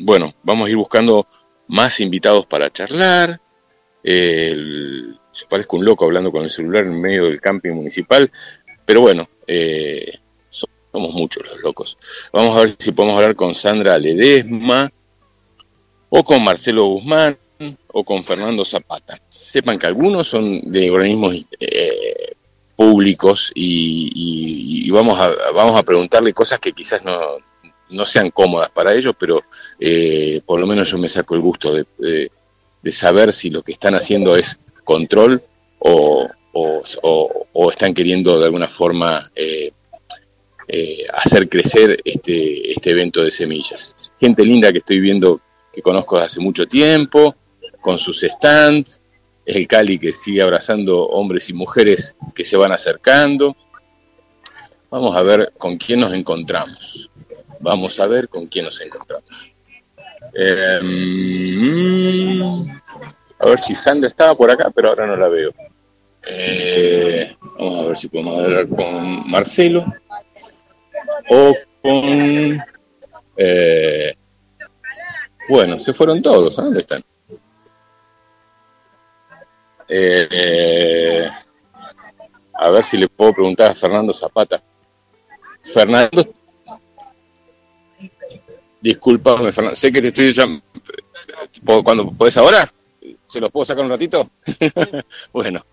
[0.00, 1.26] bueno, vamos a ir buscando
[1.68, 3.40] más invitados para charlar.
[4.02, 8.30] El, parezco un loco hablando con el celular en medio del camping municipal,
[8.84, 10.18] pero bueno, eh,
[10.48, 11.96] somos muchos los locos.
[12.32, 14.92] Vamos a ver si podemos hablar con Sandra Ledesma,
[16.10, 17.38] o con Marcelo Guzmán,
[17.88, 19.18] o con Fernando Zapata.
[19.30, 22.34] Sepan que algunos son de organismos eh,
[22.76, 27.38] públicos y, vamos, a, vamos a preguntarle cosas que quizás no,
[27.88, 29.42] no sean cómodas para ellos, pero
[29.80, 32.30] eh, por lo menos yo me saco el gusto de,
[32.82, 34.58] de saber si lo que están haciendo es
[34.92, 35.42] control
[35.78, 39.72] o, o, están queriendo de alguna forma eh,
[40.68, 43.94] eh, hacer crecer este, este evento de semillas.
[44.20, 45.40] Gente linda que estoy viendo
[45.72, 47.34] que conozco desde hace mucho tiempo,
[47.80, 49.00] con sus stands,
[49.46, 53.56] el Cali que sigue abrazando hombres y mujeres que se van acercando.
[54.90, 57.10] Vamos a ver con quién nos encontramos.
[57.60, 59.54] Vamos a ver con quién nos encontramos.
[60.34, 60.80] Eh,
[63.42, 65.52] a ver si Sandra estaba por acá, pero ahora no la veo.
[66.24, 69.84] Eh, vamos a ver si podemos hablar con Marcelo
[71.28, 72.62] o con...
[73.36, 74.14] Eh,
[75.48, 76.54] bueno, se fueron todos.
[76.54, 77.04] ¿Dónde están?
[79.88, 81.28] Eh,
[82.54, 84.62] a ver si le puedo preguntar a Fernando Zapata.
[85.62, 86.32] Fernando,
[88.80, 89.74] discúlpame, Fernando.
[89.74, 90.62] Sé que te estoy llamando.
[91.82, 92.72] ¿Cuándo puedes ahora?
[93.32, 94.28] ¿Se los puedo sacar un ratito?
[95.32, 95.64] bueno,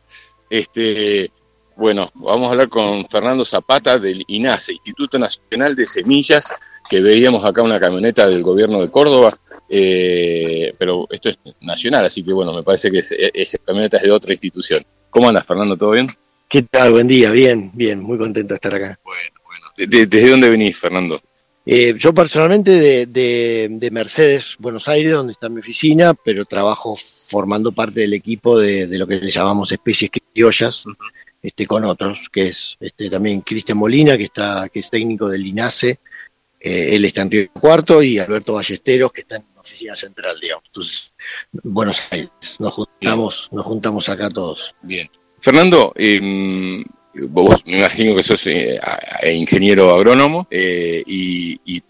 [0.50, 1.30] este,
[1.76, 6.54] bueno, vamos a hablar con Fernando Zapata del INASE, Instituto Nacional de Semillas,
[6.90, 9.38] que veíamos acá una camioneta del gobierno de Córdoba,
[9.68, 14.12] eh, pero esto es nacional, así que bueno, me parece que esa camioneta es de
[14.12, 14.82] otra institución.
[15.10, 15.76] ¿Cómo andas, Fernando?
[15.76, 16.08] ¿Todo bien?
[16.48, 16.94] ¿Qué tal?
[16.94, 18.98] Buen día, bien, bien, muy contento de estar acá.
[19.04, 19.68] Bueno, bueno.
[19.76, 21.22] ¿Desde dónde venís, Fernando?
[21.66, 26.98] Eh, yo personalmente de, Mercedes, Buenos Aires, donde está mi oficina, pero trabajo
[27.30, 30.86] formando parte del equipo de, lo que le llamamos especies criollas,
[31.42, 35.46] este, con otros, que es este, también Cristian Molina, que está, que es técnico del
[35.46, 36.00] INASE,
[36.60, 40.38] eh, él está en Río Cuarto, y Alberto Ballesteros, que está en la oficina central,
[40.42, 40.66] digamos.
[40.68, 41.14] Entonces,
[41.64, 44.76] Buenos Aires, nos juntamos, nos juntamos acá todos.
[44.82, 45.10] Bien.
[45.40, 48.80] Fernando, eh, vos me imagino que sos eh,
[49.34, 51.82] ingeniero agrónomo eh, y,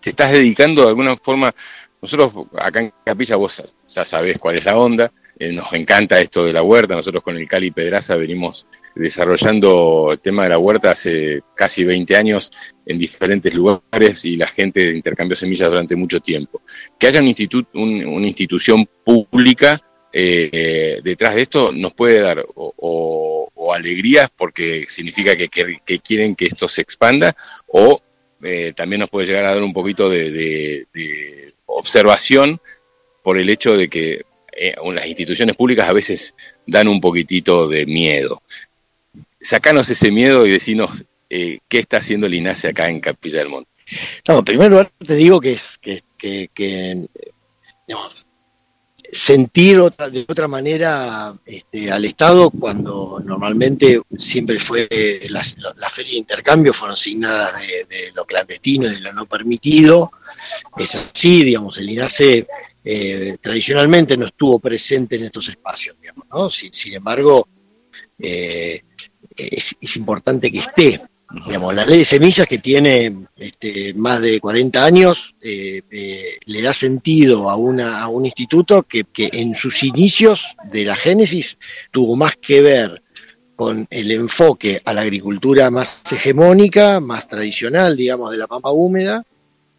[0.00, 1.52] te estás dedicando de alguna forma,
[2.00, 6.44] nosotros acá en Capilla vos ya sabés cuál es la onda, eh, nos encanta esto
[6.44, 10.90] de la huerta, nosotros con el Cali Pedraza venimos desarrollando el tema de la huerta
[10.90, 12.50] hace casi 20 años
[12.84, 16.62] en diferentes lugares y la gente intercambió semillas durante mucho tiempo.
[16.98, 19.80] Que haya un instituto, una institución pública
[20.10, 25.48] eh, detrás de esto nos puede dar o, alegrías porque significa que,
[26.00, 27.36] quieren que esto se expanda
[27.66, 28.00] o
[28.42, 30.86] eh, también nos puede llegar a dar un poquito de,
[31.68, 32.60] observación
[33.22, 34.22] por el hecho de que
[34.56, 36.34] eh, las instituciones públicas a veces
[36.66, 38.42] dan un poquitito de miedo.
[39.40, 43.70] Sacanos ese miedo y decinos qué está haciendo el INASE acá en Capilla del Monte.
[44.26, 47.06] No, en primer lugar te digo que es que, que
[49.10, 54.88] sentir otra, de otra manera este, al Estado cuando normalmente siempre fue
[55.30, 60.12] las, las ferias de intercambio fueron asignadas de, lo clandestino y de lo no permitido.
[60.76, 62.46] Es así, digamos, el INASE
[62.84, 66.50] eh, tradicionalmente no estuvo presente en estos espacios, digamos, ¿no?
[66.50, 67.48] Sin, embargo,
[68.18, 68.82] eh,
[69.36, 71.00] es, es importante que esté,
[71.30, 76.62] Digamos, la ley de semillas que tiene este, más de 40 años eh, eh, le
[76.62, 81.58] da sentido a, una, a un instituto que, que, en sus inicios de la génesis
[81.90, 83.02] tuvo más que ver
[83.56, 89.22] con el enfoque a la agricultura más hegemónica, más tradicional, digamos, de la pampa húmeda,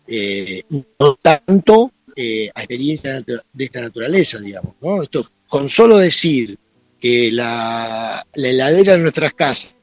[0.08, 4.76] eh, no tanto a experiencias de esta naturaleza, digamos.
[4.82, 5.02] ¿no?
[5.02, 6.60] Esto, con solo decir
[7.00, 9.79] que la, la heladera de nuestras casas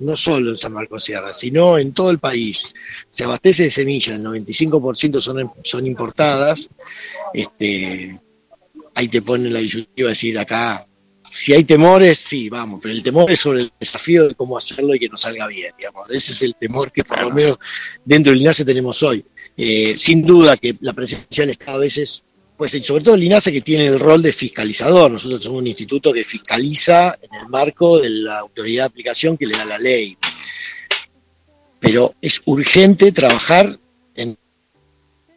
[0.00, 2.74] no solo en San Marcos Sierra, sino en todo el país.
[3.08, 6.68] Se abastece de semillas, el 95% son, son importadas.
[7.32, 8.18] Este,
[8.94, 10.86] ahí te ponen la disyuntiva de decir acá,
[11.32, 14.94] si hay temores, sí, vamos, pero el temor es sobre el desafío de cómo hacerlo
[14.94, 16.10] y que nos salga bien, digamos.
[16.10, 17.58] Ese es el temor que por lo menos
[18.04, 19.24] dentro del INASE tenemos hoy.
[19.56, 22.24] Eh, sin duda que la presencia del Estado a veces
[22.60, 25.10] pues sobre todo el INASE que tiene el rol de fiscalizador.
[25.10, 29.46] Nosotros somos un instituto que fiscaliza en el marco de la autoridad de aplicación que
[29.46, 30.14] le da la ley.
[31.78, 33.80] Pero es urgente trabajar
[34.14, 34.36] en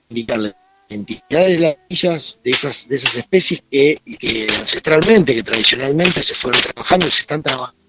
[0.09, 0.53] indicar las
[0.89, 6.35] entidades de las villas de esas, de esas especies que, que ancestralmente, que tradicionalmente se
[6.35, 7.82] fueron trabajando y se están trabajando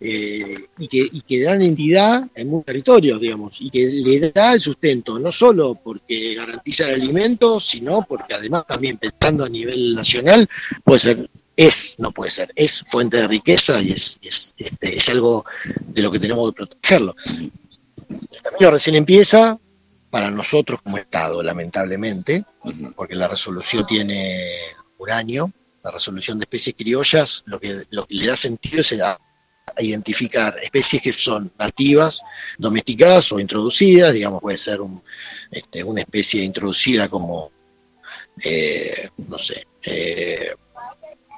[0.00, 4.54] eh, y, que, y que dan entidad en muchos territorios, digamos, y que le da
[4.54, 9.94] el sustento, no solo porque garantiza el alimento, sino porque además también pensando a nivel
[9.94, 10.48] nacional,
[10.84, 15.08] puede ser, es, no puede ser, es fuente de riqueza y es, es, este, es
[15.08, 15.44] algo
[15.86, 17.14] de lo que tenemos que protegerlo.
[18.08, 19.58] El camino recién empieza,
[20.10, 22.44] para nosotros como Estado, lamentablemente,
[22.96, 24.50] porque la resolución tiene
[24.98, 25.52] un año,
[25.82, 28.94] la resolución de especies criollas, lo que, lo que le da sentido es
[29.78, 32.22] identificar especies que son nativas,
[32.58, 35.02] domesticadas o introducidas, digamos, puede ser un,
[35.50, 37.50] este, una especie introducida como,
[38.42, 40.54] eh, no sé, eh,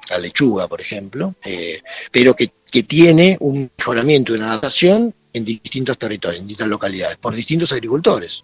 [0.09, 1.81] la lechuga, por ejemplo, eh,
[2.11, 7.17] pero que, que, tiene un mejoramiento y una adaptación en distintos territorios, en distintas localidades,
[7.17, 8.43] por distintos agricultores.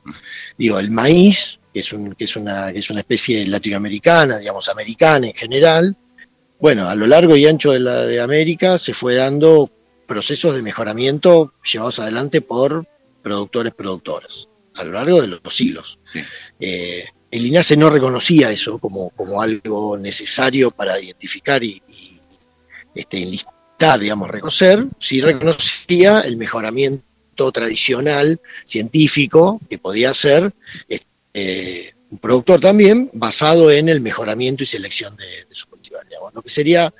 [0.58, 4.68] Digo, el maíz, que es, un, que es, una, que es una especie latinoamericana, digamos,
[4.68, 5.96] americana en general,
[6.60, 9.70] bueno, a lo largo y ancho de la de América se fue dando
[10.08, 12.88] procesos de mejoramiento llevados adelante por
[13.22, 16.00] productores productoras a lo largo de los siglos.
[16.60, 21.80] Eh, el INASE no reconocía eso como, como algo necesario para identificar y,
[22.96, 30.52] este, enlistar, digamos, reconocer, sí reconocía el mejoramiento tradicional, científico, que podía ser
[30.90, 31.17] este,
[32.10, 36.06] un productor también, basado en el mejoramiento y selección de, de su cultivar.
[36.34, 36.94] Lo que sería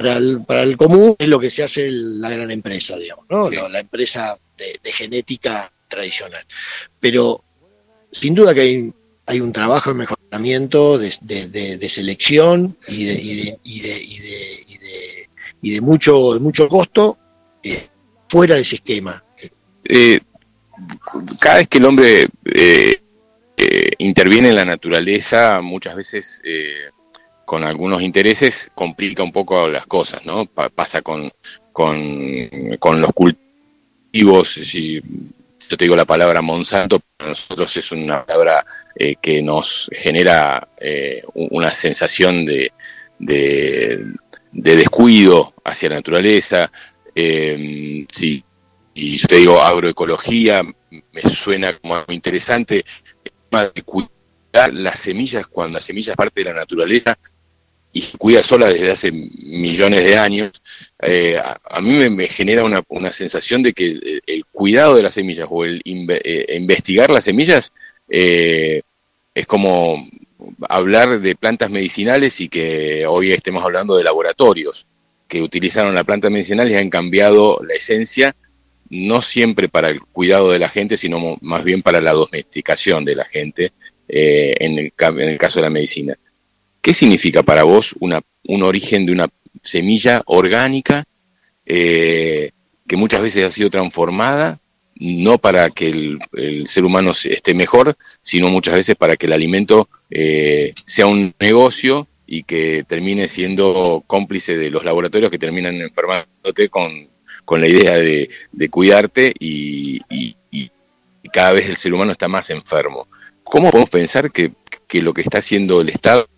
[0.00, 3.50] para el, común es lo que se hace la gran empresa, digamos, ¿no?
[3.50, 6.42] La, empresa de, genética tradicional.
[6.98, 7.44] Pero
[8.10, 8.92] sin duda que hay,
[9.26, 13.58] hay un trabajo de mejoramiento, de, selección y de,
[15.62, 17.18] y mucho, mucho costo
[17.62, 17.88] eh,
[18.26, 19.22] fuera de ese esquema.
[19.84, 20.20] Eh,
[21.38, 23.02] cada vez que el hombre eh,
[24.00, 26.42] interviene en la naturaleza, muchas veces
[27.44, 30.46] con algunos intereses complica un poco las cosas, ¿no?
[30.46, 31.32] pasa con,
[31.72, 35.00] con, los cultivos, si
[35.68, 40.68] yo te digo la palabra Monsanto, para nosotros es una palabra eh, que nos genera
[40.78, 42.72] eh, una sensación de,
[43.18, 44.14] de,
[44.52, 46.70] descuido hacia la naturaleza.
[47.14, 48.44] Eh, sí,
[48.94, 52.84] y yo te digo agroecología, me suena como algo interesante,
[53.50, 57.18] de cuidar las semillas cuando la semilla es parte de la naturaleza
[57.92, 60.62] y cuida sola desde hace millones de años,
[61.02, 65.48] eh, a, mí me, genera una, una, sensación de que el, cuidado de las semillas
[65.50, 67.72] o el eh, investigar las semillas
[68.08, 68.82] eh,
[69.34, 70.08] es como
[70.68, 74.86] hablar de plantas medicinales y que hoy estemos hablando de laboratorios
[75.26, 78.34] que utilizaron la planta medicinal y han cambiado la esencia,
[78.90, 83.14] no siempre para el cuidado de la gente, sino más bien para la domesticación de
[83.14, 83.72] la gente
[84.08, 86.18] en el, en el caso de la medicina.
[86.82, 89.28] ¿Qué significa para vos una, un origen de una
[89.62, 91.04] semilla orgánica
[91.66, 92.50] eh,
[92.86, 94.58] que muchas veces ha sido transformada,
[94.96, 99.88] no para que el, ser humano esté mejor, sino muchas veces para que el alimento
[100.10, 106.68] eh, sea un negocio y que termine siendo cómplice de los laboratorios que terminan enfermándote
[106.68, 107.08] con,
[107.50, 110.00] con la idea de, cuidarte y,
[111.32, 113.08] cada vez el ser humano está más enfermo.
[113.42, 114.52] ¿Cómo podemos pensar que,
[115.00, 116.28] lo que está haciendo el Estado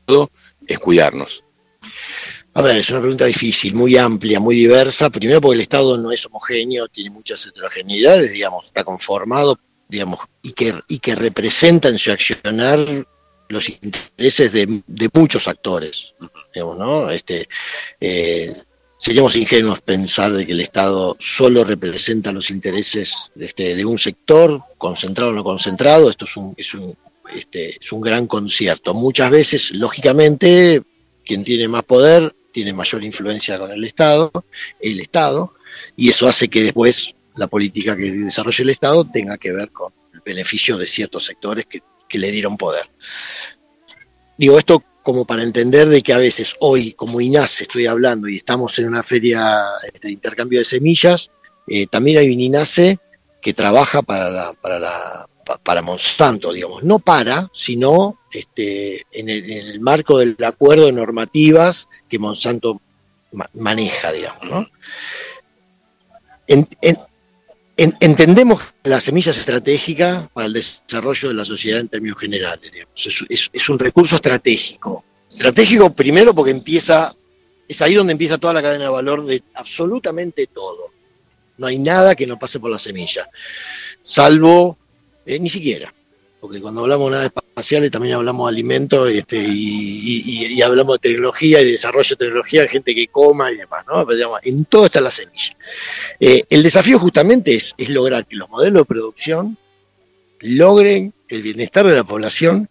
[0.67, 1.45] es cuidarnos?
[2.55, 5.11] A ver, es una pregunta difícil, muy amplia, muy diversa.
[5.11, 9.59] Primero porque el Estado no es homogéneo, tiene muchas heterogeneidades, digamos, está conformado,
[9.89, 12.79] digamos, y que, y que representa en su accionar
[13.49, 14.81] los intereses de,
[15.13, 16.15] muchos actores,
[16.55, 17.11] digamos, ¿no?
[17.11, 17.51] Este,
[18.01, 18.55] eh,
[19.03, 24.63] seríamos ingenuos pensar de que el Estado solo representa los intereses este, de un sector,
[24.79, 26.09] concentrado o no concentrado.
[26.09, 26.97] Esto es un, es un,
[27.35, 28.95] este, es un gran concierto.
[28.95, 30.83] Muchas veces, lógicamente,
[31.25, 34.31] quien tiene más poder tiene mayor influencia con el Estado,
[34.79, 35.55] el Estado,
[35.97, 39.93] y eso hace que después la política que desarrolle el Estado tenga que ver con
[40.15, 41.81] el beneficio de ciertos sectores que,
[42.19, 42.85] le dieron poder.
[44.37, 48.37] Digo esto como para entender de que a veces hoy, como INASE estoy hablando y
[48.37, 49.63] estamos en una feria
[50.01, 51.31] de intercambio de semillas,
[51.67, 52.99] eh, también hay un INASE
[53.41, 55.29] que trabaja para la, para la
[55.63, 62.19] para Monsanto, digamos, no para, sino este, en, el, marco del acuerdo de normativas que
[62.19, 62.81] Monsanto
[63.55, 64.45] maneja, digamos.
[64.49, 64.69] ¿no?
[67.77, 72.71] Entendemos la semilla es estratégica para el desarrollo de la sociedad en términos generales.
[73.29, 75.05] Es, un recurso estratégico.
[75.31, 77.15] Estratégico primero porque empieza,
[77.67, 80.91] es ahí donde empieza toda la cadena de valor de absolutamente todo.
[81.57, 83.29] No hay nada que no pase por la semilla,
[84.01, 84.79] salvo
[85.25, 85.95] eh, ni siquiera,
[86.41, 91.61] porque cuando hablamos de naves espaciales también hablamos de alimentos este, y, hablamos de tecnología
[91.61, 94.07] y de desarrollo de tecnología, gente que coma y demás, ¿no?
[94.43, 95.55] en todo está la semilla.
[96.19, 99.59] Eh, el desafío justamente es, es lograr que los modelos de producción
[100.41, 102.69] logren el bienestar de la población,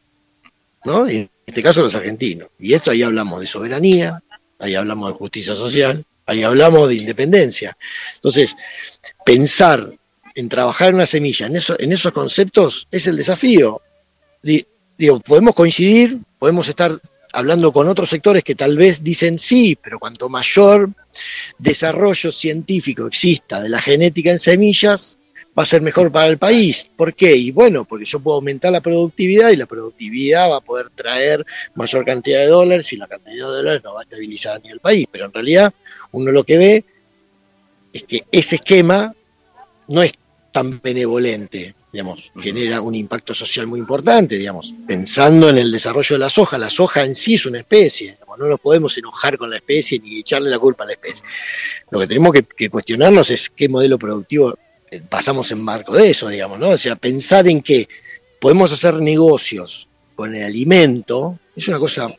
[0.83, 1.09] ¿no?
[1.09, 2.49] Y en este caso los argentinos.
[2.59, 4.21] Y esto ahí hablamos de soberanía,
[4.59, 7.77] ahí hablamos de justicia social, ahí hablamos de independencia.
[8.15, 8.55] Entonces,
[9.25, 9.93] pensar
[10.33, 13.81] en trabajar en una semilla, en, eso, en esos conceptos, es el desafío.
[15.01, 17.01] Digo, podemos coincidir, podemos estar
[17.33, 20.91] hablando con otros sectores que tal vez dicen sí, pero cuanto mayor
[21.57, 25.17] desarrollo científico exista de la genética en semillas,
[25.57, 26.87] va a ser mejor para el país.
[26.95, 27.35] ¿Por qué?
[27.35, 31.43] Y bueno, porque yo puedo aumentar la productividad y la productividad va a poder traer
[31.73, 34.81] mayor cantidad de dólares y la cantidad de dólares no va a estabilizar ni el
[34.81, 35.07] país.
[35.11, 35.73] Pero en realidad
[36.11, 36.85] uno lo que ve
[37.91, 39.15] es que ese esquema
[39.87, 40.11] no es
[40.51, 46.19] tan benevolente, digamos, genera un impacto social muy importante, digamos, pensando en el desarrollo de
[46.19, 46.57] la soja.
[46.57, 50.19] La soja en sí es una especie, no nos podemos enojar con la especie ni
[50.19, 51.23] echarle la culpa a la especie.
[51.89, 54.57] Lo que tenemos que, cuestionarnos es qué modelo productivo
[54.89, 56.69] eh, pasamos en marco de eso, digamos, ¿no?
[56.69, 57.87] O sea, pensar en que
[58.39, 62.13] podemos hacer negocios con el alimento es una cosa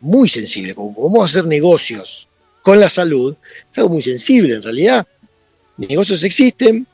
[0.00, 2.28] muy sensible, como podemos hacer negocios
[2.62, 3.36] con la salud,
[3.70, 5.06] es algo muy sensible en realidad.
[5.76, 6.86] Negocios existen,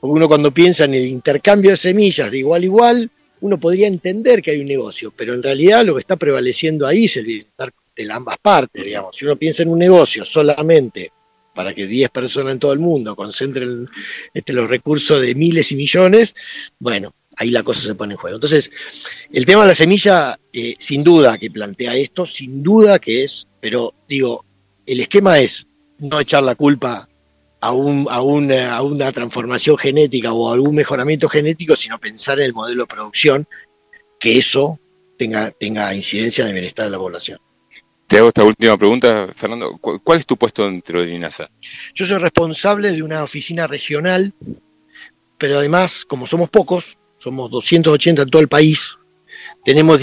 [0.00, 4.42] uno cuando piensa en el intercambio de semillas de igual a igual, uno podría entender
[4.42, 7.72] que hay un negocio, pero en realidad lo que está prevaleciendo ahí es el bienestar
[7.94, 9.16] de ambas partes, digamos.
[9.16, 11.12] Si uno piensa en un negocio solamente
[11.54, 13.88] para que 10 personas en todo el mundo concentren
[14.32, 16.34] este, los recursos de miles y millones,
[16.78, 18.36] bueno, ahí la cosa se pone en juego.
[18.36, 18.70] Entonces,
[19.32, 23.48] el tema de la semilla, eh, sin duda que plantea esto, sin duda que es,
[23.60, 24.44] pero digo,
[24.86, 25.66] el esquema es
[25.98, 27.08] no echar la culpa
[27.60, 32.38] a, un, a, una, a una transformación genética o a algún mejoramiento genético, sino pensar
[32.38, 33.48] en el modelo de producción,
[34.18, 34.78] que eso
[35.16, 37.38] tenga, tenga incidencia en el bienestar de la población.
[38.06, 39.76] Te hago esta última pregunta, Fernando.
[39.78, 41.50] ¿Cuál es tu puesto dentro de INASA?
[41.94, 44.32] Yo soy responsable de una oficina regional,
[45.36, 48.98] pero además, como somos pocos, somos 280 en todo el país,
[49.62, 50.00] tenemos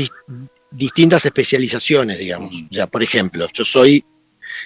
[0.69, 2.55] distintas especializaciones, digamos.
[2.69, 4.05] O sea, por ejemplo, yo soy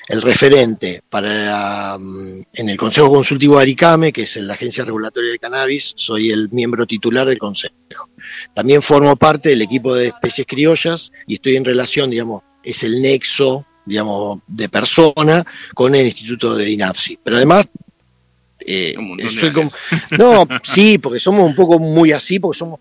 [0.10, 5.32] el referente para mm, en el Consejo Consultivo de Aricame, que es la Agencia Regulatoria
[5.32, 8.10] de Cannabis, soy el miembro titular del Consejo.
[8.56, 13.02] También formo parte del equipo de especies criollas y estoy en relación, digamos, es el
[13.02, 15.46] nexo, digamos, de persona
[15.76, 17.20] con el Instituto de INAPSI.
[17.24, 17.70] Pero además
[18.66, 18.96] eh,
[19.40, 19.72] soy como,
[20.18, 22.80] no, sí, porque somos un poco muy así, porque somos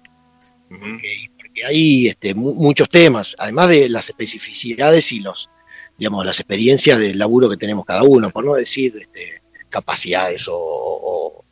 [0.70, 5.50] porque, hay este, muchos temas, además de las especificidades y los
[5.98, 11.44] digamos, las experiencias del laburo que tenemos cada uno, por no decir este, capacidades o,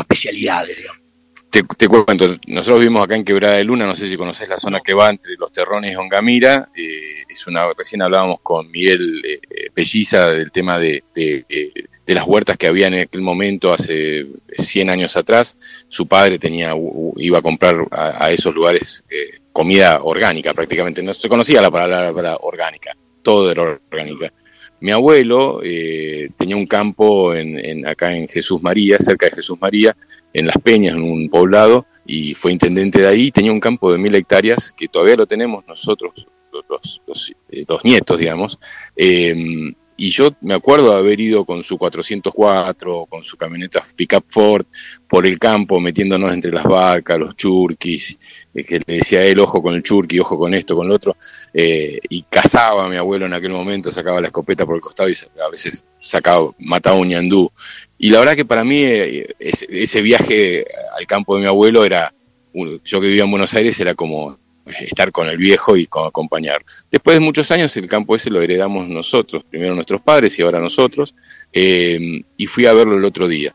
[0.00, 1.02] especialidades, digamos.
[1.48, 4.80] Te, cuento, nosotros vimos acá en Quebrada de Luna, no sé si conoces la zona
[4.80, 9.70] que va entre los terrones y Ongamira, eh, es una, recién hablábamos con Miguel eh,
[9.72, 15.16] Pelliza del tema de, de, las huertas que había en aquel momento, hace 100 años
[15.16, 15.56] atrás,
[15.88, 16.74] su padre tenía
[17.16, 22.36] iba a comprar a, esos lugares eh, comida orgánica prácticamente, no se conocía la palabra
[22.42, 22.94] orgánica
[23.26, 24.32] todo de la orgánica.
[24.78, 29.96] mi abuelo eh, tenía un campo en, acá en Jesús María, cerca de Jesús María,
[30.32, 33.32] en Las Peñas, en un poblado, y fue intendente de ahí.
[33.32, 36.28] Tenía un campo de mil hectáreas que todavía lo tenemos nosotros,
[36.68, 38.60] los, los, eh, nietos, digamos.
[38.94, 44.24] Eh, y yo me acuerdo de haber ido con su 404, con su camioneta pickup
[44.28, 44.66] Ford,
[45.08, 48.18] por el campo, metiéndonos entre las vacas, los churquis,
[48.54, 51.16] eh, que le decía él, ojo con el churqui, ojo con esto, con lo otro,
[51.54, 55.08] eh, y cazaba a mi abuelo en aquel momento, sacaba la escopeta por el costado
[55.08, 57.50] y a veces sacaba, mataba un ñandú.
[57.98, 60.66] Y la verdad que para mí eh, ese, viaje
[60.98, 62.12] al campo de mi abuelo era,
[62.52, 66.64] yo que vivía en Buenos Aires, era como estar con el viejo y con acompañar.
[66.90, 70.60] Después de muchos años el campo ese lo heredamos nosotros, primero nuestros padres y ahora
[70.60, 71.14] nosotros,
[71.52, 73.54] eh, y fui a verlo el otro día.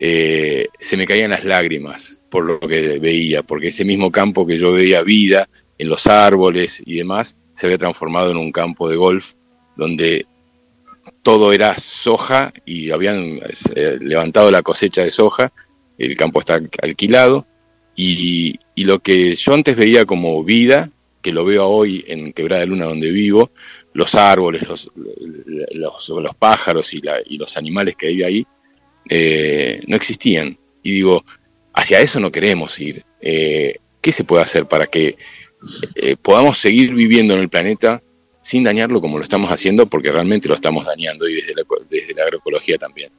[0.00, 4.58] Eh, se me caían las lágrimas por lo que veía, porque ese mismo campo que
[4.58, 8.96] yo veía vida en los árboles y demás, se había transformado en un campo de
[8.96, 9.34] golf
[9.76, 10.26] donde
[11.22, 13.38] todo era soja y habían
[13.74, 15.52] eh, levantado la cosecha de soja,
[15.98, 17.46] el campo está alquilado
[18.02, 20.90] y, lo que yo antes veía como vida,
[21.20, 23.52] que lo veo hoy en Quebrada de Luna donde vivo,
[23.92, 24.90] los árboles, los,
[25.74, 28.46] los, pájaros y, y, los animales que hay ahí,
[29.08, 30.58] eh, no existían.
[30.82, 31.24] Y digo,
[31.74, 33.04] hacia eso no queremos ir.
[33.20, 35.16] Eh, ¿Qué se puede hacer para que
[35.94, 38.02] eh, podamos seguir viviendo en el planeta
[38.42, 39.86] sin dañarlo como lo estamos haciendo?
[39.86, 43.10] Porque realmente lo estamos dañando y desde la, desde la agroecología también.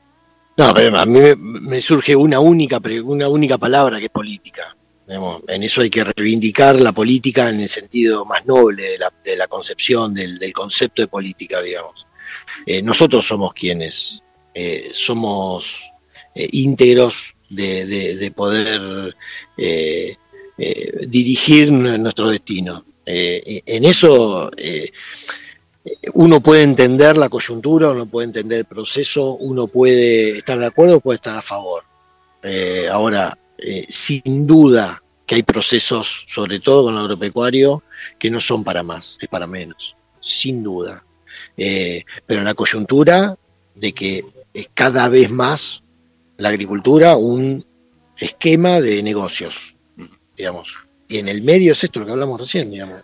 [0.55, 4.75] No, pero a mí me, surge una única, una única palabra que es política.
[5.47, 9.35] En eso hay que reivindicar la política en el sentido más noble de la, de
[9.35, 12.07] la concepción, del, del, concepto de política, digamos.
[12.65, 14.23] Eh, nosotros somos quienes
[14.53, 15.91] eh, somos
[16.33, 19.15] eh, íntegros de, de, poder
[21.07, 22.85] dirigir nuestro destino.
[23.05, 24.49] en eso
[26.13, 30.99] uno puede entender la coyuntura, uno puede entender el proceso, uno puede estar de acuerdo,
[30.99, 31.83] puede estar a favor.
[32.41, 37.83] Eh, ahora, eh, sin duda que hay procesos, sobre todo con el agropecuario,
[38.17, 41.03] que no son para más, es para menos, sin duda.
[41.57, 43.37] Eh, pero la coyuntura
[43.75, 44.23] de que
[44.53, 45.83] es cada vez más
[46.37, 47.65] la agricultura un
[48.17, 49.75] esquema de negocios,
[50.37, 50.75] digamos.
[51.07, 53.03] Y en el medio es esto lo que hablamos recién, digamos.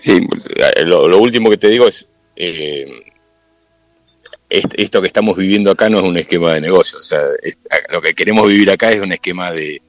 [0.00, 0.48] Sí, pues,
[0.84, 3.12] lo último que te digo es, eh,
[4.48, 7.20] esto que estamos viviendo acá no es un esquema de negocio, o sea,
[7.90, 9.82] lo que queremos vivir acá es un esquema de,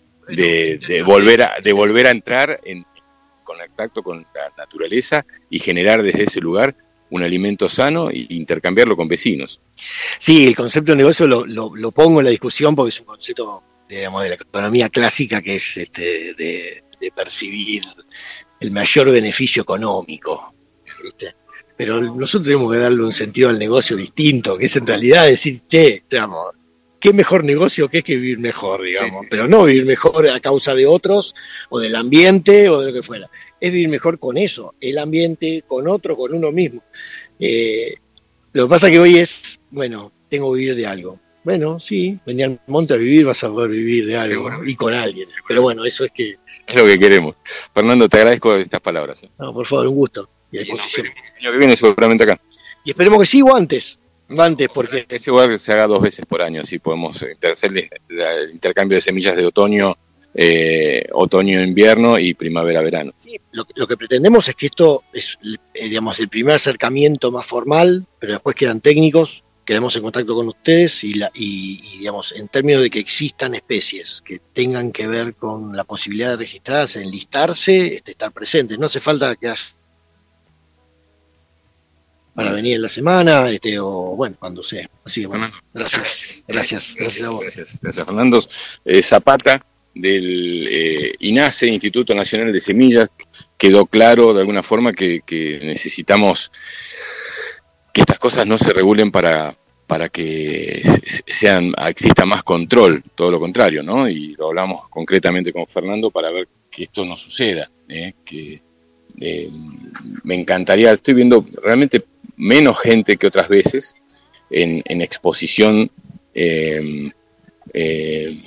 [1.06, 2.84] volver, a, volver a entrar en
[3.43, 6.76] contacto con la naturaleza y generar desde ese lugar
[7.10, 9.62] un alimento sano e intercambiarlo con vecinos.
[10.20, 13.64] Sí, el concepto de negocio lo, lo, pongo en la discusión porque es un concepto
[13.88, 17.84] digamos, de la economía clásica que es este, de, de percibir
[18.60, 20.54] el mayor beneficio económico.
[21.04, 21.36] ¿viste?
[21.78, 25.60] Pero nosotros tenemos que darle un sentido al negocio distinto, que es en realidad decir,
[25.68, 26.56] che, digamos,
[27.00, 30.74] qué mejor negocio que es que vivir mejor, digamos, pero no vivir mejor a causa
[30.74, 31.36] de otros
[31.70, 33.30] o del ambiente o de lo que fuera,
[33.62, 36.84] es vivir mejor con eso, el ambiente, con otro, con uno mismo.
[37.40, 37.94] Eh,
[38.54, 41.20] lo que pasa que hoy es, bueno, tengo que vivir de algo.
[41.44, 44.94] Bueno, sí, venía al monte a vivir, vas a poder vivir de algo y con
[44.95, 45.30] alguien.
[45.48, 46.38] Pero bueno, eso es que...
[46.66, 47.36] Es lo que queremos.
[47.74, 49.24] Fernando, te agradezco estas palabras.
[49.24, 49.30] ¿eh?
[49.40, 52.40] No, por favor, un gusto y el año que viene seguramente acá.
[52.84, 53.99] Y esperemos que sí o antes.
[54.30, 55.06] Antes, porque.
[55.10, 57.72] Es igual que se haga dos veces por año, así podemos eh, hacer
[58.10, 59.95] el intercambio de semillas de otoño,
[60.34, 63.14] eh, otoño-invierno y primavera-verano.
[63.15, 65.40] Sí, lo, lo, que pretendemos es que esto es,
[65.74, 70.48] eh, digamos, el primer acercamiento más formal, pero después quedan técnicos, quedemos en contacto con
[70.49, 75.07] ustedes y, la, y, y, digamos, en términos de que existan especies que tengan que
[75.07, 78.78] ver con la posibilidad de registrarse, enlistarse, este, estar presentes.
[78.78, 79.61] No hace falta que haya
[82.38, 84.88] para venir en la semana, este, o bueno, cuando sea.
[85.03, 87.41] Así que bueno, gracias, gracias, gracias a vos.
[87.41, 88.39] Gracias, gracias Fernando.
[88.85, 89.65] Eh, Zapata
[89.95, 93.09] del eh, INASE, Instituto Nacional de Semillas,
[93.57, 95.23] quedó claro de alguna forma que,
[95.64, 96.51] necesitamos
[97.91, 99.57] que estas cosas no se regulen para,
[99.88, 100.84] para que
[101.26, 104.07] sean, exista más control, todo lo contrario, ¿no?
[104.07, 108.14] Y lo hablamos concretamente con Fernando para ver que esto no suceda, ¿eh?
[108.23, 108.61] que
[109.19, 109.49] eh,
[110.23, 112.05] me encantaría, estoy viendo realmente
[112.38, 113.95] menos gente que otras veces
[114.49, 115.91] en, exposición
[116.34, 117.11] eh,
[117.73, 118.38] eh,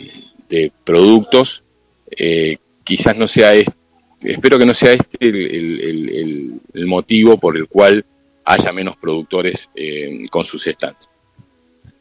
[0.49, 1.65] de productos.
[2.11, 3.73] Eh, quizás no sea este,
[4.23, 8.05] espero que no sea este el, motivo por el cual
[8.45, 9.69] haya menos productores
[10.31, 11.09] con sus stands.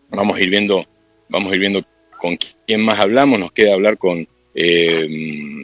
[0.10, 0.86] Vamos a ir viendo,
[1.28, 1.86] vamos a ir viendo
[2.20, 3.40] con quién más hablamos.
[3.40, 4.28] Nos queda hablar con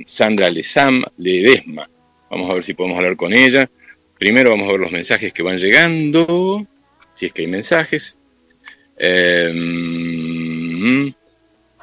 [0.05, 1.89] Sandra Lezam, Ledesma.
[2.29, 3.69] Vamos a ver si podemos hablar con ella.
[4.17, 6.65] Primero vamos a ver los mensajes que van llegando.
[7.13, 8.17] si es que hay mensajes.
[8.97, 10.33] Em,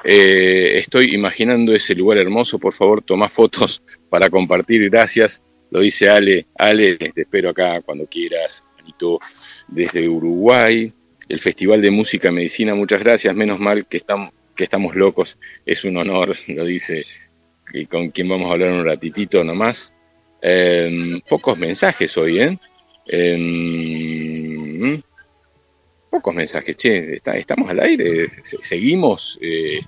[0.03, 5.41] eh, estoy imaginando ese lugar hermoso, por favor, toma fotos para compartir, gracias.
[5.69, 9.19] Lo dice Ale, Ale, te espero acá cuando quieras, Anito,
[9.67, 10.93] desde Uruguay.
[11.29, 15.83] El Festival de Música Medicina, muchas gracias, menos mal que estamos, que estamos locos, es
[15.85, 17.05] un honor, lo dice,
[17.73, 19.95] y con quien vamos a hablar un ratitito nomás.
[20.45, 22.59] Em, pocos mensajes hoy, ¿eh?
[23.05, 25.01] Em,
[26.09, 28.27] pocos mensajes, che, estamos al aire,
[28.59, 29.79] seguimos eh,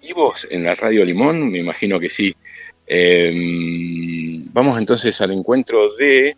[0.00, 2.34] vivos en la Radio Limón, me imagino que sí.
[2.86, 6.34] Em, vamos entonces al encuentro de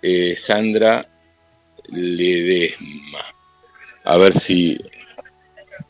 [0.00, 1.06] eh, Sandra
[1.88, 3.26] Ledesma.
[4.04, 4.80] A ver si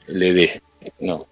[0.08, 0.60] Ledesma,
[0.98, 1.28] no,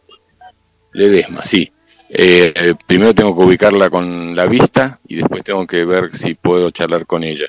[0.93, 1.72] Ledesma, sí.
[2.15, 6.71] Eh, primero tengo que ubicarla con la vista y después tengo que ver si puedo
[6.71, 7.47] charlar con ella.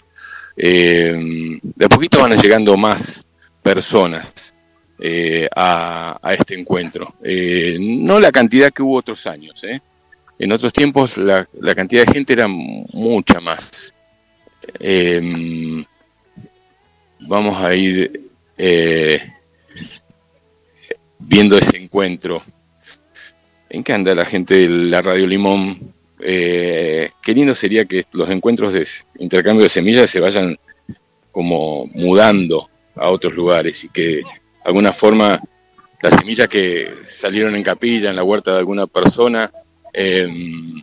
[0.56, 3.26] Em, de a poquito van llegando más
[3.62, 4.54] personas
[5.00, 7.16] eh, a, este encuentro.
[7.22, 9.62] Eh, no la cantidad que hubo otros años.
[9.66, 9.82] ¿eh?
[10.40, 11.46] En otros tiempos la,
[11.76, 13.94] cantidad de gente era mucha más.
[14.80, 15.84] Em,
[17.20, 18.30] vamos a ir
[21.20, 22.42] viendo ese encuentro.
[23.74, 25.94] ¿En qué anda la gente de la Radio Limón?
[26.20, 28.88] qué lindo sería que los encuentros de
[29.20, 30.58] intercambio de semillas se vayan
[31.32, 34.24] como mudando a otros lugares y que de
[34.64, 35.42] alguna forma
[36.02, 39.52] las semillas que salieron en capilla, en la huerta de alguna persona,
[39.92, 40.82] em,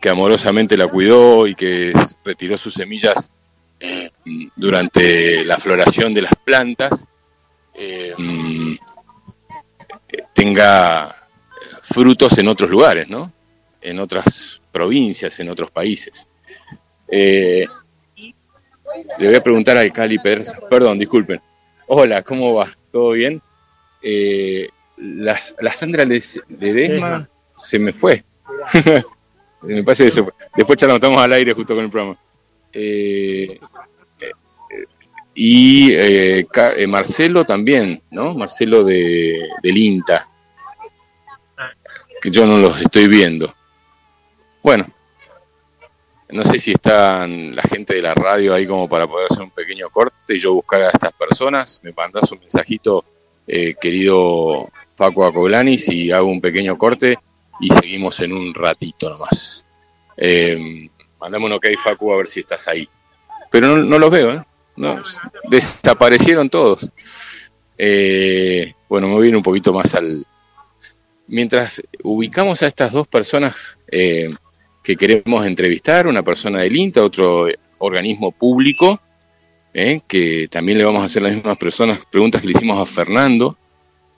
[0.00, 1.92] que amorosamente la cuidó y que
[2.24, 3.30] retiró sus semillas
[3.78, 4.08] em,
[4.56, 7.06] durante la floración de las plantas,
[7.74, 8.76] em,
[10.32, 11.23] tenga
[11.94, 13.32] frutos en otros lugares, ¿no?
[13.80, 16.26] En otras provincias, en otros países.
[17.08, 17.64] Eh,
[19.18, 21.40] le voy a preguntar al Cali perdón, disculpen.
[21.86, 22.76] Hola, ¿cómo va?
[22.90, 23.40] ¿Todo bien?
[24.02, 25.36] Eh, la,
[25.72, 28.24] Sandra Ledesma se me fue.
[29.62, 30.32] me parece eso.
[30.56, 32.18] Después estamos al aire justo con el programa.
[32.72, 33.60] Eh,
[35.34, 36.46] y eh,
[36.88, 38.34] Marcelo también, ¿no?
[38.34, 40.28] Marcelo de, del INTA.
[42.24, 43.54] Que yo no los estoy viendo.
[44.62, 44.86] Bueno,
[46.30, 49.50] no sé si están la gente de la radio ahí como para poder hacer un
[49.50, 51.80] pequeño corte y yo buscar a estas personas.
[51.82, 53.04] Me mandas un mensajito,
[53.46, 57.18] eh, querido Facu Acoglani, si hago un pequeño corte
[57.60, 59.66] y seguimos en un ratito nomás.
[60.16, 60.88] Eh,
[61.20, 62.88] mandame un ok, Facu, a ver si estás ahí.
[63.50, 64.42] Pero no, los veo, ¿eh?
[64.76, 65.02] No,
[65.50, 66.90] desaparecieron todos.
[67.76, 70.26] Eh, bueno, me voy a ir un poquito más al...
[71.26, 74.30] Mientras ubicamos a estas dos personas eh,
[74.82, 77.48] que queremos entrevistar, una persona del INTA, otro
[77.78, 79.00] organismo público,
[79.72, 80.02] ¿eh?
[80.06, 83.56] que también le vamos a hacer las mismas personas, preguntas que le hicimos a Fernando,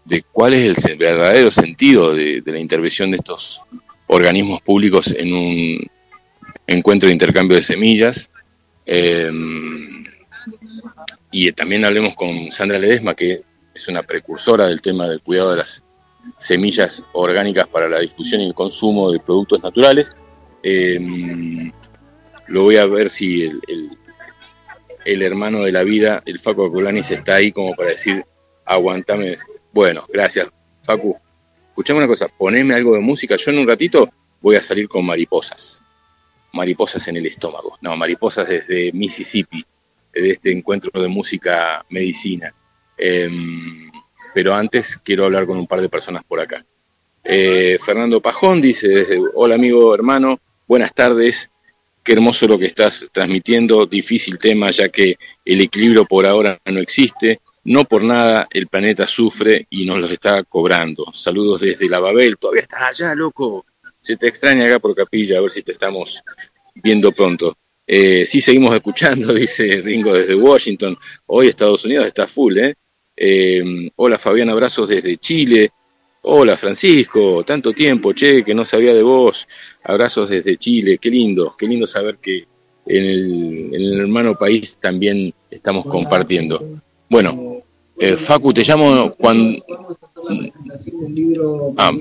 [0.04, 3.62] de cuál es el verdadero sentido de, la intervención de estos
[4.06, 5.90] organismos públicos en un
[6.66, 8.30] encuentro de intercambio de semillas.
[8.84, 10.04] Em,
[11.32, 13.42] y también hablemos con Sandra Ledesma, que
[13.74, 15.82] es una precursora del tema del cuidado de las
[16.38, 20.14] semillas orgánicas para la difusión y el consumo de productos naturales.
[20.62, 20.98] Eh,
[22.48, 23.90] lo voy a ver si el,
[25.04, 28.24] el, hermano de la vida, el Facu Aculanis, está ahí como para decir,
[28.64, 29.36] aguantame.
[29.72, 30.48] Bueno, gracias,
[30.82, 31.16] Facu.
[31.68, 33.36] Escuchame una cosa, poneme algo de música.
[33.36, 34.08] Yo en un ratito
[34.40, 35.82] voy a salir con mariposas.
[36.52, 37.76] Mariposas en el estómago.
[37.80, 39.64] No, mariposas desde Mississippi,
[40.14, 42.54] de este encuentro de música medicina.
[42.96, 43.85] Em,
[44.36, 46.62] pero antes quiero hablar con un par de personas por acá.
[47.24, 51.48] Eh, Fernando Pajón dice desde, hola amigo hermano, buenas tardes,
[52.04, 56.80] qué hermoso lo que estás transmitiendo, difícil tema ya que el equilibrio por ahora no
[56.80, 61.06] existe, no por nada el planeta sufre y nos lo está cobrando.
[61.14, 63.64] Saludos desde la Babel, todavía estás allá, loco.
[63.98, 66.22] Se te extraña acá por Capilla, a ver si te estamos
[66.74, 67.56] viendo pronto.
[67.86, 70.98] Eh, sí, seguimos escuchando, dice Ringo desde Washington.
[71.24, 72.74] Hoy Estados Unidos está full, ¿eh?
[73.16, 75.72] Eh hola Fabián, abrazos desde Chile.
[76.28, 79.46] Hola Francisco, tanto tiempo, che, que no sabía de vos.
[79.84, 82.46] Abrazos desde Chile, qué lindo, qué lindo saber que
[82.86, 86.80] en el, hermano país también estamos compartiendo.
[87.08, 87.58] Bueno,
[87.96, 89.64] eh, Facu, te llamo cuando...
[91.76, 91.92] Ah,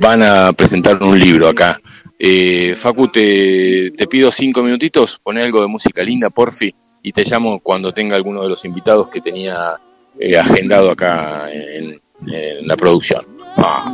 [0.00, 1.78] van a presentar un libro acá.
[2.18, 7.24] Eh, Facu, te, te pido cinco minutitos, poné algo de música linda, porfi, y te
[7.24, 9.78] llamo cuando tenga alguno de los invitados que tenía
[10.20, 13.24] eh, agendado acá en, en la producción.
[13.56, 13.92] Ah,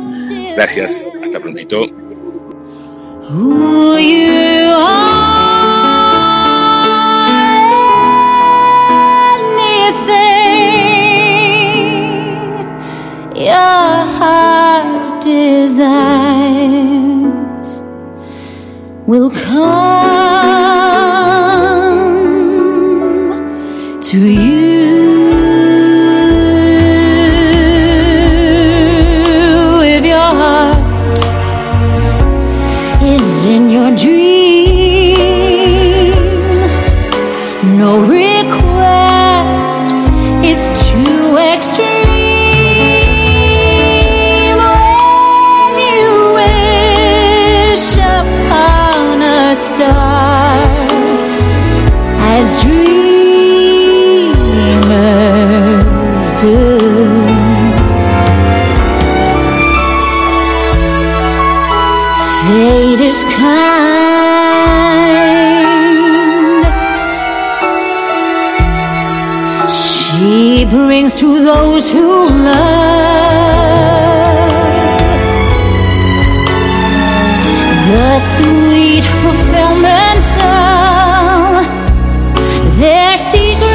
[0.55, 1.85] gracias, hasta prontito.
[13.45, 15.83] your heart desires
[19.05, 19.69] will come
[24.01, 24.74] to you.
[70.95, 72.55] brings to those who love.
[77.89, 81.65] The sweet fulfillment of
[82.79, 83.74] their secret.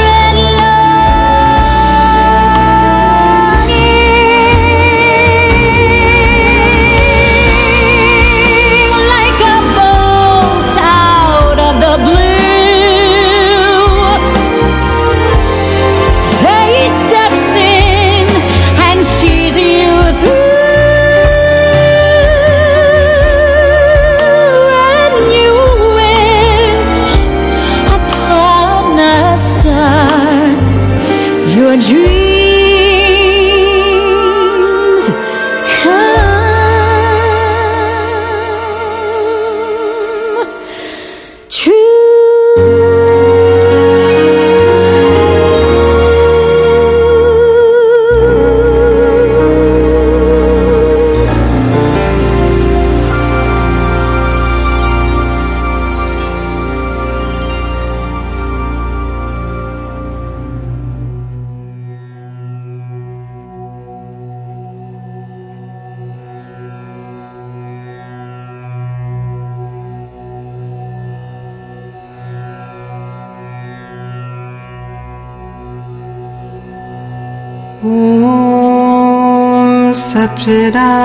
[80.43, 81.00] 知道。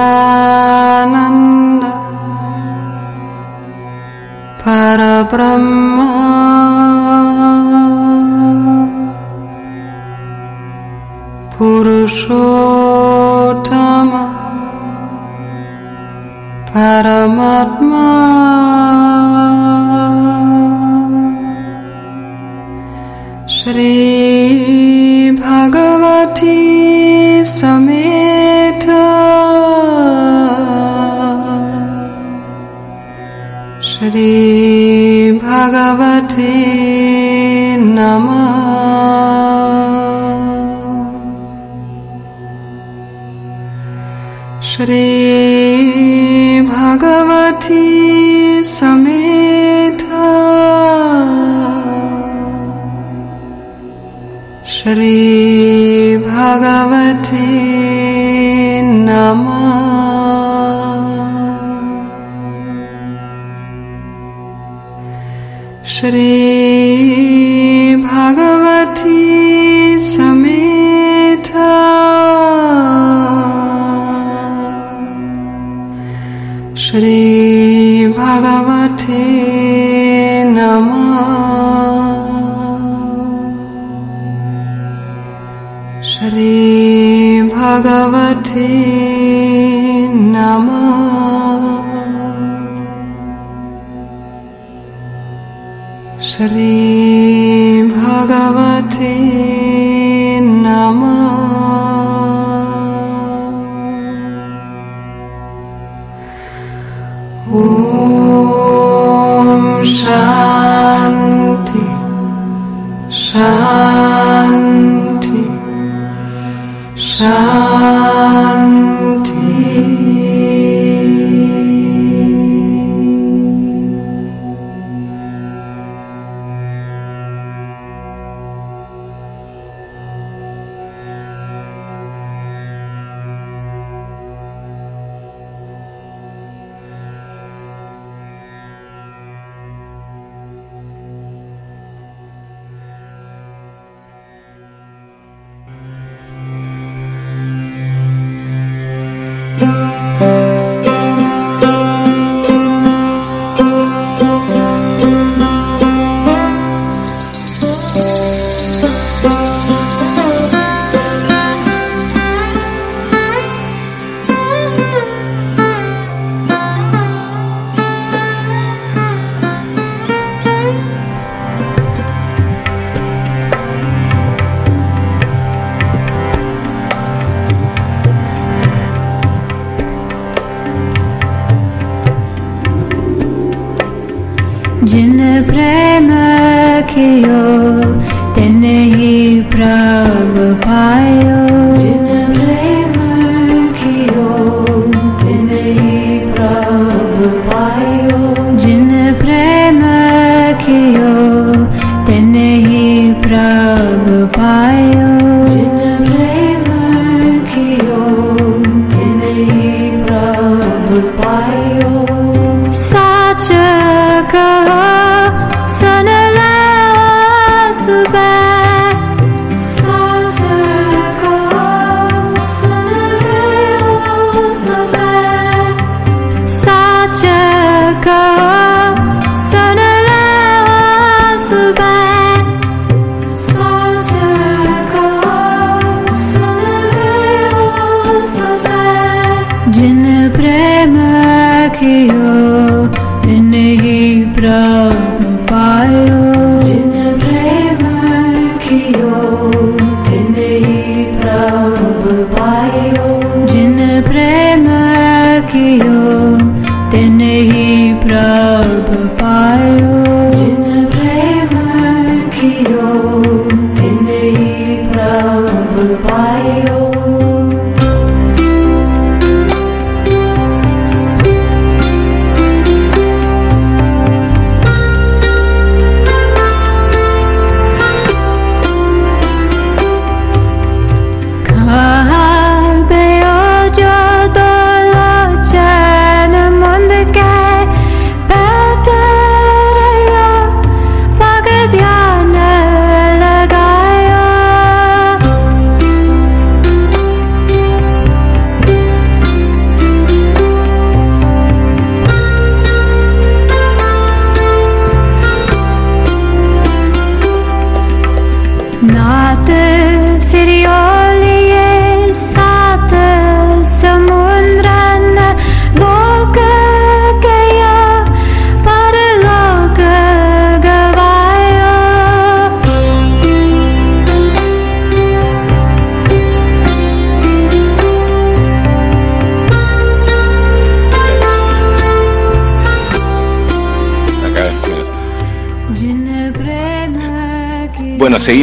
[211.25, 211.94] Why?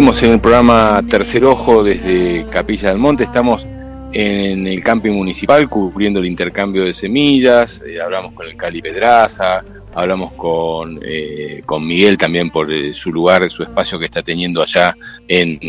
[0.03, 3.23] Seguimos en el programa Tercer Ojo desde Capilla del Monte.
[3.23, 3.65] Estamos
[4.13, 7.81] en el camping municipal cubriendo el intercambio de semillas.
[7.87, 9.63] eh, hablamos con el Cali Pedraza,
[9.95, 14.61] hablamos con, eh, con Miguel también por eh, su lugar, su espacio que está teniendo
[14.61, 14.97] allá
[15.29, 15.61] en,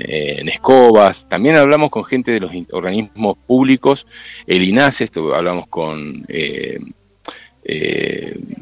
[0.00, 1.28] eh, en Escobas.
[1.28, 4.06] También hablamos con gente de los organismos públicos,
[4.46, 6.24] el INASE, esto, hablamos con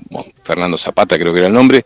[0.09, 1.85] bueno, Fernando Zapata, creo que era el nombre,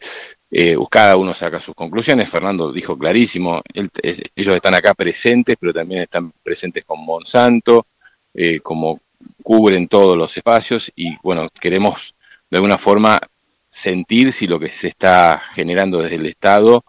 [0.61, 2.29] eh, cada uno saca sus conclusiones.
[2.31, 3.91] Fernando dijo clarísimo, él-
[4.37, 7.87] ellos están acá presentes, pero también están presentes con Monsanto,
[8.35, 9.01] eh, como
[9.43, 12.15] cubren todos los espacios y bueno, queremos
[12.51, 13.21] de alguna forma
[13.69, 16.85] sentir si lo que se está generando desde el Estado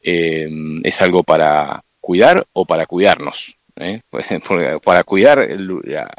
[0.00, 0.48] eh,
[0.82, 3.58] es algo para cuidar o para cuidarnos.
[3.76, 4.00] ¿eh?
[4.10, 5.46] Porque Para cuidar
[5.84, 6.10] la,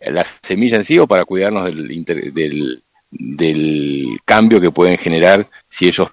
[0.00, 2.04] la semilla en sí o para cuidarnos del,
[2.34, 6.08] del, del cambio que pueden generar si ellos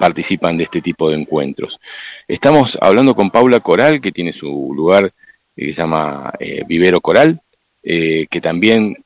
[0.00, 1.78] participan de este tipo de encuentros.
[2.26, 5.12] Estamos hablando con Paula Coral, que tiene su lugar
[5.54, 7.38] eh, que se llama eh, Vivero Coral,
[7.82, 8.96] eh, que también,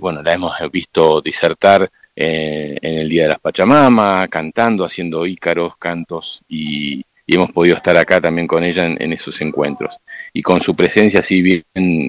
[0.00, 6.42] bueno, la hemos visto disertar en el Día de las Pachamama, cantando, haciendo ícaros, cantos,
[6.48, 9.98] y, y hemos podido estar acá también con ella en, en esos encuentros.
[10.32, 11.64] Y con su presencia así bien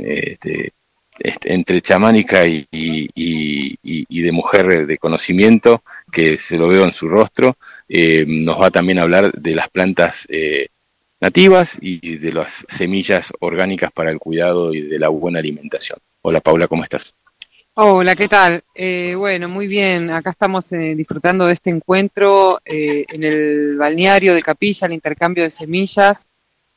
[0.06, 0.72] este,
[1.20, 7.58] este, entre chamánica y, de mujer de conocimiento, que se lo veo en su rostro,
[7.88, 10.68] eh, nos va también a hablar de las plantas eh,
[11.20, 16.00] nativas y de las semillas orgánicas para el cuidado y de la buena alimentación.
[16.22, 17.16] Hola Paula, ¿cómo estás?
[17.80, 18.64] Hola, ¿qué tal?
[18.74, 20.10] Eh, bueno, muy bien.
[20.10, 25.44] Acá estamos eh, disfrutando de este encuentro eh, en el balneario de Capilla, el intercambio
[25.44, 26.26] de semillas.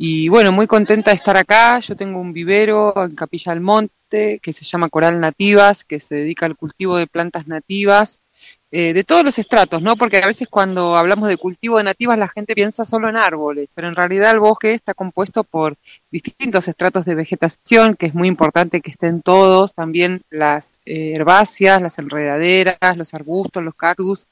[0.02, 1.78] Y bueno, muy contenta de estar acá.
[1.80, 6.14] Yo tengo un vivero en Capilla del Monte que se llama Coral Nativas, que se
[6.14, 8.22] dedica al cultivo de plantas nativas
[8.70, 9.96] eh, de todos los estratos, ¿no?
[9.96, 13.68] Porque a veces cuando hablamos de cultivo de nativas la gente piensa solo en árboles,
[13.74, 15.76] pero en realidad el bosque está compuesto por
[16.10, 21.82] distintos estratos de vegetación, que es muy importante que estén todos, también las eh, herbáceas,
[21.82, 24.28] las enredaderas, los arbustos, los cactus.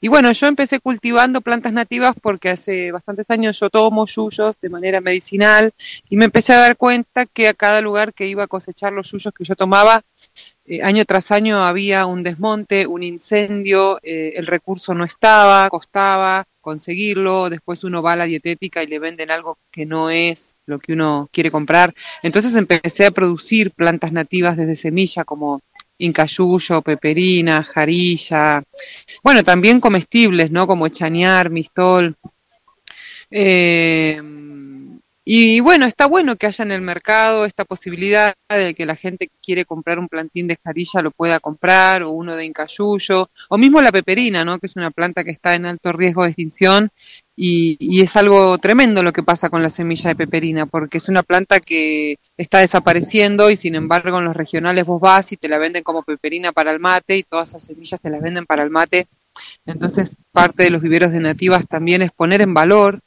[0.00, 4.68] Y bueno, yo empecé cultivando plantas nativas porque hace bastantes años yo tomo yuyos de
[4.68, 5.72] manera medicinal
[6.08, 9.10] y me empecé a dar cuenta que a cada lugar que iba a cosechar los
[9.10, 10.02] yuyos que yo tomaba,
[10.64, 16.44] eh, año tras año había un desmonte, un incendio, eh, el recurso no estaba, costaba
[16.62, 20.78] conseguirlo, después uno va a la dietética y le venden algo que no es lo
[20.78, 21.92] que uno quiere comprar.
[22.22, 25.60] Entonces empecé a producir plantas nativas desde semilla como
[26.04, 28.62] incayuyo, peperina, jarilla,
[29.22, 30.66] bueno, también comestibles, ¿no?
[30.66, 32.16] Como chañar, mistol.
[33.30, 34.20] Eh,
[35.24, 39.28] y bueno, está bueno que haya en el mercado esta posibilidad de que la gente
[39.28, 43.58] que quiere comprar un plantín de jarilla lo pueda comprar, o uno de incayuyo, o
[43.58, 44.58] mismo la peperina, ¿no?
[44.58, 46.90] que es una planta que está en alto riesgo de extinción,
[47.36, 51.08] y, y es algo tremendo lo que pasa con la semilla de peperina, porque es
[51.08, 55.48] una planta que está desapareciendo y sin embargo en los regionales vos vas y te
[55.48, 58.64] la venden como peperina para el mate y todas esas semillas te las venden para
[58.64, 59.06] el mate.
[59.64, 63.00] Entonces, parte de los viveros de nativas también es poner en valor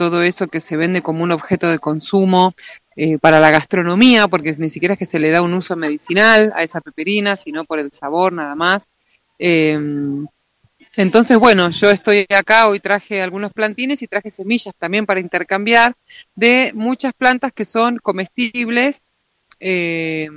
[0.00, 2.54] todo eso que se vende como un objeto de consumo
[2.96, 6.54] eh, para la gastronomía, porque ni siquiera es que se le da un uso medicinal
[6.56, 8.88] a esa peperina, sino por el sabor nada más.
[9.38, 9.78] Eh,
[10.96, 15.92] entonces, bueno, yo estoy acá, hoy traje algunos plantines y traje semillas también para intercambiar
[16.34, 19.02] de muchas plantas que son comestibles,
[19.60, 20.28] eh,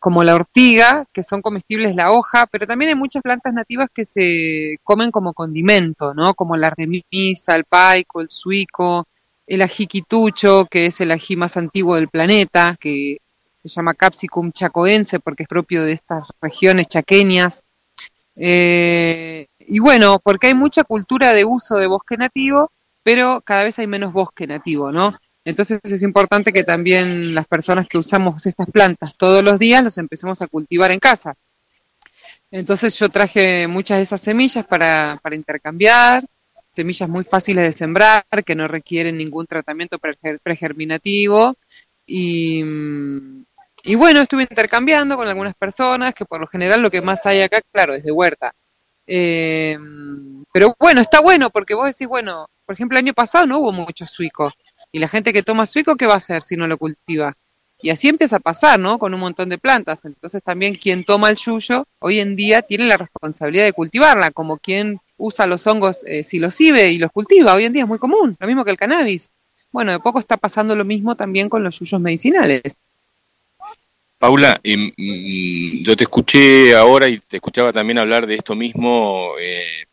[0.00, 4.04] como la ortiga, que son comestibles la hoja, pero también hay muchas plantas nativas que
[4.04, 6.34] se comen como condimento, ¿no?
[6.34, 9.08] Como la artemisa, el paico, el suico,
[9.46, 13.18] el ají quitucho, que es el ají más antiguo del planeta, que
[13.54, 17.64] se llama Capsicum chacoense porque es propio de estas regiones chaqueñas.
[18.36, 22.70] Eh, y bueno, porque hay mucha cultura de uso de bosque nativo,
[23.02, 25.16] pero cada vez hay menos bosque nativo, ¿no?
[25.46, 29.96] Entonces es importante que también las personas que usamos estas plantas todos los días los
[29.96, 31.36] empecemos a cultivar en casa.
[32.50, 36.26] Entonces yo traje muchas de esas semillas para, para intercambiar,
[36.68, 41.54] semillas muy fáciles de sembrar, que no requieren ningún tratamiento preger- pregerminativo.
[42.04, 42.62] Y,
[43.94, 47.60] bueno, estuve intercambiando con algunas personas, que por lo general lo que más hay acá,
[47.72, 48.52] claro, es de huerta.
[49.06, 49.78] Eh,
[50.52, 53.70] pero bueno, está bueno porque vos decís, bueno, por ejemplo, el año pasado no hubo
[53.70, 54.52] mucho suico.
[54.96, 57.36] Y la gente que toma suico, ¿qué va a hacer si no lo cultiva?
[57.82, 58.98] Y así empieza a pasar, ¿no?
[58.98, 60.06] Con un montón de plantas.
[60.06, 64.56] Entonces también quien toma el yuyo hoy en día tiene la responsabilidad de cultivarla, como
[64.56, 67.52] quien usa los hongos eh, psilocibe y los cultiva.
[67.52, 69.28] Hoy en día es muy común, lo mismo que el cannabis.
[69.70, 72.62] Bueno, de poco está pasando lo mismo también con los yuyos medicinales.
[74.16, 79.32] Paula, em, mm, yo te escuché ahora y te escuchaba también hablar de esto mismo
[79.38, 79.84] eh,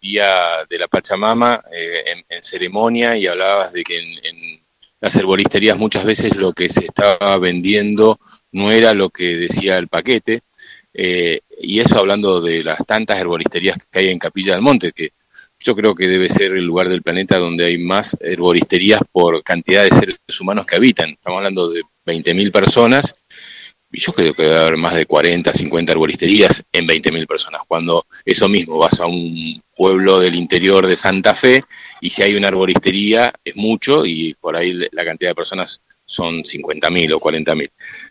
[0.00, 4.60] día de la Pachamama eh, en, ceremonia y hablabas de que en,
[5.00, 8.20] las herboristerías muchas veces lo que se estaba vendiendo
[8.52, 10.42] no era lo que decía el paquete.
[10.92, 15.12] eh, y eso hablando de las tantas herboristerías que hay en Capilla del Monte, que
[15.62, 19.84] yo creo que debe ser el lugar del planeta donde hay más herboristerías por cantidad
[19.84, 21.10] de seres humanos que habitan.
[21.10, 23.14] Estamos hablando de 20.000 personas
[23.92, 27.62] yo creo que debe haber más de 40, 50 arboristerías en 20.000 personas.
[27.66, 31.64] Cuando eso mismo vas a un pueblo del interior de Santa Fe
[32.00, 36.44] y si hay una arboristería es mucho y por ahí la cantidad de personas son
[36.44, 37.68] 50.000 o 40.000.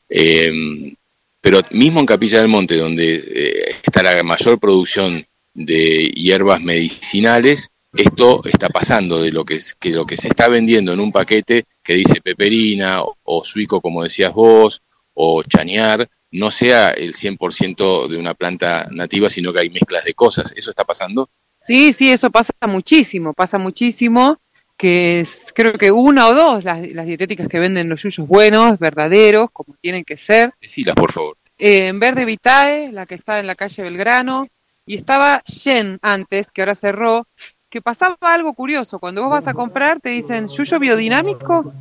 [0.09, 0.93] Eh,
[1.41, 7.69] pero mismo en Capilla del Monte, donde eh, está la mayor producción de hierbas medicinales,
[7.93, 11.11] esto está pasando de lo que, es- que lo que se está vendiendo en un
[11.11, 14.81] paquete que dice peperina o suico, como decías vos,
[15.13, 20.13] o chañar, no sea el 100% de una planta nativa, sino que hay mezclas de
[20.13, 20.53] cosas.
[20.55, 21.29] ¿Eso está pasando?
[21.59, 24.37] Sí, sí, eso pasa muchísimo, pasa muchísimo,
[24.77, 28.79] que es, creo que una o dos las, las dietéticas que venden los yuyos buenos,
[28.79, 30.53] verdaderos, como tienen que ser.
[30.61, 31.37] Decilas, por favor.
[31.57, 34.47] Eh, en Verde Vitae, la que está en la calle Belgrano,
[34.85, 37.27] y estaba Shen antes, que ahora cerró,
[37.69, 38.99] que pasaba algo curioso.
[38.99, 41.73] Cuando vos vas a comprar, te dicen, ¿yuyo biodinámico?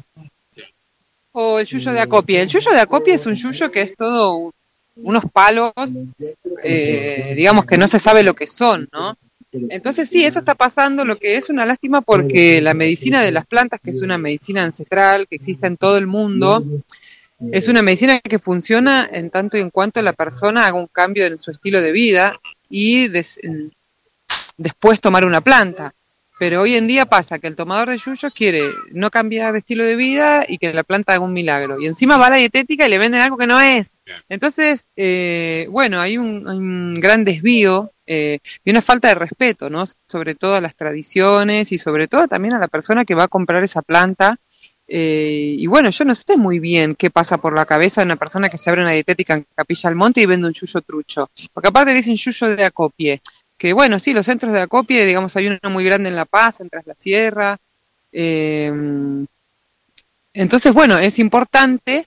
[1.32, 2.42] O el yuyo de acopia.
[2.42, 4.52] El yuyo de acopia es un yuyo que es todo un-
[4.96, 5.72] unos palos,
[6.64, 9.16] eh, digamos que no se sabe lo que son, ¿no?
[9.70, 13.46] Entonces sí, eso está pasando, lo que es una lástima porque la medicina de las
[13.46, 16.64] plantas, que es una medicina ancestral que existe en todo el mundo,
[17.52, 21.24] es una medicina que funciona en tanto y en cuanto la persona haga un cambio
[21.26, 22.38] en su estilo de vida
[22.68, 23.38] y des-
[24.56, 25.94] después tomar una planta.
[26.38, 28.62] Pero hoy en día pasa que el tomador de yuyos quiere
[28.92, 31.80] no cambiar de estilo de vida y que la planta haga un milagro.
[31.80, 33.90] Y encima va a la dietética y le venden algo que no es.
[34.28, 39.84] Entonces, eh, bueno, hay un, un gran desvío eh, y una falta de respeto, ¿no?
[40.06, 43.28] Sobre todo a las tradiciones y sobre todo también a la persona que va a
[43.28, 44.36] comprar esa planta.
[44.90, 48.16] Eh, y bueno, yo no sé muy bien qué pasa por la cabeza de una
[48.16, 51.30] persona que se abre una dietética en Capilla del Monte y vende un yuyo trucho.
[51.52, 53.20] Porque aparte dicen yuyo de acopie.
[53.58, 56.60] Que bueno, sí, los centros de acopio, digamos, hay uno muy grande en La Paz,
[56.60, 57.58] en la Sierra.
[58.12, 58.72] eh,
[60.32, 62.06] entonces, bueno, es importante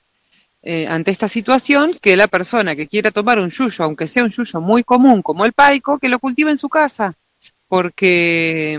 [0.64, 4.30] eh, ante esta situación que la persona que quiera tomar un yuyo, aunque sea un
[4.30, 7.14] yuyo muy común como el paico, que lo cultive en su casa,
[7.68, 8.78] porque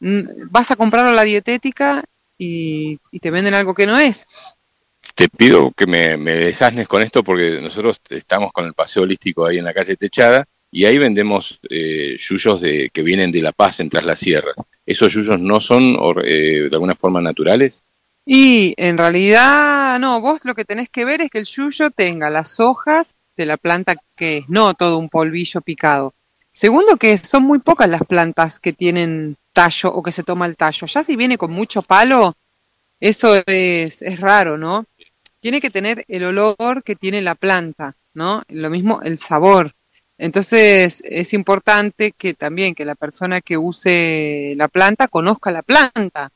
[0.00, 2.02] mm, vas a comprarlo a la dietética
[2.38, 4.26] y, te venden algo que no es.
[5.14, 6.52] Te pido que me, me
[6.86, 10.86] con esto porque nosotros estamos con el paseo holístico ahí en la calle Techada y
[10.86, 14.56] ahí vendemos eh, yuyos de, que vienen de La Paz, en Tras las Sierras.
[14.84, 17.84] ¿Esos yuyos no son eh, de alguna forma naturales?
[18.26, 22.28] Y en realidad, no, vos lo que tenés que ver es que el yuyo tenga
[22.28, 26.12] las hojas de la planta que es, no todo un polvillo picado.
[26.50, 30.56] Segundo, que son muy pocas las plantas que tienen tallo o que se toma el
[30.56, 30.88] tallo.
[30.88, 32.34] Ya si viene con mucho palo,
[32.98, 34.86] eso es, es raro, ¿no?
[35.38, 38.42] Tiene que tener el olor que tiene la planta, ¿no?
[38.48, 39.72] Lo mismo el sabor.
[40.18, 46.30] Entonces es importante que también que la persona que use la planta conozca la planta,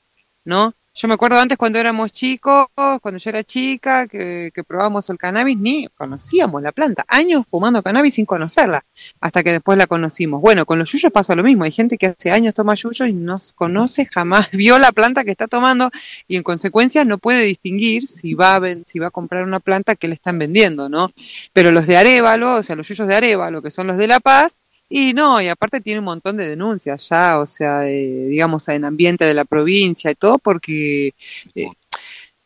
[0.45, 0.75] ¿no?
[1.01, 5.17] Yo me acuerdo antes cuando éramos chicos, cuando yo era chica, que, que probábamos el
[5.17, 7.05] cannabis, ni conocíamos la planta.
[7.07, 8.85] Años fumando cannabis sin conocerla,
[9.21, 10.41] hasta que después la conocimos.
[10.43, 11.63] Bueno, con los yuyos pasa lo mismo.
[11.63, 15.31] Hay gente que hace años toma yuyos y no conoce, jamás vio la planta que
[15.31, 15.89] está tomando
[16.27, 19.95] y en consecuencia no puede distinguir si va a, si va a comprar una planta
[19.95, 21.13] que le están vendiendo, ¿no?
[21.53, 24.19] Pero los de Arevalo, o sea, los yuyos de Arevalo, que son los de La
[24.19, 24.59] Paz,
[24.89, 28.85] y no, y aparte tiene un montón de denuncias ya, o sea, eh, digamos, en
[28.85, 31.15] ambiente de la provincia y todo, porque,
[31.55, 31.69] eh,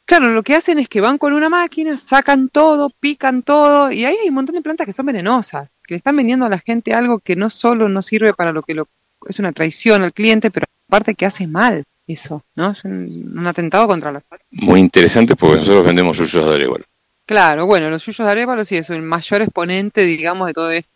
[0.05, 4.05] claro, lo que hacen es que van con una máquina, sacan todo, pican todo, y
[4.05, 6.59] ahí hay un montón de plantas que son venenosas, que le están vendiendo a la
[6.59, 8.89] gente algo que no solo no sirve para lo que lo,
[9.29, 12.73] es una traición al cliente, pero aparte que hace mal eso, ¿no?
[12.73, 14.43] Es un, un atentado contra la salud.
[14.51, 16.85] Muy interesante porque nosotros vendemos yuyos de Arevalo.
[17.25, 20.92] Claro, bueno, los yuyos de Arevalo sí es el mayor exponente, digamos, de todo esto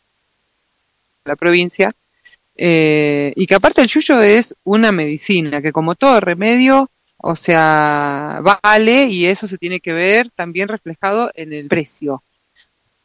[1.27, 1.93] la provincia.
[2.57, 8.41] Eh, y que aparte el yuyo es una medicina, que como todo remedio, o sea,
[8.63, 12.23] vale y eso se tiene que ver también reflejado en el precio.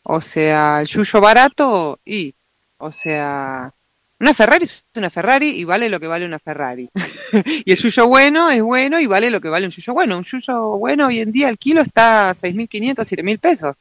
[0.03, 2.33] O sea, el yuyo barato y,
[2.77, 3.73] o sea,
[4.19, 6.89] una Ferrari es una Ferrari y vale lo que vale una Ferrari.
[7.65, 10.17] y el yuyo bueno es bueno y vale lo que vale un yuyo bueno.
[10.17, 13.75] Un yuyo bueno hoy en día el kilo está a 6.500, 7.000 pesos.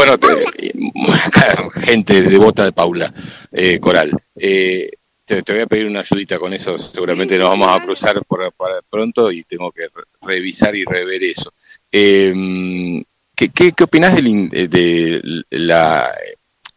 [0.00, 0.72] Bueno, te-
[1.12, 3.12] acá, gente devota de Paula
[3.52, 4.10] eh, Coral.
[4.34, 4.88] Eh,
[5.26, 6.78] te, te voy a pedir una ayudita con eso.
[6.78, 11.22] Seguramente nos vamos a cruzar por, por pronto y tengo que re- revisar y rever
[11.22, 11.52] eso.
[11.92, 13.02] Eh,
[13.36, 16.10] ¿qué, qué, qué opinás del in- de, de la,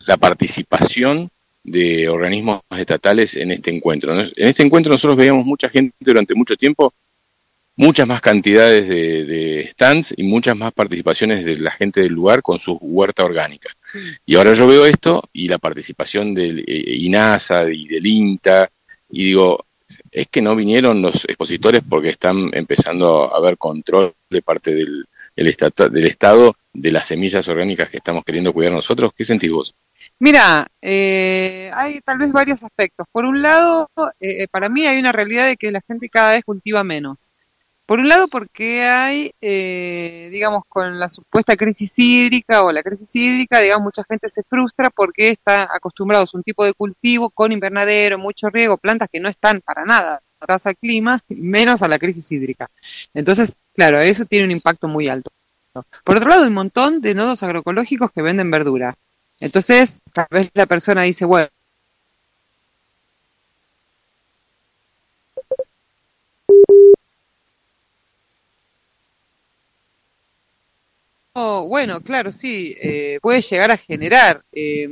[0.06, 1.30] la participación
[1.64, 4.12] de organismos estatales en este encuentro?
[4.20, 6.94] En este encuentro nosotros veíamos mucha gente durante mucho tiempo
[7.76, 12.42] muchas más cantidades de, de stands y muchas más participaciones de la gente del lugar
[12.42, 13.70] con su huerta orgánica.
[14.26, 18.70] Y ahora yo veo esto y la participación del eh, INASA y del INTA
[19.10, 19.66] y digo,
[20.12, 25.06] es que no vinieron los expositores porque están empezando a haber control de parte del,
[25.36, 29.12] el estata- del Estado de las semillas orgánicas que estamos queriendo cuidar nosotros.
[29.16, 29.76] ¿Qué sentís vos?
[30.20, 33.06] Mira, eh, hay tal vez varios aspectos.
[33.12, 33.90] Por un lado,
[34.20, 37.33] eh, para mí hay una realidad de que la gente cada vez cultiva menos.
[37.86, 43.14] Por un lado, porque hay, eh, digamos, con la supuesta crisis hídrica o la crisis
[43.16, 47.52] hídrica, digamos, mucha gente se frustra porque está acostumbrados a un tipo de cultivo con
[47.52, 52.00] invernadero, mucho riego, plantas que no están para nada adaptadas al clima, menos a la
[52.00, 52.70] crisis hídrica.
[53.14, 55.32] Entonces, claro, eso tiene un impacto muy alto.
[56.04, 58.96] Por otro lado, hay un montón de nodos agroecológicos que venden verdura.
[59.40, 61.50] Entonces, tal vez la persona dice, bueno,
[71.36, 74.88] bueno, claro, sí, eh, puede llegar a generar eh,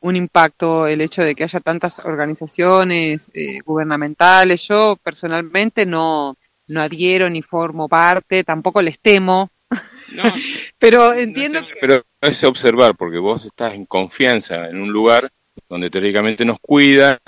[0.00, 4.66] un impacto el hecho de que haya tantas organizaciones eh, gubernamentales.
[4.68, 6.36] Yo personalmente no,
[6.68, 9.50] no adhiero ni formo parte, tampoco les temo,
[10.78, 11.74] pero entiendo que...
[11.80, 15.30] Pero es observar, porque vos estás en confianza en un lugar
[15.68, 17.18] donde teóricamente nos cuidan,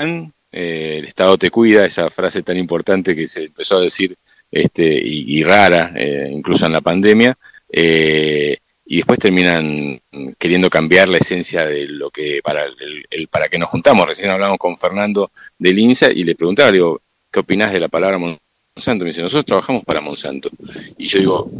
[0.50, 4.16] eh, el Estado te cuida, esa frase tan importante que se empezó a decir
[4.50, 7.36] este, y, y rara, eh, incluso en la pandemia,
[7.70, 8.58] eh,
[8.90, 10.00] y después terminan
[10.38, 14.08] queriendo cambiar la esencia de lo que para el, para que nos juntamos.
[14.08, 18.16] Recién hablamos con Fernando del INSA y le preguntaba, digo, ¿qué opinás de la palabra
[18.18, 19.04] Monsanto?
[19.04, 20.48] Me dice, nosotros trabajamos para Monsanto.
[20.96, 21.50] Y yo digo,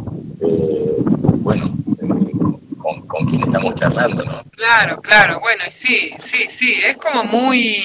[0.41, 0.95] eh,
[1.41, 1.71] bueno,
[2.79, 4.43] con, con quién estamos charlando, ¿no?
[4.51, 7.83] Claro, claro, bueno, sí, sí, sí, es como muy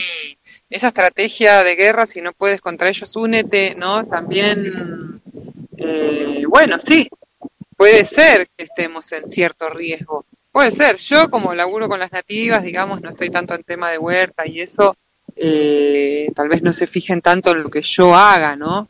[0.70, 4.06] esa estrategia de guerra, si no puedes contra ellos, únete, ¿no?
[4.06, 5.20] También,
[5.76, 7.08] eh, bueno, sí,
[7.84, 10.96] puede ser que estemos en cierto riesgo, Puede ser.
[10.98, 14.60] Yo como laburo con las nativas, digamos, no estoy tanto en tema de huerta y
[14.60, 14.96] eso,
[15.34, 18.88] eh, tal vez no se fijen tanto en lo que yo haga, ¿no?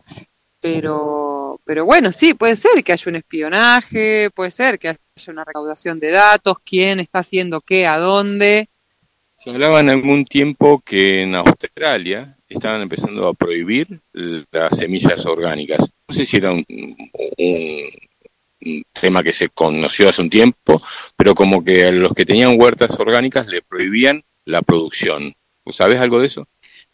[0.61, 4.99] Pero, pero bueno, sí, puede ser que haya un espionaje, puede ser que haya
[5.33, 8.69] una recaudación de datos, quién está haciendo qué, a dónde.
[9.35, 15.91] Se hablaba en algún tiempo que en Australia estaban empezando a prohibir las semillas orgánicas.
[16.07, 16.65] No sé si era un,
[19.01, 20.83] tema que se conoció hace un tiempo,
[21.17, 25.35] pero como que a los que tenían huertas orgánicas le prohibían la producción.
[25.71, 26.47] ¿Sabes algo de eso?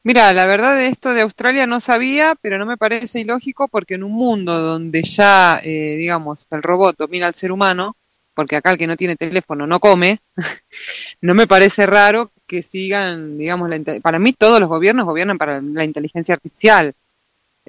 [0.03, 3.95] Mira, la verdad de esto de Australia no sabía, pero no me parece ilógico porque
[3.95, 7.97] en un mundo donde ya, eh, digamos, el robot domina al ser humano,
[8.33, 10.21] porque acá el que no tiene teléfono no come,
[11.21, 15.61] no me parece raro que sigan, digamos, la para mí todos los gobiernos gobiernan para
[15.61, 16.95] la inteligencia artificial,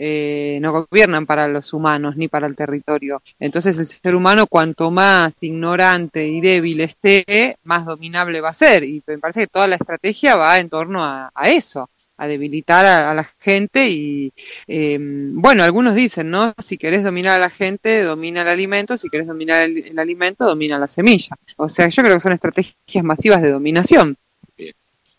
[0.03, 3.22] eh, no gobiernan para los humanos ni para el territorio.
[3.40, 8.84] Entonces el ser humano cuanto más ignorante y débil esté, más dominable va a ser.
[8.84, 11.88] Y me parece que toda la estrategia va en torno a, eso
[12.18, 14.34] a debilitar a, la gente y
[14.68, 16.53] eh, bueno, algunos dicen, ¿no?
[16.57, 20.45] Si querés dominar a la gente, domina el alimento, si querés dominar el, el alimento,
[20.45, 21.36] domina la semilla.
[21.57, 24.18] O sea, yo creo que son estrategias masivas de dominación.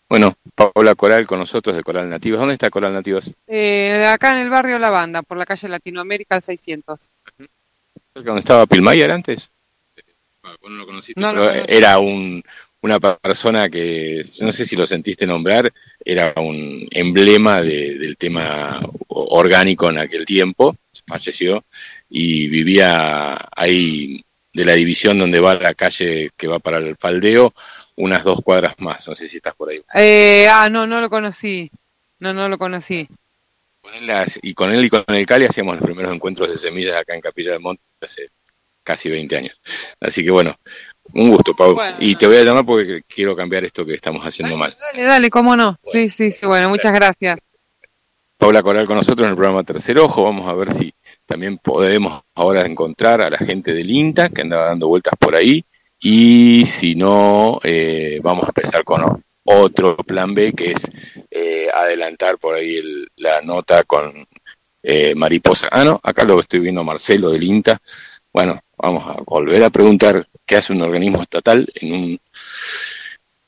[0.09, 2.39] Bueno, Paola Coral con nosotros de Coral Nativas.
[2.39, 3.33] ¿Dónde está Coral Nativas?
[3.47, 7.09] Eh, acá en el barrio La Banda, por la calle Latinoamérica al 600.
[8.13, 9.51] ¿Cerca donde estaba Pilmayer antes?
[10.43, 12.43] Ah, vos no lo conociste, No, pero era un,
[12.81, 15.73] una persona que, no sé si lo sentiste nombrar,
[16.03, 20.75] era un emblema de- del tema orgánico en aquel tiempo,
[21.07, 21.63] falleció,
[22.09, 27.53] y vivía ahí de la división donde va la calle que va para el faldeo,
[27.95, 29.81] unas dos cuadras más, no sé si estás por ahí.
[29.93, 31.69] Eh, ah, no, no lo conocí.
[32.19, 33.07] No, no lo conocí.
[33.81, 36.57] Con él las- y con él y con el Cali hacíamos los primeros encuentros de
[36.57, 38.29] semillas acá en Capilla del Monte hace
[38.83, 39.59] casi 20 años.
[39.99, 40.55] Así que bueno,
[41.13, 41.73] un gusto, Pau.
[41.75, 41.95] Bueno.
[41.99, 44.73] Y te voy a llamar porque quiero cambiar esto que estamos haciendo mal.
[44.79, 45.77] Dale, dale, cómo no.
[45.81, 47.37] Sí, sí, sí, bueno, muchas gracias.
[48.37, 50.23] Paula Coral con nosotros en el programa Tercer Ojo.
[50.23, 50.93] Vamos a ver si
[51.25, 55.63] también podemos ahora encontrar a la gente del INTA que andaba dando vueltas por ahí.
[56.05, 60.83] Y si no, eh, vamos a empezar con otro plan B que es
[61.31, 64.11] eh, adelantar por ahí el- la nota con
[64.83, 65.69] eh, Mariposa.
[65.71, 67.79] Ah, no, acá lo estoy viendo Marcelo del INTA.
[68.33, 72.19] Bueno, vamos a volver a preguntar qué hace un organismo estatal en un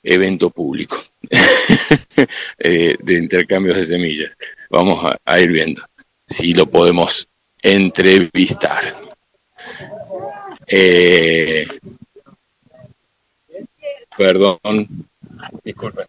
[0.03, 0.97] evento público
[2.59, 4.37] eh, de intercambios de semillas.
[4.69, 5.83] Vamos a, a ir viendo
[6.25, 7.27] si lo podemos
[7.61, 8.83] entrevistar.
[10.67, 11.65] Eh,
[14.17, 14.87] perdón,
[15.63, 16.05] disculpen.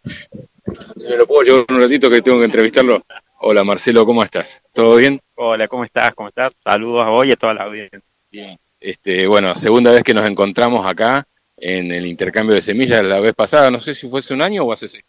[0.95, 3.03] ¿Me lo puedo llevar un ratito que tengo que entrevistarlo?
[3.39, 4.63] Hola Marcelo, ¿cómo estás?
[4.73, 5.21] ¿Todo bien?
[5.35, 6.13] Hola, ¿cómo estás?
[6.15, 6.51] ¿Cómo estás?
[6.63, 8.01] Saludos a vos y a toda la audiencia.
[8.31, 8.57] Bien.
[8.79, 11.27] Este, bueno, segunda vez que nos encontramos acá
[11.57, 14.63] en el intercambio de semillas la vez pasada, no sé si fue hace un año
[14.63, 15.03] o hace seis.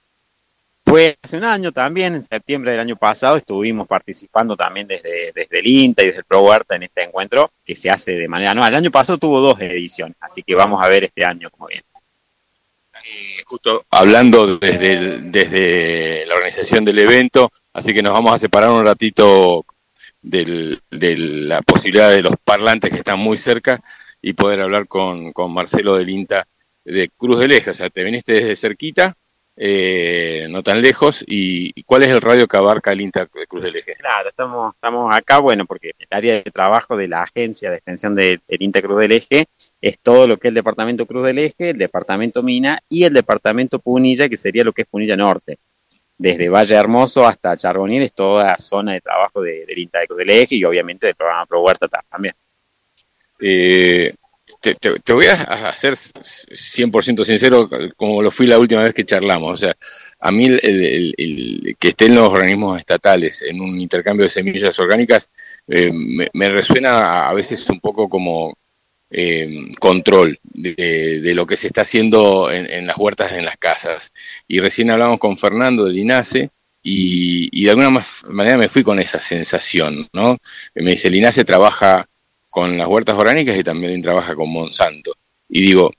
[0.84, 5.58] Fue hace un año también, en septiembre del año pasado, estuvimos participando también desde, desde
[5.58, 8.52] el INTA y desde el Pro Huerta en este encuentro que se hace de manera
[8.52, 8.70] anual.
[8.70, 11.84] El año pasado tuvo dos ediciones, así que vamos a ver este año cómo viene.
[13.10, 18.68] Eh, justo hablando desde, desde la organización del evento, así que nos vamos a separar
[18.70, 19.64] un ratito
[20.20, 23.80] del- de la posibilidad de los parlantes que están muy cerca
[24.20, 26.46] y poder hablar con, con Marcelo del INTA
[26.84, 27.70] de Cruz del Eje.
[27.70, 29.16] O sea, te viniste desde cerquita,
[29.60, 33.46] eh, no tan lejos, y, y ¿cuál es el radio que abarca el INTA de
[33.48, 33.96] Cruz del Eje?
[33.96, 38.14] Claro, estamos, estamos acá, bueno, porque el área de trabajo de la agencia de extensión
[38.14, 39.46] de- del INTA Cruz del Eje
[39.80, 43.12] es todo lo que es el departamento Cruz del Eje, el departamento Mina y el
[43.12, 45.58] departamento Punilla, que sería lo que es Punilla Norte.
[46.16, 50.18] Desde Valle Hermoso hasta Charbonier es toda zona de trabajo de- del INTA de Cruz
[50.18, 52.34] del Eje y obviamente del programa Pro Huerta también.
[53.40, 54.14] Eh,
[54.60, 59.52] te, voy a ser 100% sincero, como lo fui la última vez que charlamos.
[59.52, 59.76] O sea,
[60.20, 60.60] a mí el,
[61.16, 65.28] el- que estén los organismos estatales en un intercambio de semillas orgánicas
[65.68, 68.54] eh, me, resuena a, veces un poco como
[69.10, 74.12] eh, control de, lo que se está haciendo en, las huertas, en las casas.
[74.46, 76.50] Y recién hablamos con Fernando del INASE
[76.82, 80.38] y, y de alguna ma- manera me fui con esa sensación, ¿no?
[80.74, 82.06] Me dice, el INASE trabaja
[82.50, 85.12] con las huertas orgánicas y también trabaja con Monsanto.
[85.48, 85.92] Y digo,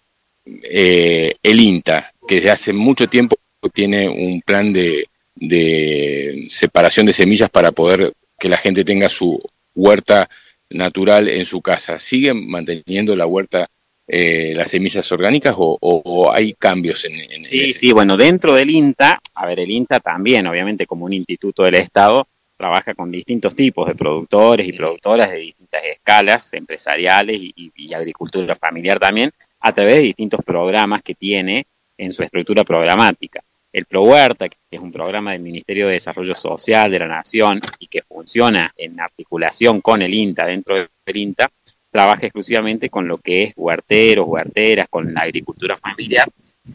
[0.46, 3.36] eh, el INTA, que desde hace mucho tiempo
[3.74, 5.06] tiene un plan de,
[5.36, 9.42] de separación de semillas para poder que la gente tenga su
[9.76, 10.30] huerta
[10.70, 13.68] natural en su casa, ¿sigue manteniendo la huerta,
[14.08, 17.80] eh, las semillas orgánicas o, o- o hay cambios en, en Sí, ese?
[17.80, 21.76] sí, bueno, dentro del INTA, a ver, el INTA también, obviamente como un instituto del
[21.76, 22.28] Estado,
[22.60, 27.94] trabaja con distintos tipos de productores y productoras de distintas escalas empresariales y, y- y
[27.94, 29.32] agricultura familiar también,
[29.62, 31.66] a través de distintos programas que tiene
[31.98, 33.42] en su estructura programática.
[33.72, 37.88] El ProHuerta, que es un programa del Ministerio de Desarrollo Social de la Nación y
[37.88, 41.50] que funciona en articulación con el INTA, dentro del INTA,
[41.90, 46.28] trabaja exclusivamente con lo que es huerteros, huerteras, con la agricultura familiar,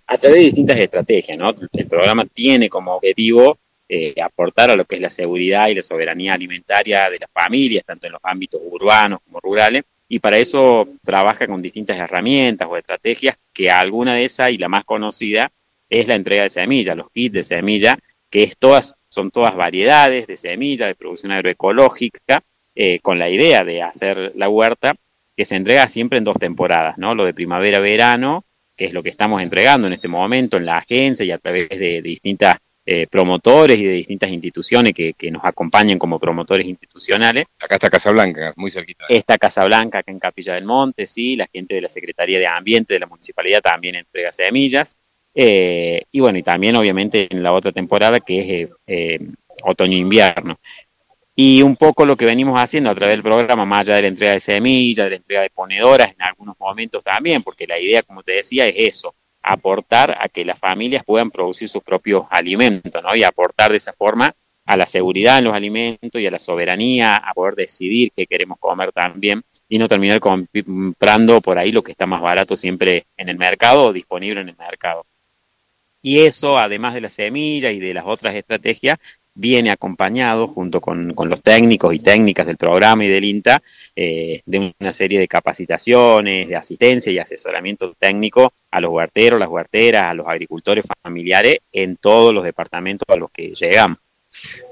[0.07, 1.37] a través de distintas estrategias.
[1.37, 1.47] ¿no?
[1.73, 3.59] El programa tiene como objetivo
[3.89, 7.85] eh, aportar a lo que es la seguridad y la soberanía alimentaria de las familias,
[7.85, 12.77] tanto en los ámbitos urbanos como rurales, y para eso trabaja con distintas herramientas o
[12.77, 15.51] estrategias, que alguna de esas y la más conocida
[15.89, 17.99] es la entrega de semillas, los kits de semilla,
[18.31, 22.43] que es todas, son todas variedades de semilla de producción agroecológica,
[22.75, 24.95] eh, con la idea de hacer la huerta,
[25.37, 27.15] que se entrega siempre en dos temporadas, ¿no?
[27.15, 28.45] Lo de primavera-verano,
[28.77, 31.69] que es lo que estamos entregando en este momento en la agencia y a través
[31.69, 32.57] de, distintas
[32.87, 37.47] eh, promotores y de distintas instituciones que, que, nos acompañan como promotores institucionales.
[37.61, 39.07] Acá está Casablanca, muy cerquita.
[39.09, 42.95] Está Casablanca, acá en Capilla del Monte, sí, la gente de la Secretaría de Ambiente
[42.95, 44.97] de la Municipalidad también entrega semillas.
[45.35, 49.19] Eh, y bueno, y también obviamente en la otra temporada que es eh, eh
[49.63, 50.59] otoño-invierno.
[51.37, 54.09] Y un poco lo que venimos haciendo a través del programa, más allá de la
[54.09, 58.03] entrega de semillas, de la entrega de ponedoras en algunos momentos también, porque la idea,
[58.03, 59.15] como te decía, es eso,
[59.45, 63.15] aportar a que las familias puedan producir sus propios alimentos, ¿no?
[63.15, 64.35] Y aportar de esa forma
[64.67, 68.59] a la seguridad en los alimentos y a la soberanía, a poder decidir qué queremos
[68.59, 73.29] comer también y no terminar comprando por ahí lo que está más barato siempre en
[73.29, 75.05] el mercado o disponible en el mercado.
[76.01, 78.99] Y eso, además de las semillas y de las otras estrategias,
[79.35, 83.63] viene acompañado junto con, los técnicos y técnicas del programa y del INTA
[83.97, 89.49] eh, de una serie de capacitaciones, de asistencia y asesoramiento técnico a los huerteros, las
[89.49, 93.99] huerteras, a los agricultores familiares en todos los departamentos a los que llegamos.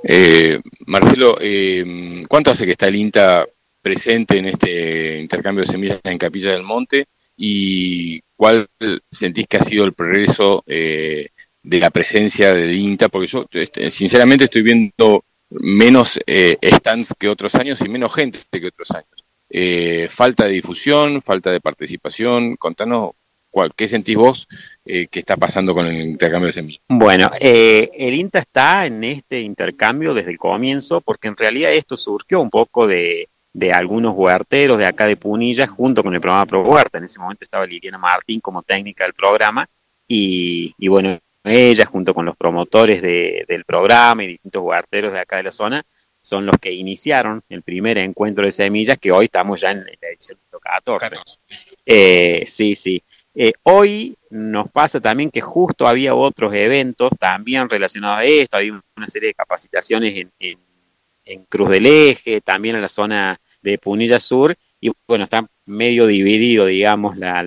[0.04, 3.46] Eh, Marcelo, eh, ¿cuánto hace que está el INTA
[3.80, 7.06] presente en este intercambio de semillas en Capilla del Monte?
[7.36, 8.68] ¿Y cuál
[9.10, 10.62] sentís que ha sido el progreso
[11.62, 17.28] de la presencia del INTA, porque yo este, sinceramente estoy viendo menos eh, stands que
[17.28, 19.24] otros años y menos gente que otros años.
[19.54, 23.10] Eh, falta de difusión, falta de participación, contanos
[23.50, 24.48] cuál, qué sentís vos
[24.84, 26.82] eh, que está pasando con el intercambio de semillas.
[26.88, 31.96] Bueno, eh, el INTA está en este intercambio desde el comienzo porque en realidad esto
[31.96, 36.46] surgió un poco de, de algunos huerteros de acá de Punilla junto con el programa
[36.46, 36.96] Pro Huerta.
[36.96, 39.68] En ese momento estaba Liliana Martín como técnica del programa
[40.08, 45.20] y, y bueno, ella junto con los promotores de, del programa y distintos huerteros de
[45.20, 45.84] acá de la zona,
[46.20, 50.08] son los que iniciaron el primer encuentro de semillas, que hoy estamos ya en la
[50.08, 51.16] edición 14.
[51.84, 53.02] Eh, sí, sí.
[53.34, 58.80] Eh, hoy nos pasa también que justo había otros eventos también relacionados a esto, había
[58.96, 60.58] una serie de capacitaciones en, en,
[61.24, 66.06] en Cruz del Eje, también en la zona de Punilla Sur, y bueno, está medio
[66.06, 67.46] dividido, digamos, la,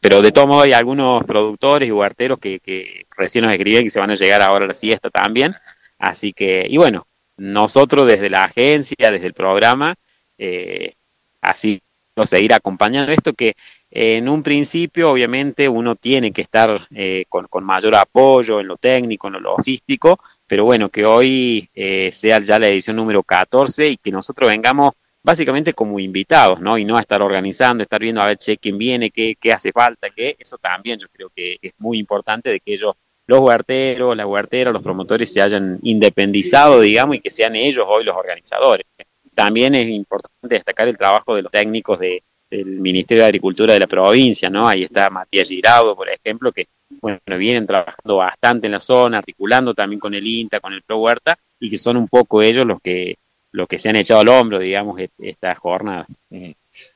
[0.00, 3.90] pero de todo modo hay algunos productores y huerteros que, que recién nos escriben que
[3.90, 5.54] se van a llegar ahora a la siesta también,
[5.98, 7.06] así que, y bueno,
[7.36, 9.94] nosotros desde la agencia, desde el programa,
[10.38, 10.94] eh,
[11.40, 11.80] así
[12.26, 13.54] seguir acompañando esto que
[13.90, 18.76] en un principio obviamente uno tiene que estar eh, con, con, mayor apoyo en lo
[18.76, 23.88] técnico, en lo logístico, pero bueno, que hoy eh, sea ya la edición número 14
[23.88, 26.78] y que nosotros vengamos básicamente como invitados, ¿no?
[26.78, 29.72] Y no a estar organizando, estar viendo a ver che, quién viene, qué, qué hace
[29.72, 32.94] falta, qué, eso también yo creo que es muy importante de que ellos,
[33.26, 38.04] los huerteros, las huerteras, los promotores se hayan independizado, digamos, y que sean ellos hoy
[38.04, 38.86] los organizadores.
[39.34, 43.80] También es importante destacar el trabajo de los técnicos de, del Ministerio de Agricultura de
[43.80, 44.66] la provincia, ¿no?
[44.66, 46.66] Ahí está Matías Giraudo, por ejemplo, que,
[47.00, 50.98] bueno, vienen trabajando bastante en la zona, articulando también con el INTA, con el Pro
[50.98, 53.16] Huerta, y que son un poco ellos los que
[53.52, 56.06] lo que se han echado al hombro, digamos, esta jornada.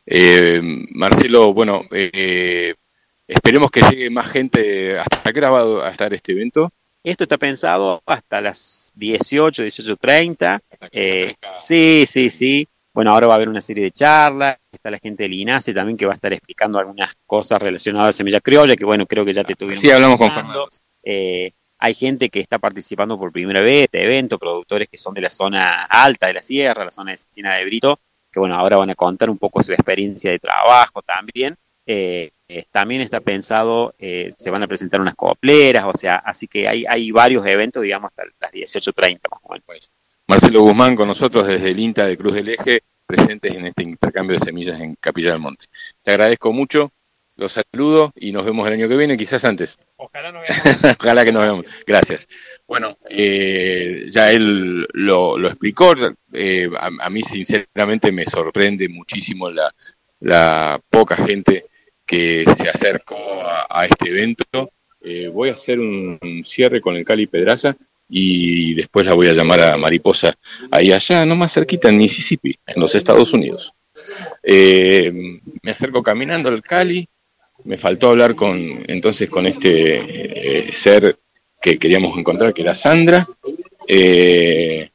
[0.06, 0.60] Eh,
[0.94, 2.74] Marcelo, bueno, eh,
[3.26, 4.98] esperemos que llegue más gente.
[4.98, 6.70] ¿Hasta qué hora va a estar este evento?
[7.02, 10.60] Esto está pensado hasta las 18, 18.30.
[10.90, 12.66] Eh, sí, sí, sí.
[12.94, 14.56] Bueno, ahora va a haber una serie de charlas.
[14.72, 18.12] Está la gente del INASE también que va a estar explicando algunas cosas relacionadas a
[18.12, 19.80] Semilla Criolla, que bueno, creo que ya te tuvimos.
[19.80, 20.68] Sí, hablamos con Fernando.
[21.02, 21.52] Eh,
[21.84, 25.20] hay gente que está participando por primera vez de este evento, productores que son de
[25.20, 28.00] la zona alta de la sierra, la zona de Cecina de Brito,
[28.32, 31.54] que bueno, ahora van a contar un poco su experiencia de trabajo también.
[31.84, 36.48] Eh, eh, también está pensado, eh, se van a presentar unas copleras, o sea, así
[36.48, 39.90] que hay, hay varios eventos, digamos, hasta las 18.30 más o menos.
[40.26, 44.38] Marcelo Guzmán con nosotros desde el INTA de Cruz del Eje, presentes en este intercambio
[44.38, 45.66] de semillas en Capilla del Monte.
[46.00, 46.92] Te agradezco mucho,
[47.36, 49.78] los saludo y nos vemos el año que viene, quizás antes.
[49.96, 50.96] Ojalá nos veamos.
[51.00, 51.66] Ojalá que nos veamos.
[51.86, 52.28] Gracias.
[52.66, 55.94] Bueno, eh, ya él lo, lo explicó.
[56.32, 59.74] Eh, a, a, mí, sinceramente, me sorprende muchísimo la,
[60.20, 61.66] la poca gente
[62.06, 64.44] que se acercó a, a este evento.
[65.00, 67.76] Eh, voy a hacer un, un cierre con el Cali Pedraza
[68.08, 70.34] y después la voy a llamar a Mariposa
[70.70, 73.72] ahí allá, no más cerquita en Mississippi, en los Estados Unidos.
[74.42, 77.08] Eh, me acerco caminando al Cali,
[77.64, 81.18] me faltó hablar con entonces con este eh, ser
[81.60, 83.26] que queríamos encontrar, que era Sandra.
[83.86, 84.90] Eh,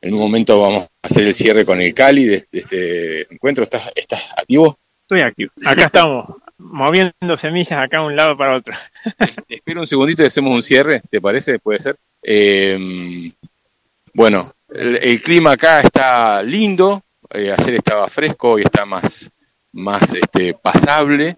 [0.00, 3.64] en un momento vamos a hacer el cierre con el Cali de, de este encuentro.
[3.64, 4.78] ¿Estás, ¿Estás activo?
[5.02, 5.52] Estoy activo.
[5.64, 6.26] Acá estamos,
[6.58, 8.74] moviendo semillas acá de un lado para otro.
[9.48, 11.58] Te espero un segundito y hacemos un cierre, ¿te parece?
[11.58, 11.96] ¿Puede ser?
[12.22, 13.30] Eh,
[14.14, 19.30] bueno, el, el clima acá está lindo, eh, ayer estaba fresco, hoy está más,
[19.72, 21.36] más este, pasable.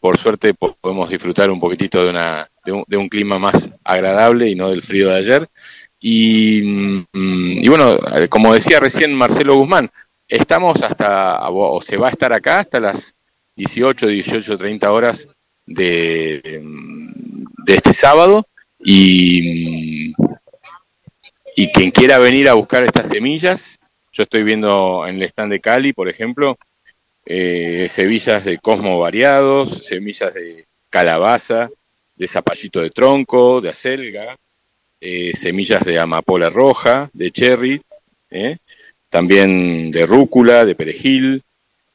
[0.00, 3.70] Por suerte po- podemos disfrutar un poquitito de, una, de, un, de un clima más
[3.84, 5.48] agradable y no del frío de ayer.
[6.00, 6.62] Y,
[7.12, 9.90] mm, y bueno, eh, como decía recién Marcelo Guzmán,
[10.28, 13.14] estamos hasta, o se va a estar acá hasta las
[13.56, 15.28] 18, 18, 30 horas
[15.66, 16.40] de,
[17.64, 18.46] de este sábado
[18.84, 20.12] y,
[21.54, 23.78] y quien quiera venir a buscar estas semillas,
[24.10, 26.58] yo estoy viendo en el stand de Cali, por ejemplo,
[27.24, 31.70] eh, semillas de cosmo variados, semillas de calabaza,
[32.16, 34.36] de zapallito de tronco, de acelga,
[35.00, 37.80] eh, semillas de amapola roja, de cherry,
[38.30, 38.58] ¿eh?
[39.08, 41.42] también de rúcula, de perejil,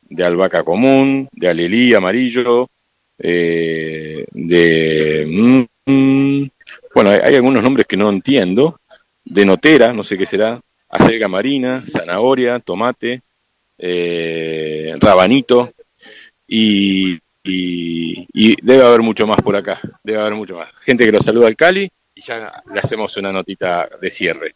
[0.01, 2.69] de albahaca común, de alelí amarillo,
[3.19, 5.25] eh, de...
[5.27, 6.49] mm, mm,
[6.93, 8.79] bueno, hay, hay algunos nombres que no entiendo,
[9.23, 10.59] de notera, no sé qué será,
[10.89, 13.21] acelga marina, zanahoria, tomate,
[13.77, 15.73] eh, rabanito,
[16.47, 17.13] y,
[17.43, 20.69] y, y debe haber mucho más por acá, debe haber mucho más.
[20.79, 24.55] Gente que lo saluda al Cali y ya le hacemos una notita de cierre.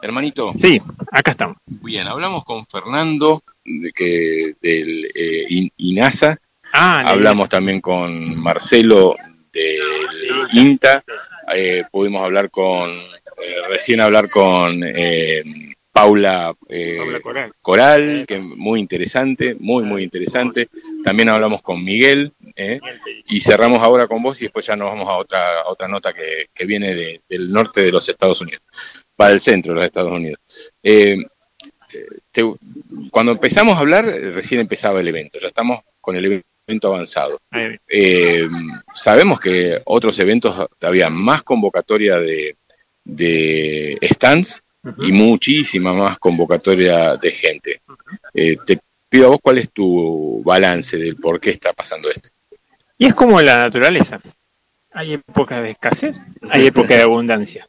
[0.00, 0.52] Hermanito.
[0.56, 0.80] Sí,
[1.10, 1.56] acá estamos.
[1.66, 6.38] Bien, hablamos con Fernando de que del eh, In- INASA,
[6.72, 9.16] Ah, hablamos también con Marcelo
[9.50, 9.80] del
[10.52, 11.02] INTA,
[11.54, 15.42] eh, pudimos hablar con, eh, recién hablar con eh,
[16.00, 17.52] Paula, eh, Paula Coral.
[17.60, 20.68] Coral, que muy interesante, muy, muy interesante.
[21.04, 22.80] También hablamos con Miguel, ¿eh?
[23.28, 26.12] y cerramos ahora con vos y después ya nos vamos a otra, a otra nota
[26.12, 28.62] que, que viene de- del norte de los Estados Unidos,
[29.16, 30.38] para el centro de los Estados Unidos.
[30.82, 31.16] Eh,
[32.30, 32.54] te-
[33.10, 37.40] cuando empezamos a hablar, recién empezaba el evento, ya estamos con el evento avanzado.
[38.94, 42.56] Sabemos que otros eventos había más convocatoria de,
[43.04, 44.62] de stands
[44.98, 47.80] y muchísima más convocatoria de gente.
[48.32, 48.78] Eh, te
[49.08, 52.30] pido a vos cuál es tu balance del por qué está pasando esto.
[52.96, 54.20] Y es como la naturaleza.
[54.92, 56.16] Hay épocas de escasez,
[56.50, 57.66] hay épocas de abundancia.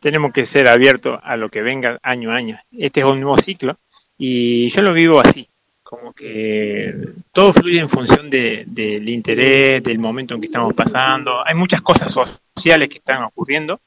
[0.00, 2.58] Tenemos que ser abiertos a lo que venga año a año.
[2.70, 3.78] Este es un nuevo ciclo
[4.16, 5.48] y yo lo vivo así,
[5.82, 6.94] como que
[7.32, 11.44] todo fluye en función de- del interés, del momento en que estamos pasando.
[11.44, 13.80] Hay muchas cosas sociales que están ocurriendo,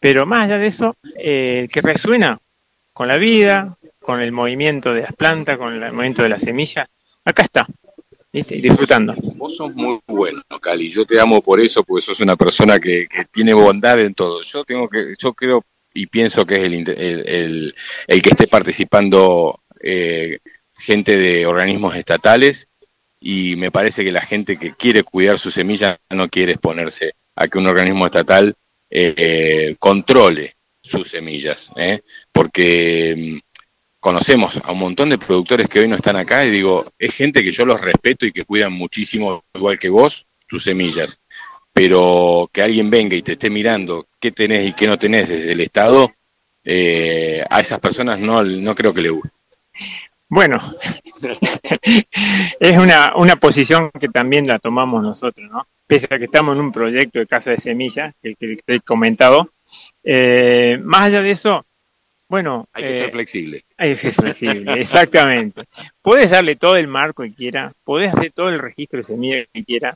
[0.00, 2.38] pero más allá de eso, eh, que resuena
[2.92, 6.86] con la vida, con el movimiento de las plantas, con el movimiento de las semillas,
[7.24, 7.66] acá está,
[8.32, 8.56] ¿viste?
[8.56, 9.14] Y disfrutando.
[9.36, 10.90] Vos sos muy bueno, Cali.
[10.90, 14.42] Yo te amo por eso, porque sos una persona que, tiene bondad en todo.
[14.42, 15.62] Yo tengo que, yo creo
[15.92, 17.74] y pienso que es el, el, el-
[18.06, 20.38] el que esté participando eh,
[20.78, 22.68] gente de organismos estatales
[23.18, 27.48] y me parece que la gente que quiere cuidar su semilla no quiere exponerse a
[27.48, 28.54] que un organismo estatal
[28.90, 32.02] eh, controle sus semillas, ¿eh?
[32.32, 33.46] porque mm,
[33.98, 37.42] conocemos a un montón de productores que hoy no están acá y digo, es gente
[37.42, 41.18] que yo los respeto y que cuidan muchísimo, igual que vos, sus semillas.
[41.72, 45.52] Pero que alguien venga y te esté mirando qué tenés y qué no tenés desde
[45.52, 46.10] el Estado,
[46.64, 49.38] eh, a esas personas no, no creo que le guste.
[50.28, 50.58] Bueno,
[52.60, 55.66] es una, una posición que también la tomamos nosotros, ¿no?
[55.86, 58.34] Pese a que estamos en un proyecto de casa de semillas, que,
[58.66, 59.52] he comentado,
[60.02, 61.64] eh, más allá de eso,
[62.28, 63.64] bueno, Hay que eh, ser flexible.
[63.76, 65.64] hay que ser flexible, exactamente.
[66.02, 69.64] Puedes darle todo el marco que quiera, podés hacer todo el registro de semillas que
[69.64, 69.94] quiera,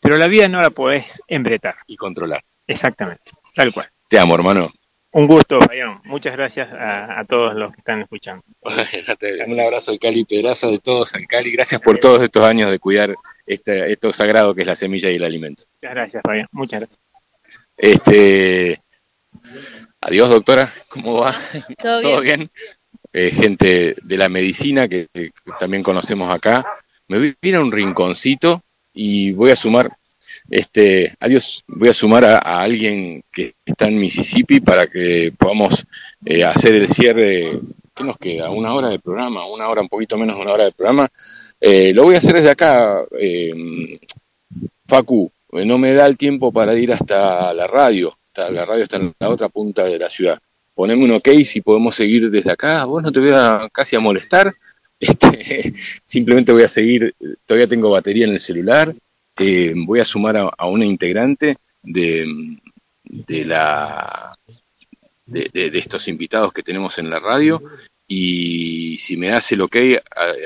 [0.00, 1.74] pero la vida no la podés embretar.
[1.86, 2.42] Y controlar.
[2.66, 3.88] Exactamente, tal cual.
[4.08, 4.70] Te amo, hermano.
[5.14, 6.00] Un gusto, Fabián.
[6.04, 8.44] Muchas gracias a, a todos los que están escuchando.
[9.46, 11.50] Un abrazo al Cali Pedraza de todos al Cali.
[11.52, 13.14] Gracias por todos estos años de cuidar
[13.46, 15.64] este, esto sagrado que es la semilla y el alimento.
[15.80, 16.48] Muchas gracias, Fabián.
[16.52, 17.00] Muchas gracias.
[17.76, 18.80] Este,
[20.00, 20.72] adiós, doctora.
[20.88, 21.34] ¿Cómo va?
[21.78, 22.50] Todo bien.
[23.12, 26.64] Eh, gente de la medicina que, que también conocemos acá.
[27.08, 28.62] Me voy a ir a un rinconcito
[28.94, 29.90] y voy a sumar,
[30.48, 35.84] este, adiós, voy a sumar a, a alguien que está en Mississippi para que podamos
[36.24, 37.60] eh, hacer el cierre.
[37.94, 38.48] ¿Qué nos queda?
[38.48, 39.44] ¿Una hora de programa?
[39.46, 41.08] ¿Una hora, un poquito menos de una hora de programa?
[41.64, 43.98] Eh, lo voy a hacer desde acá, eh,
[44.86, 45.30] Facu.
[45.52, 48.12] eh, No me da el tiempo para ir hasta la radio.
[48.26, 50.38] Está- la radio está en la otra punta de la ciudad.
[50.74, 52.84] Poneme un ok si podemos seguir desde acá.
[52.84, 54.52] Vos no te voy a casi a molestar.
[55.02, 55.74] Este,
[56.04, 57.12] simplemente voy a seguir.
[57.44, 58.94] Todavía tengo batería en el celular.
[59.36, 62.24] Eh, voy a sumar a, una integrante de,
[63.02, 64.32] de la
[65.26, 67.60] de- de estos invitados que tenemos en la radio
[68.14, 69.76] y si me das el ok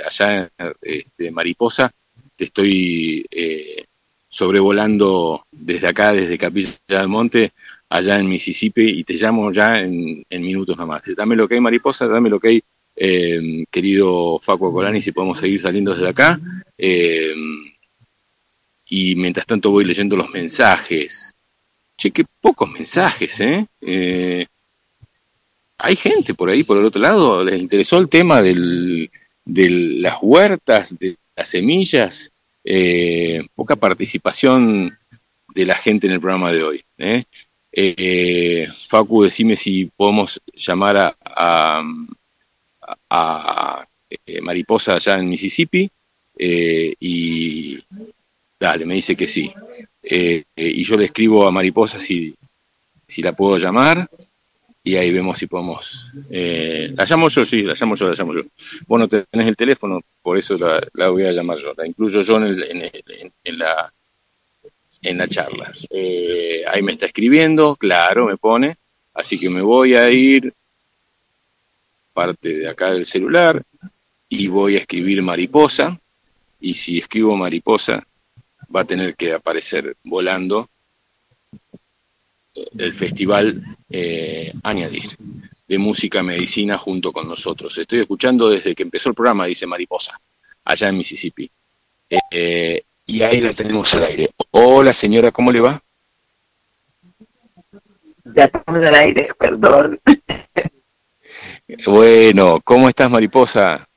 [0.08, 1.90] allá en este, Mariposa
[2.36, 3.86] te estoy eh,
[4.28, 7.50] sobrevolando desde acá desde Capilla del Monte
[7.88, 12.06] allá en Mississippi y te llamo ya en, en minutos nomás dame el ok Mariposa
[12.06, 12.46] dame el ok
[12.94, 16.38] eh, querido Facu Colani si podemos seguir saliendo desde acá
[16.78, 17.34] eh,
[18.88, 21.32] y mientras tanto voy leyendo los mensajes
[21.98, 23.66] Che, qué pocos mensajes, ¿eh?
[23.80, 24.46] Eh,
[25.78, 29.10] Hay gente por ahí, por el otro lado, les interesó el tema del,
[29.44, 32.32] de las huertas, de las semillas,
[32.64, 34.96] eh, poca participación
[35.54, 36.84] de la gente en el programa de hoy.
[36.98, 37.24] ¿eh?
[37.72, 41.82] Eh, Facu, decime si podemos llamar a, a,
[43.10, 45.90] a, eh, Mariposa allá en Mississippi
[46.38, 47.78] eh, y
[48.58, 49.52] dale, me dice que sí.
[50.02, 52.34] Y yo le escribo a Mariposa si,
[53.06, 54.08] si la puedo llamar
[54.86, 56.12] y ahí vemos si podemos.
[56.30, 58.42] Eh, la llamo yo, sí, la llamo yo, la llamo yo.
[58.86, 61.72] Vos no tenés el teléfono, por eso la, voy a llamar yo.
[61.76, 63.92] La incluyo yo en, el- en, el- en la
[65.02, 65.72] en la charla.
[65.90, 68.76] Eh, ahí me está escribiendo, claro, me pone.
[69.12, 70.54] Así que me voy a ir
[72.12, 73.60] parte de acá del celular
[74.28, 75.98] y voy a escribir mariposa.
[76.60, 78.06] Y si escribo mariposa,
[78.74, 80.70] va a tener que aparecer volando
[82.78, 85.10] el festival eh, Añadir
[85.66, 87.76] de música medicina junto con nosotros.
[87.76, 90.18] Estoy escuchando desde que empezó el programa, dice Mariposa,
[90.64, 91.50] allá en Mississippi.
[92.30, 94.30] Eh, y ahí la tenemos al aire.
[94.50, 95.82] Hola señora, ¿cómo le va?
[98.24, 100.00] Ya estamos al aire, perdón.
[101.84, 103.88] Bueno, ¿cómo estás Mariposa?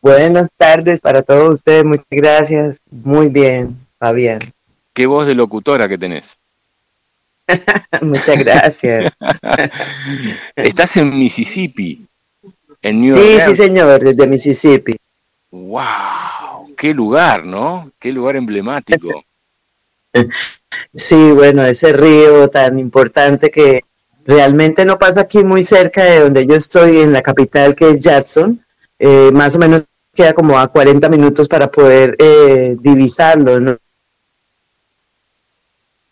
[0.00, 2.76] Buenas tardes para todos ustedes, muchas gracias.
[2.90, 4.40] Muy bien, Fabián.
[4.92, 6.38] ¿Qué voz de locutora que tenés?
[8.02, 9.12] Muchas gracias.
[10.56, 12.06] Estás en Mississippi,
[12.82, 13.44] en New Sí, Orleans.
[13.44, 14.96] sí, señor, desde Mississippi.
[15.50, 16.74] ¡Wow!
[16.76, 17.90] ¡Qué lugar, ¿no?
[17.98, 19.22] ¡Qué lugar emblemático!
[20.94, 23.80] Sí, bueno, ese río tan importante que
[24.26, 28.00] realmente no pasa aquí muy cerca de donde yo estoy, en la capital que es
[28.00, 28.60] Jackson.
[28.98, 33.76] Eh, más o menos queda como a 40 minutos para poder eh, divisarlo, ¿no?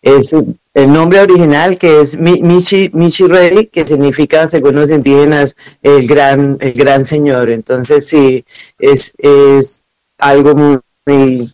[0.05, 5.55] Es el nombre original que es Mi- Michi, Michi Rey, que significa, según los indígenas,
[5.81, 7.49] el gran, el gran señor.
[7.49, 8.45] Entonces, sí,
[8.77, 9.81] es, es
[10.19, 11.51] algo muy,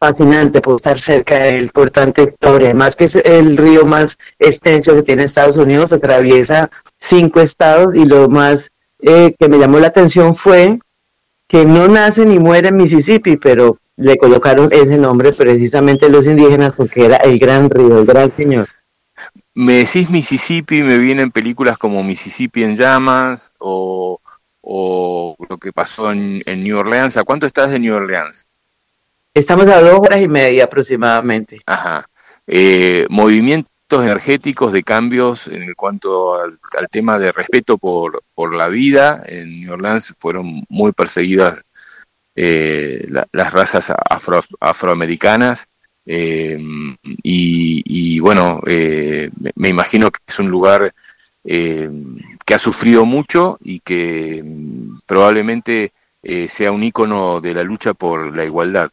[0.00, 2.70] fascinante por estar cerca de él por tanta historia.
[2.70, 6.68] Además que es el río más extenso que tiene Estados Unidos, atraviesa
[7.08, 8.58] cinco estados y lo más
[9.00, 10.80] eh, que me llamó la atención fue
[11.46, 16.74] que no nace ni muere en Mississippi, pero le colocaron ese nombre precisamente los indígenas
[16.74, 18.66] porque era el gran río, el gran señor.
[19.54, 24.18] Me decís Mississippi, me vienen películas como Mississippi en llamas o,
[24.62, 27.16] o lo que pasó en, en New Orleans.
[27.16, 28.46] ¿A cuánto estás de New Orleans?
[29.34, 31.60] Estamos a dos horas y media aproximadamente.
[31.66, 32.06] Ajá.
[32.46, 38.68] Eh, movimientos energéticos de cambios en cuanto al, al tema de respeto por, por la
[38.68, 39.22] vida.
[39.26, 41.62] En New Orleans fueron muy perseguidas
[42.34, 45.68] eh, la- las razas afro- afroamericanas.
[46.04, 46.58] eh,
[47.22, 50.92] y, y bueno, eh, me- imagino que es un lugar
[51.44, 55.92] que ha sufrido mucho y que mm, probablemente
[56.48, 58.90] sea un ícono de la lucha por la igualdad.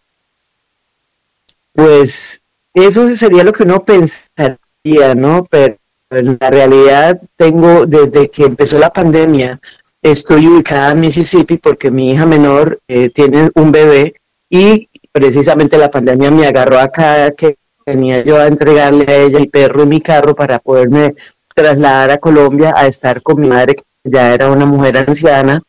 [1.73, 2.41] Pues
[2.73, 5.45] eso sería lo que uno pensaría, ¿no?
[5.49, 5.77] Pero
[6.11, 9.59] en la realidad tengo, desde que empezó la pandemia,
[10.01, 14.15] estoy ubicada en Mississippi porque mi hija menor eh, tiene un bebé
[14.49, 19.49] y precisamente la pandemia me agarró acá que tenía yo a entregarle a ella el
[19.49, 21.15] perro en mi carro para poderme
[21.53, 25.61] trasladar a Colombia a estar con mi madre, que ya era una mujer anciana,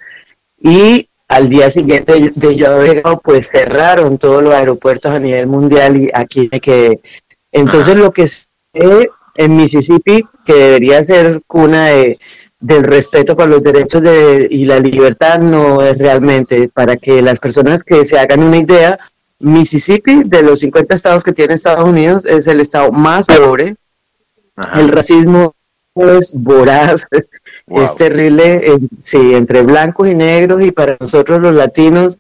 [0.58, 5.46] y al día siguiente de yo haber llegado, pues cerraron todos los aeropuertos a nivel
[5.46, 7.00] mundial y aquí me quedé.
[7.52, 12.18] Entonces lo que sé en Mississippi, que debería ser cuna de,
[12.60, 16.68] del respeto por los derechos de, y la libertad, no es realmente.
[16.68, 18.98] Para que las personas que se hagan una idea,
[19.38, 23.76] Mississippi, de los 50 estados que tiene Estados Unidos, es el estado más pobre.
[24.74, 25.54] El racismo
[25.94, 27.06] es voraz,
[27.66, 27.84] Wow.
[27.84, 32.18] es terrible, eh, sí, entre blancos y negros y para nosotros los latinos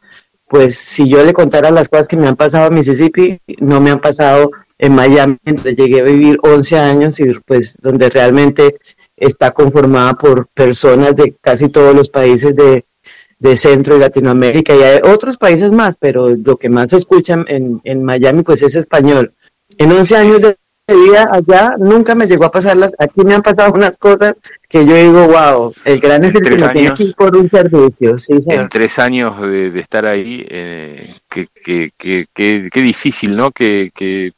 [0.50, 3.92] pues si yo le contara las cosas que me han pasado en Mississippi, no me
[3.92, 8.76] han pasado en Miami, donde llegué a vivir 11 años y pues donde realmente
[9.20, 12.84] está conformada por personas de casi todos los países de,
[13.38, 17.44] de Centro y Latinoamérica y hay otros países más, pero lo que más se escucha
[17.46, 19.32] en, en Miami pues es español.
[19.78, 20.56] En 11 años de
[20.88, 24.34] vida allá nunca me llegó a pasar las, aquí me han pasado unas cosas
[24.68, 26.98] que yo digo, wow, el gran es el que tiene años.
[26.98, 28.62] que ir por un servicio, sí, señor.
[28.64, 33.52] En tres años de, de estar ahí, eh, qué que, que, que- difícil, ¿no?
[33.52, 34.32] Que, que,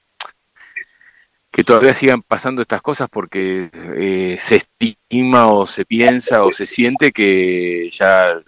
[1.53, 6.67] que todavía sigan pasando estas cosas porque eh, se estima o se piensa o se
[6.67, 8.43] siente que ya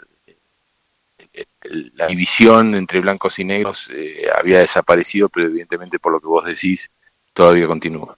[1.35, 1.45] eh,
[1.95, 6.45] la división entre blancos y negros eh, había desaparecido, pero evidentemente por lo que vos
[6.47, 6.91] decís,
[7.33, 8.17] todavía continúa.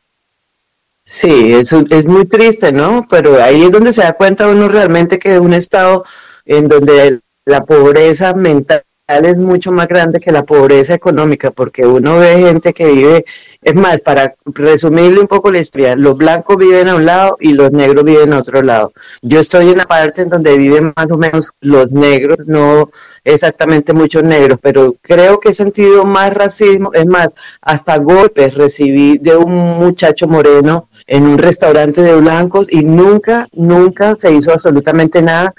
[1.04, 3.06] Sí, es, un- es muy triste, ¿no?
[3.08, 6.04] Pero ahí es donde se da cuenta uno realmente que un estado
[6.44, 12.18] en donde la pobreza mental es mucho más grande que la pobreza económica, porque uno
[12.18, 13.24] ve gente que vive,
[13.62, 17.52] es más, para resumirle un poco la historia, los blancos viven a un lado y
[17.52, 18.92] los negros viven a otro lado.
[19.22, 22.90] Yo estoy en la parte en donde viven más o menos los negros, no
[23.22, 29.18] exactamente muchos negros, pero creo que he sentido más racismo, es más, hasta golpes recibí
[29.18, 35.22] de un muchacho moreno en un restaurante de blancos y nunca, nunca se hizo absolutamente
[35.22, 35.54] nada.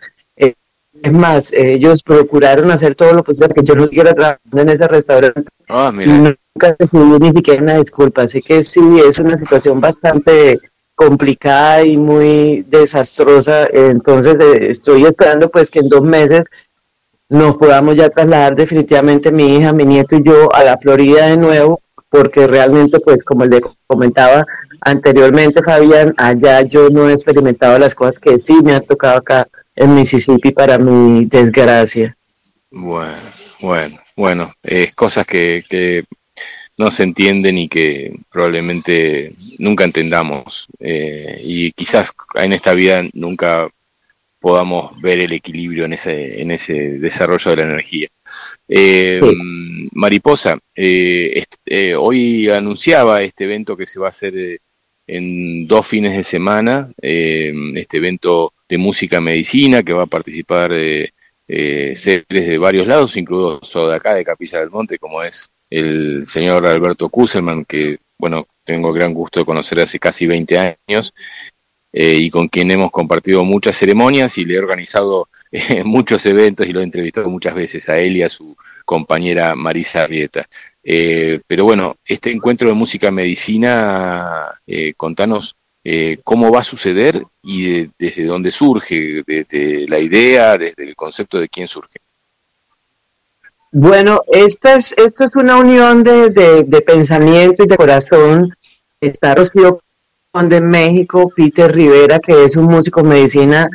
[1.04, 4.62] Es más, eh, ellos procuraron hacer todo lo posible para que yo no siguiera trabajando
[4.62, 8.24] en ese restaurante Ah, y nunca recibí ni siquiera una disculpa.
[8.24, 10.60] Así que sí, es una situación bastante
[10.96, 13.68] complicada y muy desastrosa.
[13.72, 16.48] Entonces eh, estoy esperando pues que en dos meses
[17.30, 21.38] nos podamos ya trasladar definitivamente mi hija, mi nieto y yo a la Florida de
[21.38, 24.46] nuevo, porque realmente pues como le comentaba
[24.82, 29.46] anteriormente Fabián, allá yo no he experimentado las cosas que sí me han tocado acá
[29.78, 32.18] en Mississippi para mi desgracia.
[32.72, 33.30] Bueno,
[33.62, 36.04] bueno, bueno, es cosas que, que
[36.78, 43.68] no se entienden y que probablemente nunca entendamos eh, y quizás en esta vida nunca
[44.40, 48.08] podamos ver el equilibrio en ese, en ese desarrollo de la energía.
[48.68, 49.20] Eh,
[49.94, 54.60] Mariposa, eh, est- eh, hoy anunciaba este evento que se va a hacer eh,
[55.08, 60.72] en dos fines de semana, eh, este evento de música medicina que va a participar
[60.74, 61.12] eh,
[61.48, 66.26] eh, seres de varios lados, incluso de acá, de Capilla del Monte, como es el
[66.28, 71.14] señor Alberto Kuselman, que, bueno, tengo gran gusto de conocer hace casi 20 años,
[72.00, 76.68] eh, y con quien hemos compartido muchas ceremonias y le he organizado eh, muchos eventos
[76.68, 80.48] y lo he entrevistado muchas veces a él y a su compañera Marisa Arrieta.
[80.84, 84.62] Eh, pero bueno, este encuentro de música medicina,
[84.96, 85.56] contanos
[85.90, 90.96] eh, cómo va a suceder y de- desde dónde surge, desde la idea, desde el
[90.98, 92.00] concepto de quién surge.
[93.72, 98.54] Bueno, esta es, esto es una unión de, de- de pensamiento y de corazón.
[99.00, 99.80] Está Rocío
[100.34, 103.68] de México, Peter Rivera, que es un músico medicina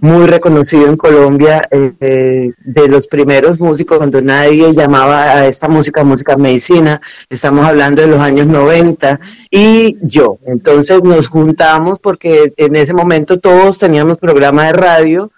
[0.00, 6.04] muy reconocido en Colombia, eh, de los primeros músicos cuando nadie llamaba a esta música
[6.04, 9.20] música medicina, estamos hablando de los años 90,
[9.50, 10.38] y yo.
[10.46, 15.30] Entonces nos juntamos porque en ese momento todos teníamos programa de radio,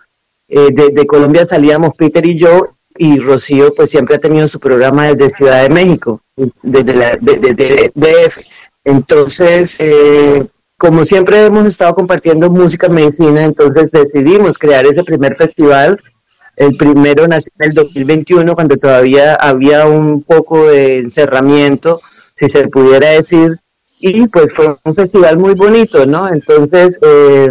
[0.48, 5.08] eh, desde Colombia salíamos Peter y yo, y Rocío pues siempre ha tenido su programa
[5.08, 8.38] desde Ciudad de México, desde la de- DF.
[8.84, 10.46] Entonces, eh,
[10.78, 16.00] como siempre hemos estado compartiendo música medicina, entonces decidimos crear ese primer festival.
[16.56, 22.00] El primero nació en el 2021, cuando todavía había un poco de encerramiento,
[22.38, 23.58] si se pudiera decir,
[24.00, 26.28] y pues fue un festival muy bonito, ¿no?
[26.28, 27.50] Entonces, eh,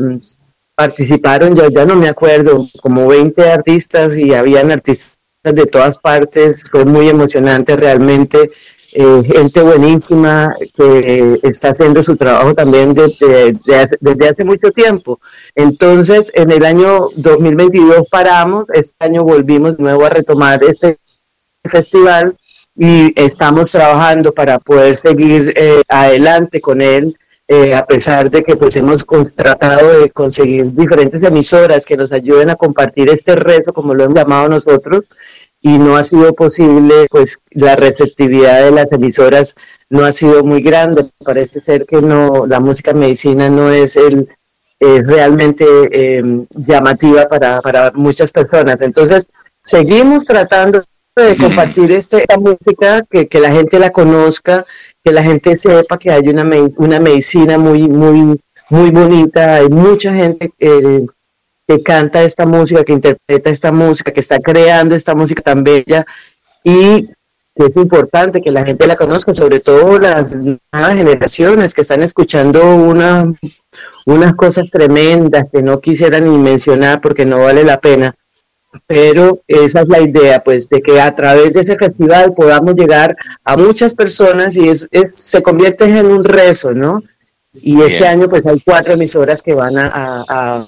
[0.73, 6.85] participaron, ya, no me acuerdo, como 20 artistas y habían artistas de todas partes, fue
[6.85, 8.51] muy emocionante realmente,
[8.99, 14.43] eh, gente buenísima que está haciendo su trabajo también de- de- de hace- desde hace
[14.43, 15.19] mucho tiempo.
[15.55, 20.97] Entonces, en el año 2022 paramos, este año volvimos de nuevo a retomar este
[21.63, 22.35] festival
[22.75, 27.15] y estamos trabajando para poder seguir eh, adelante con él,
[27.47, 29.05] eh, a pesar de que pues hemos
[29.35, 34.17] tratado de conseguir diferentes emisoras que nos ayuden a compartir este reto, como lo hemos
[34.17, 35.05] llamado nosotros,
[35.61, 39.55] y no ha sido posible, pues la receptividad de las emisoras
[39.89, 41.09] no ha sido muy grande.
[41.23, 44.29] Parece ser que no, la música medicina no es el
[44.79, 46.23] eh, realmente eh,
[46.55, 48.81] llamativa para, para muchas personas.
[48.81, 49.27] Entonces,
[49.63, 50.83] seguimos tratando
[51.15, 54.63] de compartir este, esta música, que, que la gente la conozca,
[55.03, 58.39] que la gente sepa que hay una, me- una medicina muy, muy,
[58.69, 59.55] muy bonita.
[59.55, 61.07] Hay mucha gente eh,
[61.67, 66.05] que canta esta música, que interpreta esta música, que está creando esta música tan bella.
[66.63, 67.07] y
[67.55, 70.59] que es importante que la gente la conozca, sobre todo las nuevas
[70.95, 73.33] generaciones que están escuchando una,
[74.05, 78.13] unas cosas tremendas que no quisiera ni mencionar porque no vale la pena.
[78.85, 83.15] Pero esa es la idea, pues, de que a través de ese festival podamos llegar
[83.43, 87.01] a muchas personas y es, es se convierte en un rezo, ¿no?
[87.53, 90.25] Y este año, pues, hay cuatro emisoras que van a, a-
[90.59, 90.67] a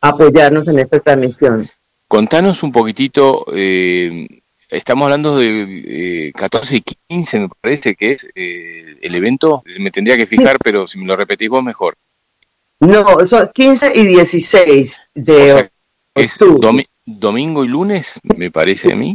[0.00, 1.68] apoyarnos en esta transmisión.
[2.08, 4.26] Contanos un poquitito, eh,
[4.68, 9.62] estamos hablando de eh, 14 y 15, me parece que es eh, el evento.
[9.80, 11.94] Me tendría que fijar, pero si me lo repetís vos mejor.
[12.80, 15.70] No, son 15 y 16 de O sea,
[16.14, 16.60] es octubre.
[16.68, 19.14] domi- domingo y lunes, me parece a mí.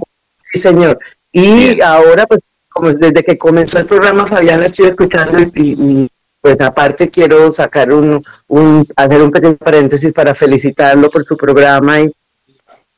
[0.51, 0.97] Sí, señor.
[1.31, 1.83] Y Bien.
[1.83, 2.39] ahora, pues,
[2.69, 6.09] como desde que comenzó el programa, Fabián, estoy escuchando y, y,
[6.41, 11.99] pues aparte quiero sacar un, un, hacer un pequeño paréntesis para felicitarlo por su programa
[12.01, 12.11] y,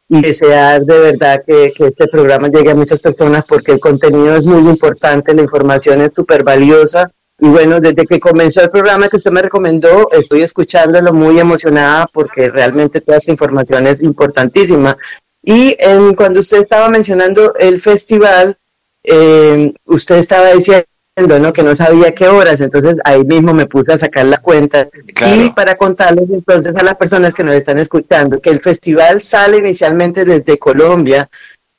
[0.10, 4.36] y desear de verdad que, que este programa llegue a muchas personas porque el contenido
[4.36, 7.10] es muy importante, la información es súper valiosa.
[7.44, 12.06] Y bueno, desde que comenzó el programa que usted me recomendó, estoy escuchándolo muy emocionada
[12.14, 14.96] porque realmente toda esta información es importantísima.
[15.42, 18.58] Y en, cuando usted estaba mencionando el festival,
[19.04, 20.86] eh, usted estaba diciendo
[21.18, 21.54] ¿no?
[21.54, 24.92] que no sabía qué horas, entonces ahí mismo me puse a sacar las cuentas.
[25.14, 25.44] Claro.
[25.44, 29.58] Y para contarles entonces a las personas que nos están escuchando que el festival sale
[29.58, 31.30] inicialmente desde Colombia,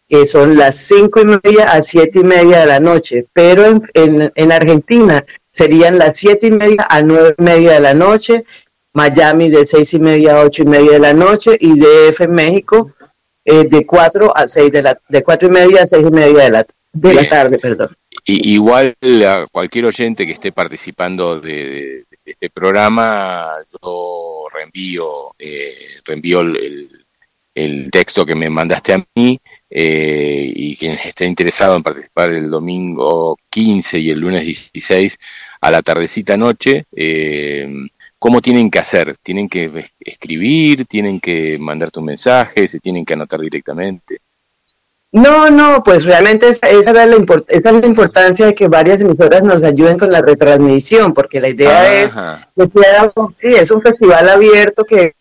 [0.09, 3.82] que son las cinco y media a siete y media de la noche, pero en,
[3.94, 8.44] en, en Argentina serían las siete y media a nueve y media de la noche,
[8.92, 12.90] Miami de seis y media a ocho y media de la noche y DF México
[13.44, 16.44] eh, de cuatro a seis de la de cuatro y media a seis y media
[16.44, 17.88] de la de la tarde, perdón.
[18.24, 18.97] Y, igual
[19.27, 23.49] a cualquier oyente que esté participando de, este programa,
[23.82, 25.74] yo reenvío, eh,
[26.05, 26.57] reenvío el,
[27.55, 29.39] el- texto que me mandaste a mí
[29.70, 35.19] eh, y quien esté interesado en participar el domingo 15 y el lunes 16
[35.61, 37.69] a la tardecita noche, eh,
[38.19, 39.16] ¿cómo tienen que hacer?
[39.19, 40.86] ¿Tienen que es- escribir?
[40.86, 42.66] ¿Tienen que mandarte un mensaje?
[42.69, 44.22] ¿Se tienen que anotar directamente?
[45.12, 47.16] No, no, pues realmente esa, esa era la
[47.48, 51.48] esa es la importancia de que varias emisoras nos ayuden con la retransmisión, porque la
[51.48, 52.14] idea es
[52.56, 55.14] que sea, sí, es un festival abierto que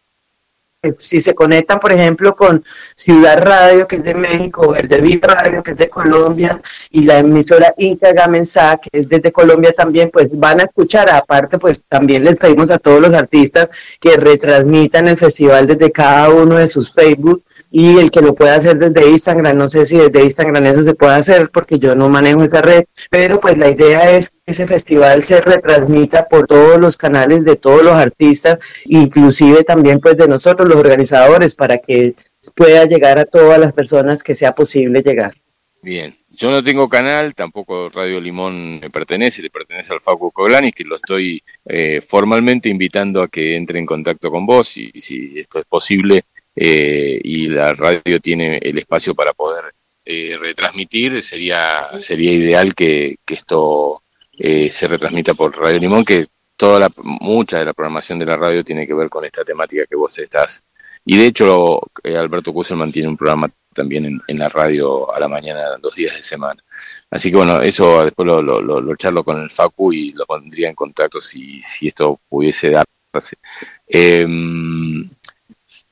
[0.98, 2.64] si se conectan, por ejemplo, con
[2.96, 6.60] Ciudad Radio, que es de México, Verde Viva Radio, que es de Colombia,
[6.90, 11.12] y la emisora Inca Gamensa, que es desde Colombia también, pues van a escuchar.
[11.12, 13.70] Aparte, pues también les pedimos a todos los artistas
[14.00, 18.56] que retransmitan el festival desde cada uno de sus Facebook y el que lo pueda
[18.56, 22.10] hacer desde Instagram, no sé si desde Instagram eso se puede hacer porque yo no
[22.10, 26.78] manejo esa red, pero pues la idea es que ese festival se retransmita por todos
[26.80, 32.14] los canales de todos los artistas, inclusive también pues de nosotros los organizadores para que
[32.56, 35.34] pueda llegar a todas las personas que sea posible llegar.
[35.82, 40.72] Bien, yo no tengo canal, tampoco Radio Limón me pertenece, le pertenece al Facu Coglani,
[40.72, 45.40] que lo estoy eh, formalmente invitando a que entre en contacto con vos, y si
[45.40, 46.24] esto es posible,
[46.56, 49.74] eh, y la radio tiene el espacio para poder
[50.04, 54.04] eh, retransmitir, sería, sería ideal que, que esto
[54.38, 58.36] eh, se retransmita por Radio Limón, que toda la, mucha de la programación de la
[58.36, 60.64] radio tiene que ver con esta temática que vos estás.
[61.06, 65.20] Y de hecho, eh, Alberto Kusselman tiene un programa también en, en la radio a
[65.20, 66.64] la mañana, dos días de semana.
[67.10, 70.26] Así que bueno, eso después lo, lo, lo, lo charlo con el Facu y lo
[70.26, 73.38] pondría en contacto si, si esto pudiese darse.
[73.88, 74.26] Eh,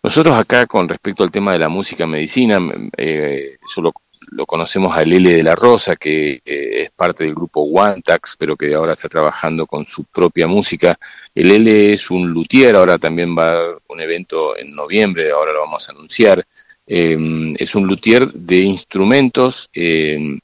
[0.04, 2.60] nosotros acá con respecto al tema de la música medicina,
[2.98, 7.62] eh, yo lo, conocemos a Lele de la Rosa, que eh, es parte del grupo
[7.62, 10.98] Wantax, pero que ahora está trabajando con su propia música.
[11.34, 15.62] El Lele es un luthier, ahora también va a un evento en noviembre, ahora lo
[15.62, 16.46] vamos a anunciar.
[16.92, 20.40] Eh, es un luthier de instrumentos eh,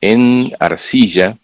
[0.00, 1.36] en arcilla,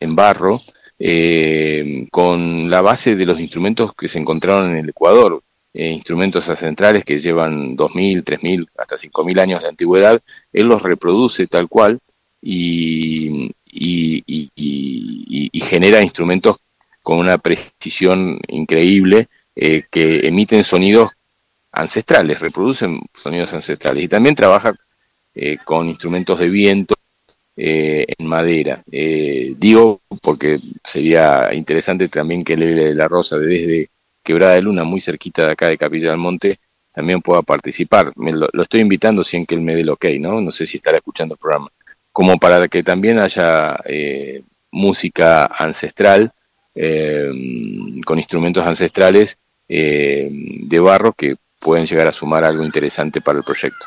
[0.00, 0.60] en barro,
[0.98, 5.42] eh, con la base de los instrumentos que se encontraron en el Ecuador,
[5.78, 11.46] eh, instrumentos ancestrales que llevan 2.000, 3.000, hasta 5.000 años de antigüedad, él los reproduce
[11.48, 11.98] tal cual
[12.40, 14.50] y, y, y,
[15.52, 16.56] y, genera instrumentos
[17.02, 21.10] con una precisión increíble eh, que emiten sonidos
[21.72, 24.74] ancestrales, reproducen sonidos ancestrales y también trabaja
[25.34, 26.94] eh, con instrumentos de viento
[27.54, 28.82] eh, en madera.
[28.86, 33.90] Digo porque sería interesante también que de la Rosa desde
[34.26, 36.58] Quebrada de Luna, muy cerquita de acá de Capilla del Monte,
[36.92, 38.12] también pueda participar.
[38.16, 40.40] Me lo, estoy invitando sin que él me dé el ok, ¿no?
[40.40, 41.68] No sé si estará escuchando el programa.
[42.12, 44.42] Como para que también haya eh,
[44.72, 46.32] música ancestral,
[46.74, 47.30] eh,
[48.04, 49.38] con instrumentos ancestrales
[49.68, 53.86] eh, de barro que pueden llegar a sumar algo interesante para el proyecto.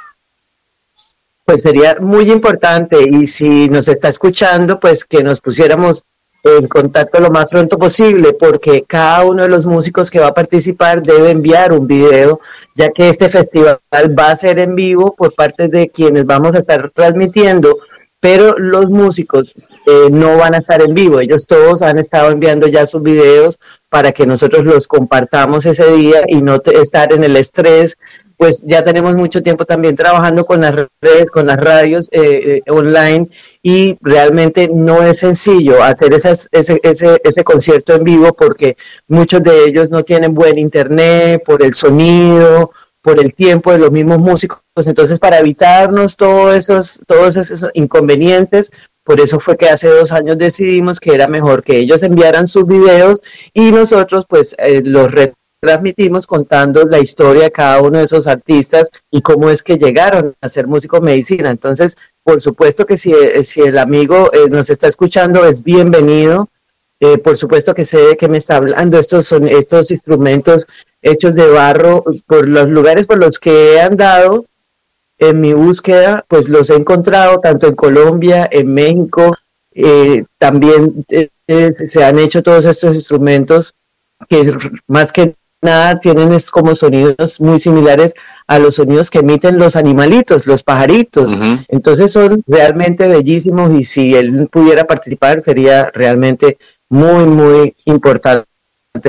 [1.46, 6.04] pues sería muy importante y si nos está escuchando, pues que nos pusiéramos
[6.44, 10.34] en contacto lo más pronto posible, porque cada uno de los músicos que va a
[10.34, 12.40] participar debe enviar un video,
[12.76, 16.60] ya que este festival va a ser en vivo por parte de quienes vamos a
[16.60, 17.78] estar transmitiendo,
[18.22, 19.54] pero los músicos
[19.86, 23.60] eh, no van a estar en vivo, ellos todos han estado enviando ya sus videos
[23.90, 27.98] para que nosotros los compartamos ese día y no estar en el estrés
[28.40, 32.72] pues ya tenemos mucho tiempo también trabajando con las redes, con las radios eh, eh,
[32.72, 33.28] online
[33.62, 38.78] y realmente no es sencillo hacer esas, ese, ese, ese concierto en vivo porque
[39.10, 42.72] muchos de ellos no tienen buen internet por el sonido,
[43.02, 44.62] por el tiempo de los mismos músicos.
[44.86, 48.72] Entonces, para evitarnos todos esos, todos esos inconvenientes,
[49.04, 52.66] por eso fue que hace dos años decidimos que era mejor que ellos enviaran sus
[52.66, 53.20] videos
[53.54, 55.12] y nosotros pues eh, los
[55.60, 60.36] transmitimos contando la historia de cada uno de esos artistas y cómo es que llegaron
[60.42, 61.50] a ser músicos medicina.
[61.50, 66.50] Entonces, por supuesto que si, eh, si el amigo eh, nos está escuchando, es bienvenido.
[67.02, 69.00] Eh, por supuesto que sé de qué me está hablando.
[69.00, 70.68] Estos son estos instrumentos
[71.02, 74.46] hechos de barro por los lugares por los que he andado
[75.20, 79.36] en mi búsqueda, pues los he encontrado tanto en Colombia, en México,
[79.72, 83.76] eh, también eh, se han hecho todos estos instrumentos
[84.28, 84.54] que
[84.88, 88.14] más que nada tienen es como sonidos muy similares
[88.48, 91.38] a los sonidos que emiten los animalitos, los pajaritos.
[91.68, 96.58] Entonces son realmente bellísimos y si él pudiera participar sería realmente
[96.90, 98.46] muy, muy importante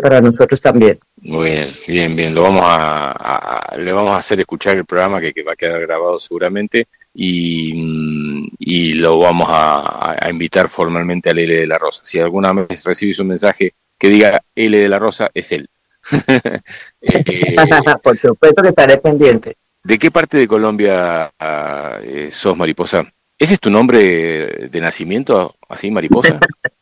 [0.03, 0.99] para nosotros también.
[1.23, 2.35] Muy bien, bien, bien.
[2.35, 5.57] Lo vamos a, a- le vamos a hacer escuchar el programa que, que va a
[5.57, 11.79] quedar grabado seguramente y, y lo vamos a, a invitar formalmente al L de la
[11.79, 12.03] Rosa.
[12.05, 15.67] Si alguna vez recibís un mensaje que diga L de la Rosa, es él.
[17.03, 17.57] Eh,
[18.03, 19.57] Por supuesto que estaré pendiente.
[19.83, 23.11] ¿De qué parte de Colombia ah, eh, sos mariposa?
[23.39, 26.39] ¿Ese es tu nombre de nacimiento, así, mariposa?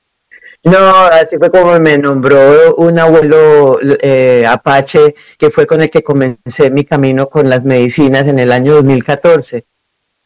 [0.64, 6.02] No, así fue como me nombró un abuelo eh, apache que fue con el que
[6.02, 9.64] comencé mi camino con las medicinas en el año 2014.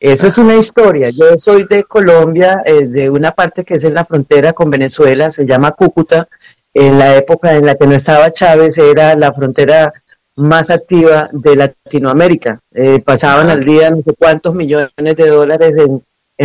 [0.01, 1.11] Eso es una historia.
[1.11, 5.31] Yo soy de Colombia, eh, de una parte que es en la frontera con Venezuela,
[5.31, 6.29] se llama Cúcuta.
[6.75, 9.93] En la época en la que no estaba Chávez era la frontera
[10.37, 12.61] más activa de Latinoamérica.
[12.75, 16.03] Eh, pasaban al día no sé cuántos millones de dólares en,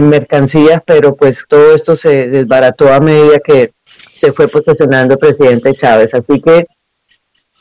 [0.10, 3.72] mercancías, pero pues todo esto se desbarató a medida que
[4.12, 6.14] se fue posesionando el presidente Chávez.
[6.14, 6.68] Así que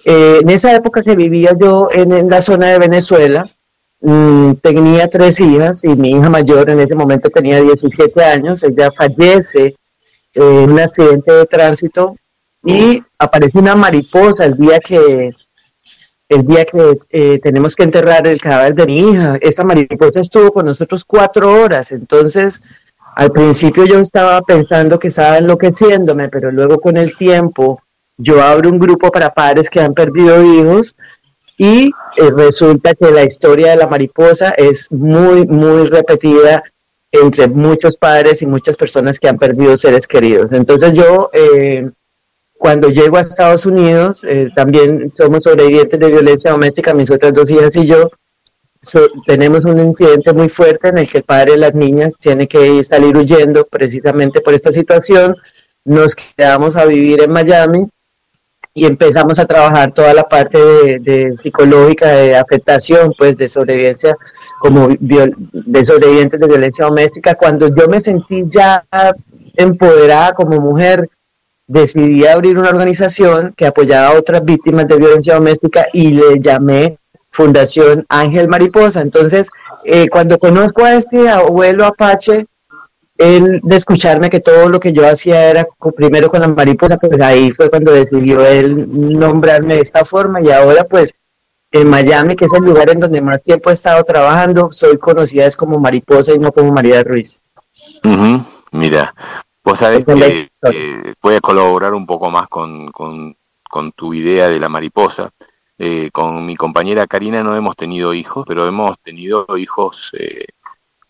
[0.05, 3.49] eh, en esa época que vivía yo en, la zona de Venezuela,
[4.01, 8.91] mm, tenía tres hijas y mi hija mayor en ese momento tenía 17 años, ella
[8.91, 9.75] fallece
[10.35, 12.15] en un accidente de tránsito
[12.67, 15.31] y aparece una mariposa el día que
[16.29, 19.39] el día que eh, tenemos que enterrar el cadáver de mi hija.
[19.41, 22.61] Esa mariposa estuvo con nosotros cuatro horas, entonces
[23.15, 27.81] al principio yo estaba pensando que estaba enloqueciéndome, pero luego con el tiempo
[28.19, 30.97] yo abro un grupo para padres que han perdido hijos
[31.57, 36.65] y eh, resulta que la historia de la mariposa es muy, muy repetida
[37.13, 40.53] entre muchos padres y muchas personas que han perdido seres queridos.
[40.53, 41.89] Entonces yo, eh,
[42.59, 47.51] cuando llego a Estados Unidos, eh, también somos sobrevivientes de violencia doméstica, mis otras dos
[47.51, 48.11] hijas y yo,
[49.27, 52.83] tenemos un incidente muy fuerte en el que el padre de las niñas tiene que
[52.85, 55.37] salir huyendo precisamente por esta situación.
[55.85, 57.89] Nos quedamos a vivir en Miami
[58.75, 60.59] y empezamos a trabajar toda la parte
[61.01, 64.17] de, psicológica, de afectación, pues de sobrevivencia,
[64.61, 67.35] como de sobrevivientes de violencia doméstica.
[67.35, 68.85] Cuando yo me sentí ya
[69.57, 71.09] empoderada como mujer,
[71.67, 76.99] decidí abrir una organización que apoyaba a otras víctimas de violencia doméstica y le llamé
[77.31, 79.01] Fundación Ángel Mariposa.
[79.01, 79.51] Entonces,
[79.85, 82.47] eh, cuando conozco a este abuelo Apache,
[83.19, 85.67] él de escucharme que todo lo que yo hacía era
[85.97, 88.87] primero con la mariposa, pues ahí fue cuando decidió él
[89.19, 91.15] nombrarme de esta forma y ahora pues
[91.73, 95.47] en Miami, que es el lugar en donde más tiempo he estado trabajando, soy conocida
[95.47, 97.41] es como mariposa y no como María Ruiz.
[98.73, 99.15] Mira,
[99.67, 103.37] vos sabés que eh, voy a colaborar un poco más con, con,
[103.69, 105.31] con tu idea de la mariposa.
[105.77, 110.47] Eh, con mi compañera Karina no hemos tenido hijos, pero hemos tenido hijos eh,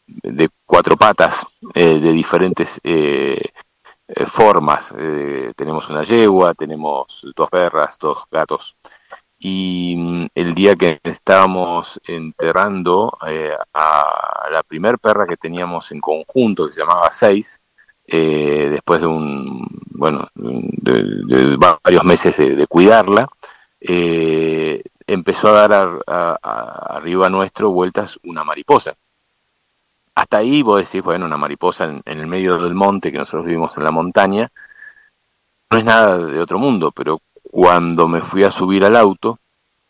[0.06, 3.40] de cuatro patas, eh, de diferentes eh,
[4.26, 4.94] formas.
[5.54, 8.74] Tenemos una yegua, tenemos dos perras, dos gatos.
[9.38, 13.18] Y mm, el día que estábamos enterrando
[13.74, 17.60] a la primer perra que teníamos en conjunto, que se llamaba Seis,
[18.08, 20.28] eh, después de un, bueno,
[21.58, 23.28] varios meses de, cuidarla,
[23.80, 28.94] eh, empezó a dar a- a- a- arriba nuestro vueltas una mariposa.
[30.14, 33.44] hasta ahí vos decís, bueno, una mariposa en, en el medio del monte, que nosotros
[33.46, 34.50] vivimos en la montaña,
[35.70, 39.38] no es nada de otro mundo, pero cuando me fui a subir al auto,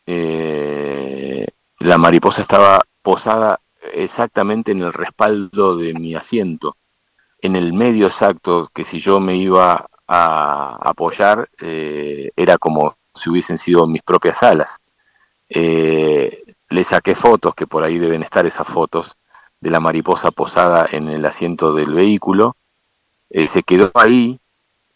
[0.07, 1.47] eh,
[1.81, 3.61] la mariposa estaba posada
[3.95, 6.77] exactamente en el respaldo de mi asiento,
[7.47, 13.31] en el medio exacto, que si yo me iba a apoyar, eh, era como si
[13.31, 14.79] hubiesen sido mis propias alas.
[15.49, 19.17] Eh, le saqué fotos, que por ahí deben estar esas fotos,
[19.61, 22.57] de la mariposa posada en el asiento del vehículo.
[23.31, 24.39] Eh, se quedó ahí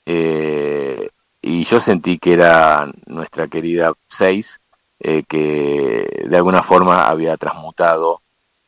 [0.07, 1.09] eh,
[1.41, 4.61] y yo sentí que era nuestra querida Seis,
[4.99, 8.21] que de alguna forma había transmutado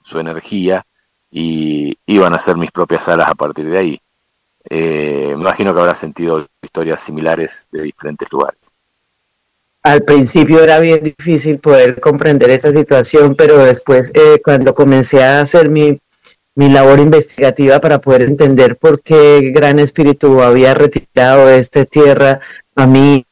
[0.02, 0.86] su energía
[1.32, 4.00] y iban a ser mis propias alas a partir de ahí.
[4.68, 8.72] Eh, me imagino que habrá sentido historias similares de diferentes lugares.
[9.82, 15.40] Al principio era bien difícil poder comprender esta situación, pero después eh, cuando comencé a
[15.40, 15.98] hacer mi,
[16.54, 22.40] mi labor investigativa para poder entender por qué Gran Espíritu había retirado esta tierra
[22.76, 23.26] a mí,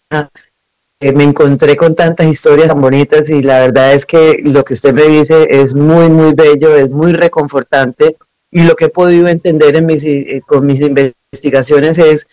[1.00, 4.92] me encontré con tantas historias tan bonitas y la verdad es que lo que usted
[4.92, 8.16] me dice es muy, muy bello, es muy reconfortante.
[8.50, 12.28] Y lo que he podido entender en mis, eh, con mis investigaciones es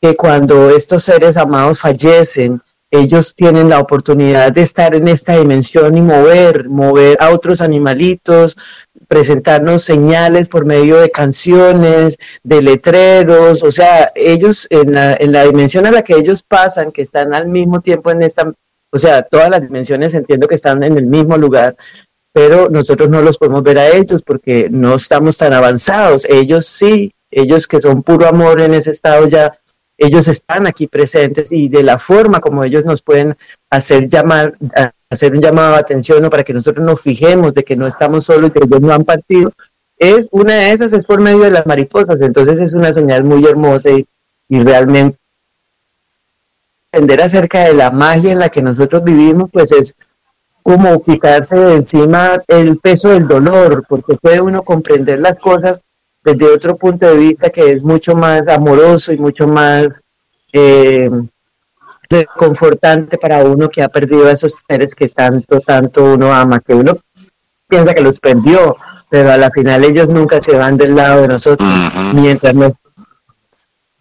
[0.00, 2.60] que cuando estos seres amados fallecen,
[2.90, 8.58] ellos tienen la oportunidad de estar en esta dimensión y mover, mover a otros animalitos,
[9.12, 15.44] presentarnos señales por medio de canciones, de letreros, o sea, ellos en la, en la
[15.44, 18.50] dimensión a la que ellos pasan, que están al mismo tiempo en esta,
[18.90, 21.76] o sea, todas las dimensiones entiendo que están en el mismo lugar,
[22.32, 27.12] pero nosotros no los podemos ver a ellos porque no estamos tan avanzados, ellos sí,
[27.30, 29.52] ellos que son puro amor en ese estado ya
[29.98, 33.36] ellos están aquí presentes y de la forma como ellos nos pueden
[33.68, 34.54] hacer llamar,
[35.12, 38.24] hacer un llamado de atención o para que nosotros nos fijemos de que no estamos
[38.24, 39.52] solos y que ellos no han partido,
[39.98, 43.44] es una de esas es por medio de las mariposas, entonces es una señal muy
[43.44, 44.06] hermosa y,
[44.48, 45.18] y realmente
[46.90, 49.94] entender acerca de la magia en la que nosotros vivimos, pues es
[50.62, 55.82] como quitarse de encima el peso del dolor, porque puede uno comprender las cosas
[56.24, 60.00] desde otro punto de vista que es mucho más amoroso y mucho más
[60.52, 61.10] eh,
[62.12, 66.74] reconfortante para uno que ha perdido a esos seres que tanto, tanto uno ama, que
[66.74, 66.98] uno
[67.66, 68.76] piensa que los perdió,
[69.10, 71.68] pero a la final ellos nunca se van del lado de nosotros,
[72.14, 72.72] mientras nos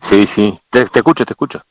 [0.01, 1.61] Sí, sí, te, te escucho, te escucho.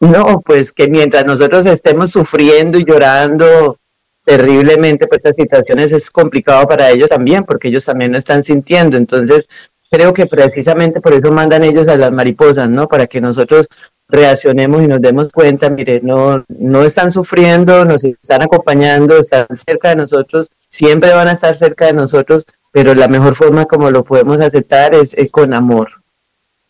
[0.00, 3.78] No, pues que mientras nosotros estemos sufriendo y llorando
[4.24, 8.96] terriblemente, pues estas situaciones es complicado para ellos también, porque ellos también lo están sintiendo.
[8.96, 9.46] Entonces,
[9.88, 12.88] creo que precisamente por eso mandan ellos a las mariposas, ¿no?
[12.88, 13.68] Para que nosotros
[14.08, 19.90] reaccionemos y nos demos cuenta, mire, no, no están sufriendo, nos están acompañando, están cerca
[19.90, 24.04] de nosotros, siempre van a estar cerca de nosotros, pero la mejor forma como lo
[24.04, 26.02] podemos aceptar es, es con amor.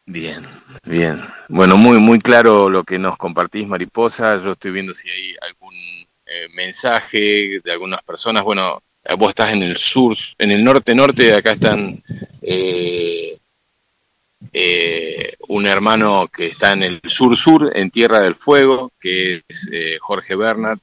[0.07, 0.43] Bien,
[0.85, 1.21] bien.
[1.49, 4.37] Bueno, muy, muy claro lo que nos compartís, Mariposa.
[4.39, 8.43] Yo estoy viendo si hay algún eh, mensaje de algunas personas.
[8.43, 8.83] Bueno,
[9.19, 12.03] vos estás en el sur, en el norte-norte, acá están
[12.41, 13.39] eh,
[14.53, 19.99] eh, un hermano que está en el sur-sur, en Tierra del Fuego, que es eh,
[20.01, 20.79] Jorge Bernat.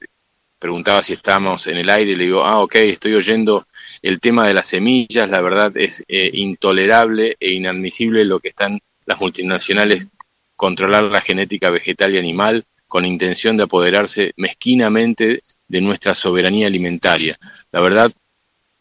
[0.58, 3.66] Preguntaba si estamos en el aire, le digo, ah, ok, estoy oyendo
[4.02, 8.80] el tema de las semillas, la verdad es eh, intolerable e inadmisible lo que están
[9.06, 10.08] las multinacionales
[10.56, 17.38] controlar la genética vegetal y animal con intención de apoderarse mezquinamente de nuestra soberanía alimentaria.
[17.72, 18.12] La verdad,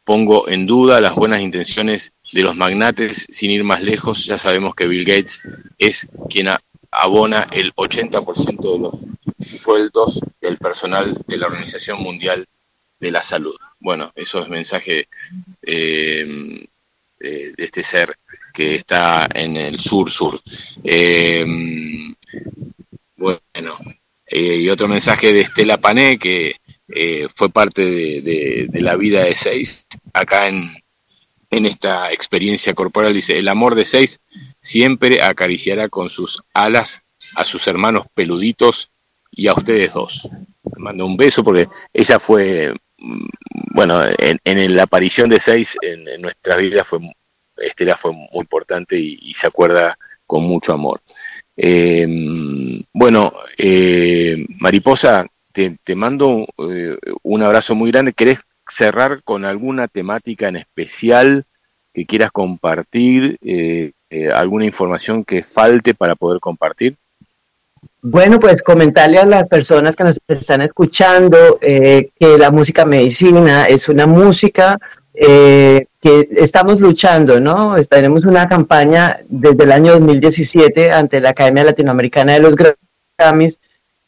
[0.09, 4.73] pongo en duda las buenas intenciones de los magnates, sin ir más lejos, ya sabemos
[4.73, 5.39] que Bill Gates
[5.77, 6.47] es quien
[6.89, 9.05] abona el 80% de los
[9.39, 12.47] sueldos del personal de la Organización Mundial
[12.99, 13.55] de la Salud.
[13.79, 15.07] Bueno, eso es mensaje
[15.61, 16.65] eh,
[17.19, 18.15] eh, de este ser
[18.51, 20.41] que está en el sur-sur.
[20.83, 21.45] Eh,
[23.15, 23.77] bueno,
[24.27, 26.55] y otro mensaje de Estela Pané, que
[26.93, 30.73] eh, fue parte de, la vida de Seis, acá en,
[31.49, 34.21] en esta experiencia corporal, dice, el amor de Seis
[34.61, 37.01] siempre acariciará con sus alas
[37.35, 38.91] a sus hermanos peluditos
[39.31, 40.29] y a ustedes dos.
[40.63, 43.27] Le mando un beso porque ella fue, mm,
[43.73, 46.99] bueno, en, la aparición de Seis en, en nuestras vidas fue,
[47.57, 51.01] Estela fue muy importante y, se acuerda con mucho amor.
[51.55, 52.07] Eh,
[52.93, 55.25] bueno, eh, Mariposa,
[55.59, 58.13] te, te mando eh, un abrazo muy grande.
[58.13, 61.43] ¿Querés cerrar con alguna temática en especial
[61.93, 63.37] que quieras compartir?
[63.41, 66.95] Eh, eh, ¿Alguna información que falte para poder compartir?
[68.01, 73.89] Bueno, pues comentarle a las personas que nos están escuchando que la música medicina es
[73.89, 74.79] una música
[75.13, 77.75] eh, que estamos luchando, ¿no?
[77.89, 82.55] Tenemos una campaña desde el año 2017 ante la Academia Latinoamericana de los
[83.17, 83.59] Grammys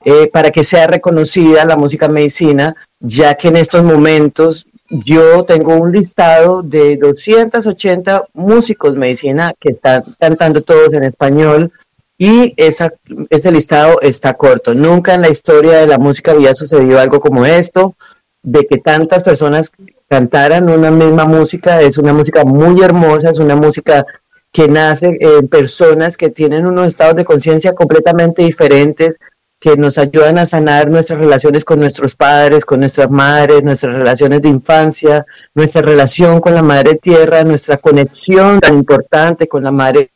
[0.04, 5.76] eh, para que sea reconocida la música medicina, ya que en estos momentos yo tengo
[5.76, 11.72] un listado de 280 músicos medicina que están cantando todos en español
[12.18, 12.94] y esa,
[13.30, 14.76] ese listado está corto.
[14.76, 17.96] Nunca en la historia de la música había sucedido algo como esto,
[18.44, 19.72] de que tantas personas
[20.08, 21.82] cantaran una misma música.
[21.82, 24.06] Es una música muy hermosa, es una música
[24.52, 29.20] que nace en personas que tienen unos estados de conciencia completamente diferentes,
[29.62, 34.42] que nos ayudan a sanar nuestras relaciones con nuestros padres, con nuestras madres, nuestras relaciones
[34.42, 40.12] de infancia, nuestra relación con la madre tierra, nuestra conexión tan importante con la madre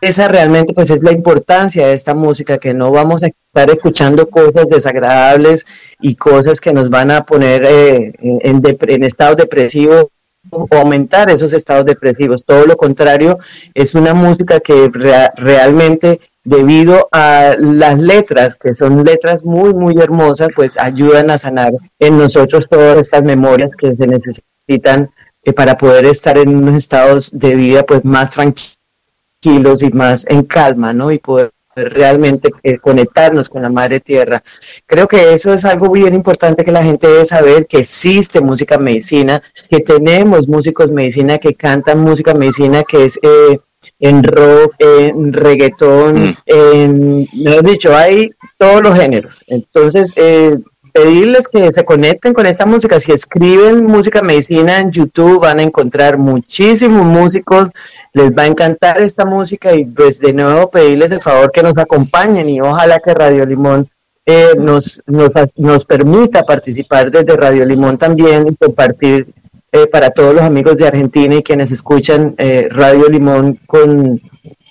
[0.00, 4.28] esa realmente pues es la importancia de esta música, que no vamos a estar escuchando
[4.28, 5.66] cosas desagradables
[6.00, 10.06] y cosas que nos van a poner eh, en, en estados depresivos
[10.50, 12.44] o aumentar esos estados depresivos.
[12.44, 13.38] Todo lo contrario,
[13.74, 14.90] es una música que
[15.36, 21.72] realmente debido a las letras, que son letras muy, muy hermosas, pues ayudan a sanar
[21.98, 25.10] en nosotros todas estas memorias que se necesitan
[25.44, 30.44] eh, para poder estar en unos estados de vida pues más tranquilos y más en
[30.44, 31.12] calma, ¿no?
[31.12, 34.42] Y poder realmente eh, conectarnos con la madre tierra.
[34.86, 38.78] Creo que eso es algo bien importante que la gente debe saber, que existe música
[38.78, 43.60] medicina, que tenemos músicos medicina que cantan música medicina que es eh,
[43.98, 46.36] en rock, en reggaetón, mm.
[46.46, 49.40] en, me he dicho, hay todos los géneros.
[49.46, 50.56] Entonces, eh,
[50.92, 52.98] pedirles que se conecten con esta música.
[52.98, 57.70] Si escriben música medicina en YouTube van a encontrar muchísimos músicos
[58.12, 61.78] les va a encantar esta música y pues de nuevo pedirles el favor que nos
[61.78, 63.88] acompañen y ojalá que Radio Limón
[64.26, 69.26] eh, nos, nos, nos, permita participar desde Radio Limón también y compartir
[69.72, 74.20] eh, para todos los amigos de Argentina y quienes escuchan eh, Radio Limón con,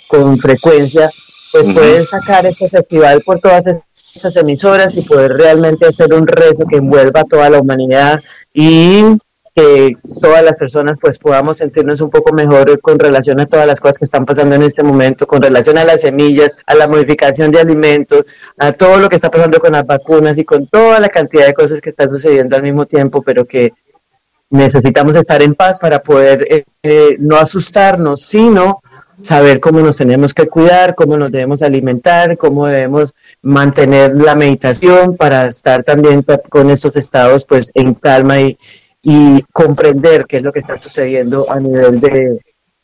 [0.07, 1.09] con frecuencia,
[1.51, 3.65] pues pueden sacar este festival por todas
[4.13, 8.21] estas emisoras y poder realmente hacer un rezo que envuelva a toda la humanidad
[8.53, 9.03] y
[9.57, 13.79] que todas las personas pues podamos sentirnos un poco mejor con relación a todas las
[13.79, 17.51] cosas que están pasando en este momento, con relación a las semillas, a la modificación
[17.51, 18.25] de alimentos,
[18.59, 21.55] a todo lo que está pasando con las vacunas y con toda la cantidad de
[21.55, 23.71] cosas que están sucediendo al mismo tiempo, pero que
[24.49, 28.81] necesitamos estar en paz para poder eh, eh, no asustarnos, sino
[29.21, 35.17] saber cómo nos tenemos que cuidar, cómo nos debemos alimentar, cómo debemos mantener la meditación
[35.17, 38.57] para estar también con estos estados pues en calma y,
[39.01, 42.39] y comprender qué es lo que está sucediendo a nivel de,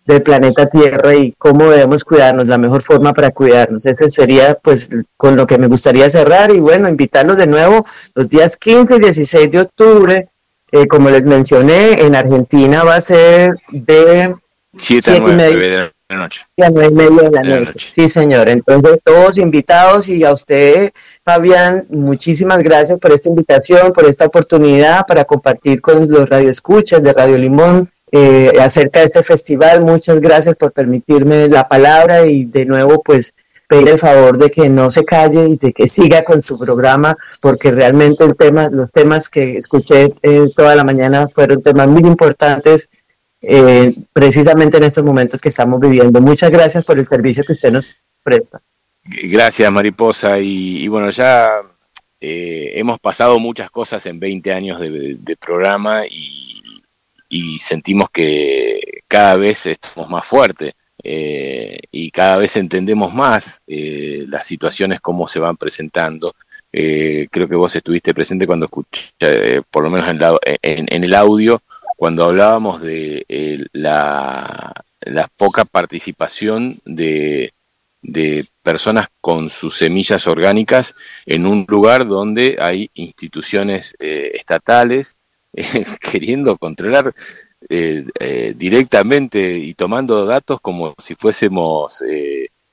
[0.06, 3.86] del planeta Tierra y cómo debemos cuidarnos, la mejor forma para cuidarnos.
[3.86, 7.86] Ese sería pues con lo que me gustaría cerrar y bueno, invitarlos de nuevo
[8.16, 10.30] los días 15 y 16 de octubre.
[10.76, 14.34] Eh, como les mencioné, en Argentina va a ser de
[14.80, 16.48] 7 y media de la noche.
[16.58, 17.92] Y a media de la, noche.
[17.94, 18.50] Sí, señor.
[18.50, 20.92] Entonces, todos invitados y a usted,
[21.24, 27.14] Fabián, muchísimas gracias por esta invitación, por esta oportunidad para compartir con los radioescuchas de
[27.14, 29.82] Radio Limón eh, acerca de este festival.
[29.82, 33.36] Muchas gracias por permitirme la palabra y de nuevo, pues,
[33.68, 37.16] pedir el favor de que no se calle y de que siga con su programa,
[37.42, 42.02] porque realmente el tema, los temas que escuché eh, toda la mañana fueron temas muy
[42.02, 42.90] importantes
[43.46, 46.22] eh, precisamente en estos momentos que estamos viviendo.
[46.22, 48.62] Muchas gracias por el servicio que usted nos presta.
[49.04, 50.40] Gracias, Mariposa.
[50.40, 51.62] Y, bueno, ya
[52.22, 56.62] eh, hemos pasado muchas cosas en 20 años de, programa y,
[57.60, 60.74] sentimos que cada vez estamos más fuertes.
[61.04, 66.36] Eh, y cada vez entendemos más las situaciones, cómo se van presentando.
[66.72, 71.62] creo que vos estuviste presente cuando escuché, por lo menos en el audio,
[72.04, 74.74] cuando hablábamos de eh, la,
[75.38, 77.54] poca participación de,
[78.62, 85.16] personas con sus semillas orgánicas en un lugar donde hay instituciones eh, estatales
[85.54, 87.14] eh, queriendo controlar
[87.70, 92.04] directamente y tomando datos como si fuésemos,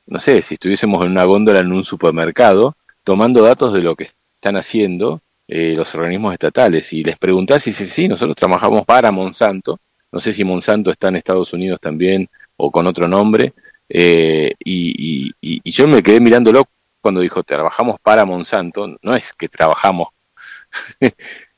[0.07, 4.09] no sé, si estuviésemos en una góndola en un supermercado, tomando datos de lo que
[4.41, 5.21] están haciendo
[5.53, 6.93] eh, los organismos estatales.
[6.93, 9.81] Y les preguntás y si sí, nosotros trabajamos para Monsanto,
[10.13, 13.53] no sé si Monsanto está en Estados Unidos también o con otro nombre,
[13.89, 15.33] eh, y,
[15.65, 16.65] yo me quedé mirándolo
[17.01, 20.11] cuando dijo trabajamos para Monsanto, no es que trabajamos,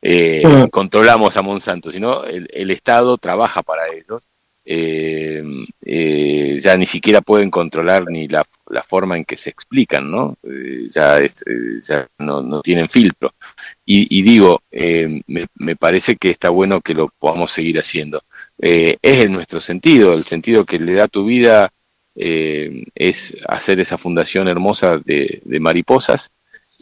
[0.02, 4.22] eh, controlamos a Monsanto, sino el, Estado trabaja para ellos
[4.64, 5.42] eh,
[5.84, 10.36] eh, ya ni siquiera pueden controlar ni la, la forma en que se explican, ¿no?
[10.44, 11.44] Eh, ya es-
[11.86, 13.34] ya no, no tienen filtro.
[13.84, 14.62] Y, y digo,
[15.26, 18.22] me, me parece que está bueno que lo podamos seguir haciendo.
[18.58, 21.70] Es en nuestro sentido, el sentido que le da tu vida
[22.14, 26.30] es hacer esa fundación hermosa de, de mariposas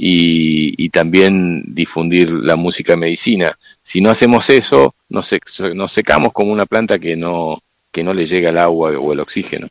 [0.03, 3.59] y, y también difundir la música medicina.
[3.83, 7.59] Si no hacemos eso, nos, sec- nos secamos como una planta que no,
[7.93, 9.69] que no le llega el agua o el oxígeno.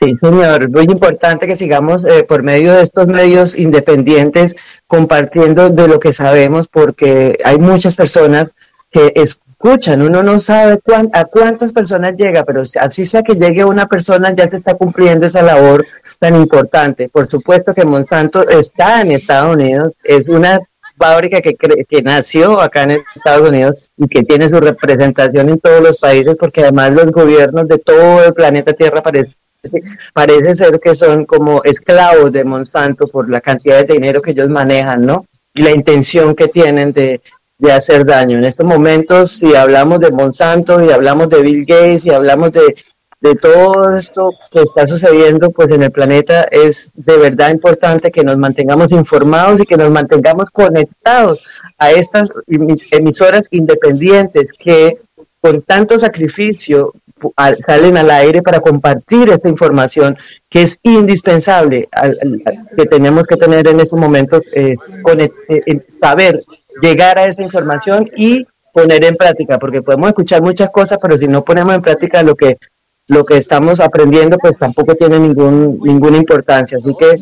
[0.00, 0.70] Sí, señor.
[0.70, 6.14] Muy importante que sigamos eh, por medio de estos medios independientes compartiendo de lo que
[6.14, 8.48] sabemos, porque hay muchas personas
[8.90, 10.02] que escuchan.
[10.02, 14.34] Uno no sabe cuán- a cuántas personas llega, pero así sea que llegue una persona,
[14.34, 15.84] ya se está cumpliendo esa labor
[16.18, 17.08] tan importante.
[17.08, 20.60] Por supuesto que Monsanto está en Estados Unidos, es una
[20.96, 25.80] fábrica que, que nació acá en Estados Unidos y que tiene su representación en todos
[25.80, 29.36] los países, porque además los gobiernos de todo el planeta Tierra parece,
[30.12, 34.48] parece ser que son como esclavos de Monsanto por la cantidad de dinero que ellos
[34.48, 35.24] manejan, ¿no?
[35.54, 37.20] Y la intención que tienen de,
[37.58, 38.38] de hacer daño.
[38.38, 42.76] En estos momentos, si hablamos de Monsanto y hablamos de Bill Gates y hablamos de,
[43.20, 48.22] de todo esto que está sucediendo pues en el planeta, es de verdad importante que
[48.22, 51.44] nos mantengamos informados y que nos mantengamos conectados
[51.78, 54.98] a estas emis- emisoras independientes que
[55.40, 56.92] con tanto sacrificio
[57.58, 60.16] salen al aire para compartir esta información
[60.48, 61.88] que es indispensable
[62.76, 64.42] que tenemos que tener en estos momentos,
[65.88, 66.44] saber
[66.82, 71.26] llegar a esa información y poner en práctica, porque podemos escuchar muchas cosas, pero si
[71.26, 72.58] no ponemos en práctica lo que
[73.08, 76.78] lo que estamos aprendiendo, pues tampoco tiene ningún ninguna importancia.
[76.78, 77.16] Así que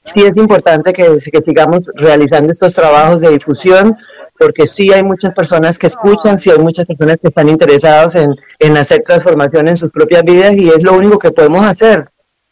[0.00, 3.96] sí es importante que, que sigamos realizando estos trabajos de difusión,
[4.38, 8.34] porque sí hay muchas personas que escuchan, sí hay muchas personas que están interesados en,
[8.58, 12.08] en hacer transformación en sus propias vidas y es lo único que podemos hacer,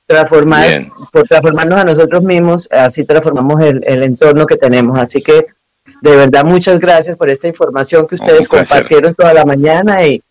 [0.07, 0.93] transformar, Bien.
[1.13, 4.99] por transformarnos a nosotros mismos, así transformamos el, el entorno que tenemos.
[4.99, 5.45] Así que
[6.05, 10.23] de verdad muchas gracias por esta información que ustedes compartieron toda la mañana y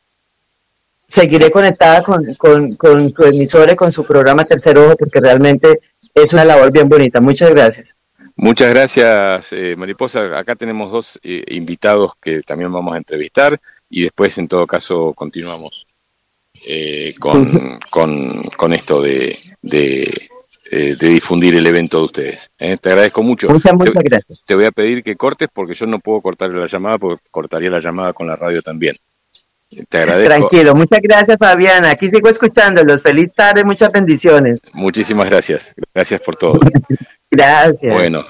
[1.07, 5.79] seguiré conectada con, con, con su emisora y con su programa Tercer Ojo porque realmente
[6.13, 7.19] es una labor bien bonita.
[7.19, 7.97] Muchas gracias.
[8.35, 10.37] Muchas gracias, eh, Mariposa.
[10.37, 15.13] Acá tenemos dos eh, invitados que también vamos a entrevistar y después, en todo caso,
[15.15, 15.87] continuamos
[16.67, 20.29] eh, con, con, con esto de, de,
[20.75, 22.51] eh, de difundir el evento de ustedes.
[22.57, 22.77] ¿eh?
[22.81, 23.47] Te agradezco mucho.
[23.47, 24.39] Muchas, muchas te, gracias.
[24.43, 27.69] te voy a pedir que cortes porque yo no puedo cortar la llamada porque cortaría
[27.69, 28.95] la llamada con la radio también.
[29.87, 30.33] Te agradezco.
[30.33, 31.91] Tranquilo, muchas gracias Fabiana.
[31.91, 33.03] Aquí sigo escuchándolos.
[33.03, 34.61] Feliz tarde, muchas bendiciones.
[34.73, 35.75] Muchísimas gracias.
[35.93, 36.59] Gracias por todo.
[37.29, 37.93] Gracias.
[37.93, 38.23] Bueno,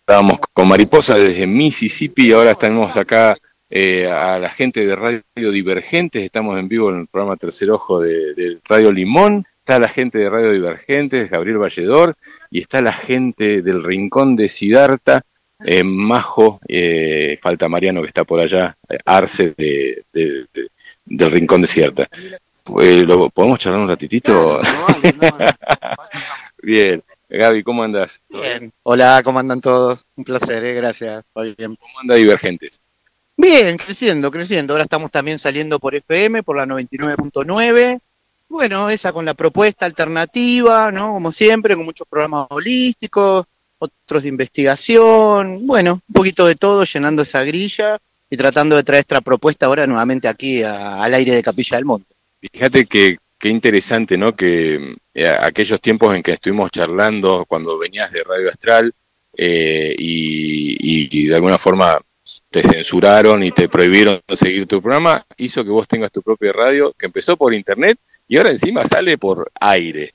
[0.00, 3.36] estábamos con Mariposa desde Mississippi y ahora estamos acá
[3.70, 6.24] eh, a la gente de Radio Divergentes.
[6.24, 9.44] Estamos en vivo en el programa Tercer Ojo de, de Radio Limón.
[9.68, 12.14] Está la gente de Radio Divergentes, Gabriel Valledor,
[12.50, 15.20] y está la gente del Rincón de Sidarta,
[15.62, 20.68] eh, Majo, eh, falta Mariano que está por allá, eh, Arce de, de- de-
[21.04, 22.08] del Rincón de Sidarta.
[22.80, 24.58] Eh, ¿lo- ¿Podemos charlar un ratitito?
[26.62, 27.02] Bien.
[27.28, 28.24] Gaby, ¿cómo andas?
[28.30, 28.72] Bien.
[28.84, 30.06] Hola, ¿cómo andan todos?
[30.16, 31.22] Un placer, eh, gracias.
[31.34, 31.76] Fabián.
[31.76, 32.80] ¿Cómo anda Divergentes?
[33.36, 34.72] Bien, creciendo, creciendo.
[34.72, 38.00] Ahora estamos también saliendo por FM, por la 99.9.
[38.48, 41.12] Bueno, esa con la propuesta alternativa, ¿no?
[41.12, 43.44] Como siempre, con muchos programas holísticos,
[43.78, 45.66] otros de investigación.
[45.66, 47.98] Bueno, un poquito de todo, llenando esa grilla
[48.30, 51.84] y tratando de traer esta propuesta ahora nuevamente aquí a- al aire de Capilla del
[51.84, 52.14] Monte.
[52.40, 54.34] Fíjate que qué interesante, ¿no?
[54.34, 58.92] Que eh, aquellos tiempos en que estuvimos charlando cuando venías de Radio Astral
[59.36, 62.00] eh, y, de alguna forma
[62.50, 66.92] te censuraron y te prohibieron seguir tu programa, hizo que vos tengas tu propia radio,
[66.98, 70.10] que empezó por internet y ahora encima sale por aire.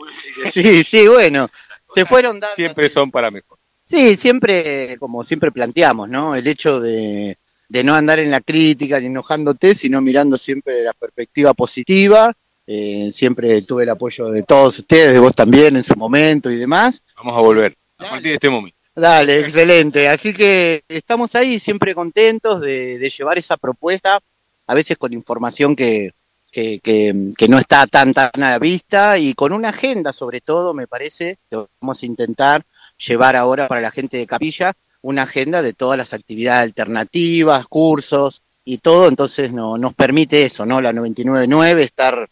[0.51, 1.49] Sí, sí, bueno,
[1.87, 2.55] se fueron dando.
[2.55, 3.59] Siempre son para mejor.
[3.85, 6.35] Sí, siempre, como siempre planteamos, ¿no?
[6.35, 7.37] El hecho de,
[7.67, 12.33] de no andar en la crítica ni enojándote, sino mirando siempre la perspectiva positiva.
[12.65, 16.55] Eh, siempre tuve el apoyo de todos ustedes, de vos también en su momento y
[16.55, 17.03] demás.
[17.17, 18.77] Vamos a volver a partir de este momento.
[18.95, 20.07] Dale, excelente.
[20.07, 24.19] Así que estamos ahí siempre contentos de, llevar esa propuesta,
[24.67, 26.11] a veces con información que,
[26.51, 30.41] que, que, que no está tan, tan a la vista y con una agenda sobre
[30.41, 32.63] todo, me parece, que vamos a intentar
[32.97, 34.73] llevar ahora para la gente de Capilla
[35.03, 40.65] una agenda de todas las actividades alternativas, cursos y todo, entonces no, nos permite eso,
[40.65, 40.81] ¿no?
[40.81, 42.29] La 99.9, estar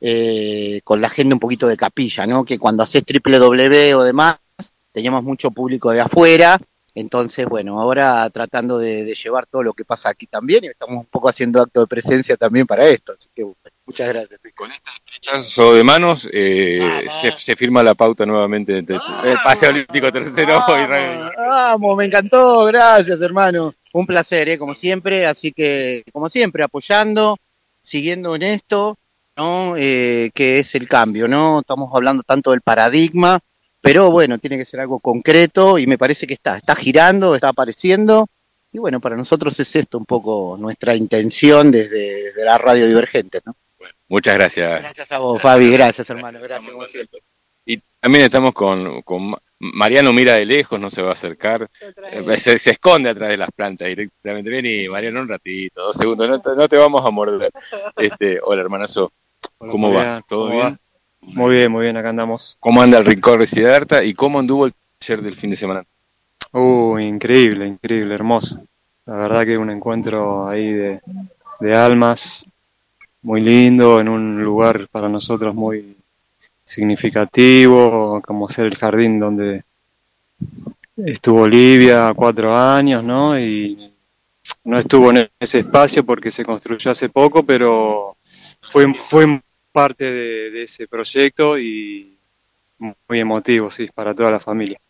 [0.00, 2.44] eh, con la agenda un poquito de Capilla, ¿no?
[2.44, 4.38] Que cuando haces triple W o demás,
[4.92, 6.58] teníamos mucho público de afuera,
[6.94, 10.98] entonces, bueno, ahora tratando de, de llevar todo lo que pasa aquí también, y estamos
[10.98, 13.56] un poco haciendo acto de presencia también para esto, así que bueno.
[13.90, 14.40] Muchas gracias.
[14.54, 19.70] Con este estrechazo de manos eh, se, se firma la pauta nuevamente entre el Paseo
[19.70, 21.32] Olímpico Tercero y Radio.
[21.36, 23.74] Vamos, me encantó, gracias hermano.
[23.92, 24.58] Un placer, ¿eh?
[24.58, 27.36] como siempre, así que, como siempre, apoyando,
[27.82, 28.96] siguiendo en esto,
[29.36, 29.74] ¿no?
[29.76, 31.58] Eh, que es el cambio, ¿no?
[31.58, 33.40] Estamos hablando tanto del paradigma,
[33.80, 37.48] pero bueno, tiene que ser algo concreto y me parece que está, está girando, está
[37.48, 38.26] apareciendo.
[38.72, 43.40] Y bueno, para nosotros es esto un poco nuestra intención desde, desde la radio divergente,
[43.44, 43.56] ¿no?
[44.08, 44.80] Muchas gracias.
[44.82, 47.20] Gracias a vos, Fabi, gracias hermano, gracias como siempre.
[47.64, 51.68] Y también estamos con, con Ma- Mariano mira de lejos, no se va a acercar,
[52.38, 54.50] se, se esconde atrás de las plantas directamente.
[54.50, 57.50] Vení, Mariano, un ratito, dos segundos, no te, no te vamos a morder.
[57.96, 59.12] Este, hola, hermanazo,
[59.58, 60.24] ¿cómo va?
[60.26, 60.72] ¿Todo ¿cómo bien?
[60.74, 60.80] va?
[61.22, 62.56] Muy bien, muy bien, acá andamos.
[62.60, 65.84] ¿Cómo anda el Rincón de Siddhartha y cómo anduvo el taller del fin de semana?
[66.52, 68.60] Uh, increíble, increíble, hermoso.
[69.06, 71.00] La verdad que un encuentro ahí de,
[71.60, 72.44] de almas
[73.22, 75.96] muy lindo, en un lugar para nosotros muy
[76.64, 79.64] significativo, como ser el jardín donde
[80.96, 83.38] estuvo Olivia cuatro años, ¿no?
[83.38, 83.92] Y
[84.64, 88.16] no estuvo en ese espacio porque se construyó hace poco, pero
[88.62, 89.40] fue, fue
[89.72, 92.18] parte de, de ese proyecto y
[93.08, 94.80] muy emotivo, sí, para toda la familia.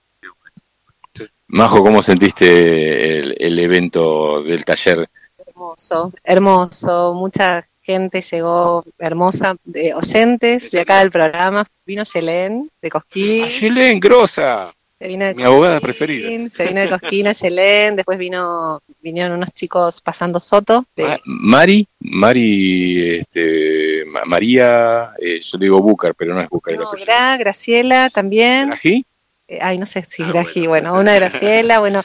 [1.48, 5.08] Majo, ¿cómo sentiste el, el evento del taller?
[5.36, 7.12] Hermoso, hermoso.
[7.14, 11.66] Mucha gente llegó hermosa, de oyentes de acá del programa.
[11.84, 13.48] Vino Yelén de Cosquín.
[13.48, 14.72] Yelén, grosa.
[15.00, 16.28] Se vino de Mi abogada preferida.
[16.50, 17.96] Se vino de Cosquín a Yelén.
[17.96, 20.84] Después vino, vinieron unos chicos pasando Soto.
[20.94, 26.48] de- Ma- Mari, Mari, este, Ma- María, eh, yo le digo Búcar, pero no es
[26.50, 26.90] Búcar no.
[27.04, 28.68] Gra, Graciela también.
[28.68, 29.06] ¿Grají?
[29.48, 30.66] Eh, ay, no sé si Grají.
[30.66, 31.80] Bueno, una Graciela.
[31.80, 32.02] Bueno,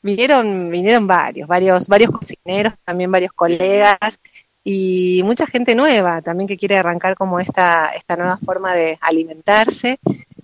[0.00, 4.18] vinieron, vinieron varios, varios, varios cocineros, también varios colegas
[4.64, 9.98] y mucha gente nueva también que quiere arrancar como esta, esta nueva forma de alimentarse,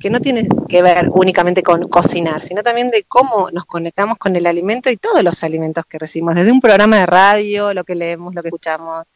[0.05, 4.37] que no tiene que ver únicamente con cocinar, sino también de cómo nos conectamos con
[4.37, 7.95] el alimento y todos los alimentos que recibimos, desde un programa de radio, lo que
[7.95, 9.07] leemos, lo que escuchamos,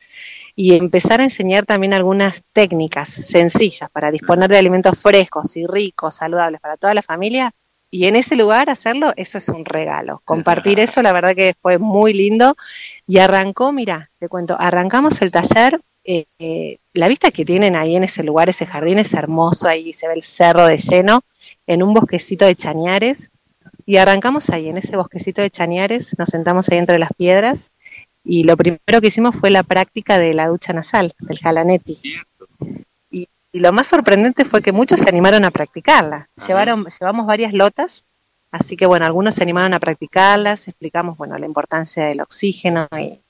[0.56, 6.14] y empezar a enseñar también algunas técnicas sencillas para disponer de alimentos frescos y ricos,
[6.14, 7.52] saludables para toda la familia.
[7.90, 10.22] Y en ese lugar hacerlo, eso es un regalo.
[10.24, 12.54] Compartir eso, la verdad que fue muy lindo.
[13.06, 15.82] Y arrancó, mira, te cuento, arrancamos el taller.
[16.10, 19.92] Eh, eh, la vista que tienen ahí en ese lugar, ese jardín es hermoso, ahí
[19.92, 21.20] se ve el cerro de lleno,
[21.66, 23.30] en un bosquecito de chañares.
[23.84, 27.72] Y arrancamos ahí, en ese bosquecito de chañares, nos sentamos ahí entre las piedras
[28.24, 31.98] y lo primero que hicimos fue la práctica de la ducha nasal, del jalanetti.
[33.10, 36.30] Y, y lo más sorprendente fue que muchos se animaron a practicarla.
[36.46, 38.06] Llevaron, llevamos varias lotas,
[38.50, 43.20] así que bueno, algunos se animaron a practicarlas, explicamos bueno la importancia del oxígeno y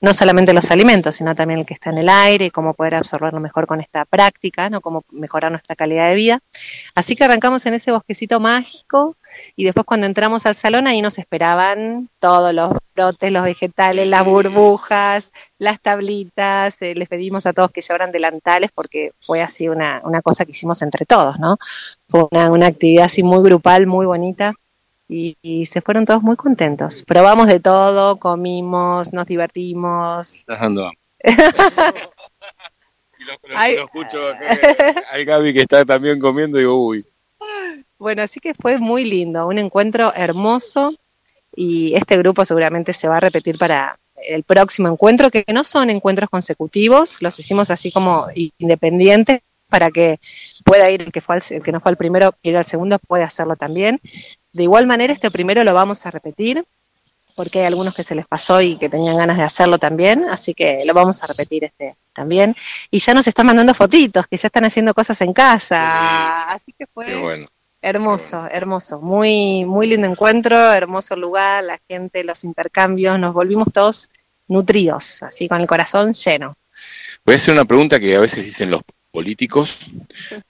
[0.00, 2.94] no solamente los alimentos, sino también el que está en el aire y cómo poder
[2.96, 4.80] absorberlo mejor con esta práctica, ¿no?
[4.80, 6.40] Cómo mejorar nuestra calidad de vida.
[6.94, 9.16] Así que arrancamos en ese bosquecito mágico
[9.56, 14.24] y después cuando entramos al salón ahí nos esperaban todos los brotes, los vegetales, las
[14.24, 20.00] burbujas, las tablitas, eh, les pedimos a todos que llevaran delantales porque fue así una,
[20.04, 21.58] una cosa que hicimos entre todos, ¿no?
[22.08, 24.54] Fue una, una actividad así muy grupal, muy bonita
[25.08, 27.02] y, y se fueron todos muy contentos.
[27.06, 30.34] Probamos de todo, comimos, nos divertimos.
[30.34, 30.98] Estás dando hambre.
[33.18, 33.76] Y lo, lo- Ay.
[33.76, 34.58] lo escucho acá,
[35.12, 37.04] al Gaby que está también comiendo y digo, uy,
[37.98, 40.94] Bueno, así que fue muy lindo, un encuentro hermoso
[41.54, 45.90] y este grupo seguramente se va a repetir para el próximo encuentro, que no son
[45.90, 48.26] encuentros consecutivos, los hicimos así como
[48.58, 50.18] independientes para que
[50.64, 52.98] pueda ir el que fue al- el que no fue al primero, ir al segundo
[52.98, 54.00] puede hacerlo también.
[54.52, 56.64] De igual manera, este primero lo vamos a repetir
[57.36, 60.54] porque hay algunos que se les pasó y que tenían ganas de hacerlo también, así
[60.54, 62.54] que lo vamos a repetir este también.
[62.92, 66.86] Y ya nos están mandando fotitos, que ya están haciendo cosas en casa, así que
[66.86, 67.48] fue bueno.
[67.82, 74.08] Hermoso, hermoso, muy, muy lindo encuentro, hermoso lugar, la gente, los intercambios, nos volvimos todos
[74.48, 76.56] nutridos, así con el corazón lleno.
[77.26, 78.82] Voy a hacer una pregunta que a veces dicen los
[79.14, 79.78] políticos,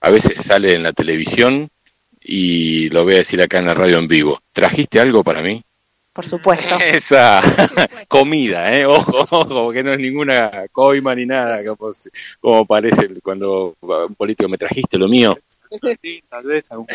[0.00, 1.68] a veces sale en la televisión
[2.18, 4.40] y lo voy a decir acá en la radio en vivo.
[4.54, 5.62] ¿Trajiste algo para mí?
[6.14, 6.78] Por supuesto.
[6.80, 7.42] Esa
[8.08, 8.86] comida, ¿eh?
[8.98, 11.60] Ojo, ojo, que no es ninguna coima ni nada,
[12.40, 15.38] como, parece cuando un político me trajiste lo mío.
[16.30, 16.86] Tal vez algún.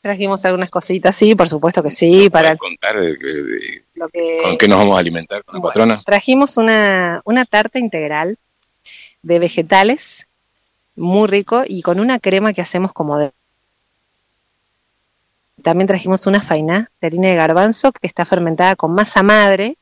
[0.00, 4.58] Trajimos algunas cositas, sí, por supuesto que sí, para Contar eh, eh, lo que con
[4.58, 6.02] qué nos vamos a alimentar con la patrona.
[6.04, 8.38] trajimos una, una tarta integral
[9.22, 10.28] de vegetales,
[10.96, 13.32] muy rico, y con una crema que hacemos como de...
[15.62, 19.78] También trajimos una faina de harina de garbanzo que está fermentada con masa madre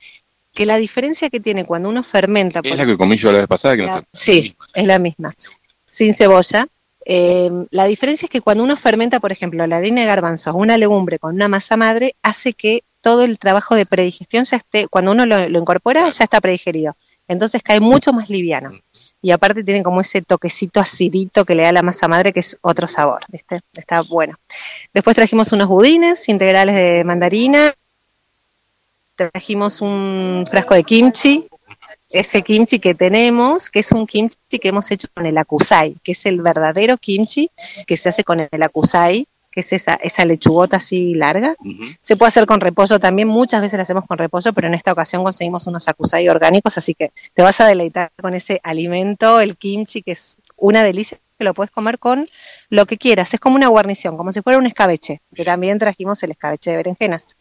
[0.52, 3.48] que la diferencia que tiene cuando uno fermenta, Es la que comí yo la vez
[3.48, 5.32] pasada, que no está- Sí, es la misma.
[5.84, 6.68] Sin cebolla.
[7.04, 10.78] Eh, la diferencia es que cuando uno fermenta, por ejemplo, la harina de garbanzos, una
[10.78, 15.10] legumbre con una masa madre, hace que todo el trabajo de predigestión ya esté, cuando
[15.10, 16.96] uno lo, lo incorpora, ya está predigerido.
[17.28, 18.70] Entonces cae mucho más liviano.
[19.24, 22.58] Y aparte tiene como ese toquecito acidito que le da la masa madre, que es
[22.60, 23.62] otro sabor, ¿viste?
[23.72, 24.38] Está bueno.
[24.92, 27.72] Después trajimos unos budines integrales de mandarina.
[29.16, 31.48] Trajimos un frasco de kimchi,
[32.10, 36.12] ese kimchi que tenemos, que es un kimchi que hemos hecho con el akusai, que
[36.12, 37.50] es el verdadero kimchi
[37.86, 41.54] que se hace con el akusai, que es esa, esa lechugota así larga.
[42.00, 44.92] Se puede hacer con repollo también, muchas veces lo hacemos con repollo, pero en esta
[44.92, 49.56] ocasión conseguimos unos akusai orgánicos, así que te vas a deleitar con ese alimento, el
[49.56, 52.28] kimchi, que es una delicia, que lo puedes comer con
[52.68, 56.22] lo que quieras, es como una guarnición, como si fuera un escabeche, que también trajimos
[56.24, 57.36] el escabeche de berenjenas.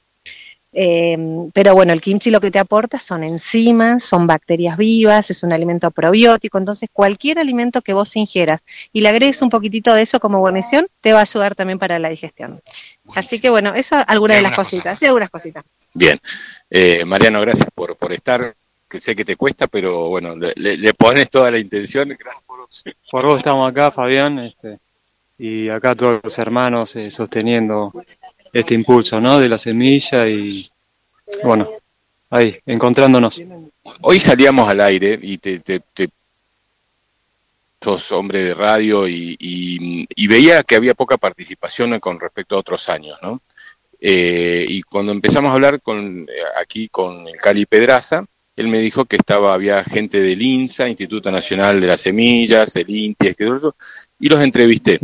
[0.74, 1.18] Eh,
[1.54, 5.54] pero bueno, el kimchi lo que te aporta son enzimas, son bacterias vivas, es un
[5.54, 8.62] alimento probiótico, entonces cualquier alimento que vos ingieras
[8.92, 12.00] y le agregues un poquitito de eso como guarnición, te va a ayudar también para
[12.00, 12.60] la digestión.
[13.16, 15.64] Así que bueno, eso algunas de las cositas, sí, algunas cositas.
[15.94, 16.20] Bien.
[16.70, 18.56] Eh, Mariano, gracias por, por estar.
[18.90, 22.10] Que sé que te cuesta, pero bueno, le, le- le pones toda la intención.
[22.10, 22.68] Gracias por
[23.10, 24.78] Por vos estamos acá, Fabián, este,
[25.36, 27.92] y acá todos los hermanos eh, sosteniendo
[28.54, 29.40] este impulso, ¿no?
[29.40, 30.68] De la semilla y,
[31.44, 31.70] bueno,
[32.30, 33.42] ahí, encontrándonos.
[34.02, 36.10] Hoy salíamos al aire y te, te, te-
[37.82, 42.60] sos hombre de radio y, y- y veía que había poca participación con respecto a
[42.60, 43.42] otros años, ¿no?
[44.00, 48.26] Eh, y cuando empezamos a hablar con eh, aquí con el Cali Pedraza,
[48.56, 52.90] él me dijo que estaba había gente del INSA, Instituto Nacional de las Semillas, el
[52.90, 53.34] INTI,
[54.20, 55.00] y los entrevisté.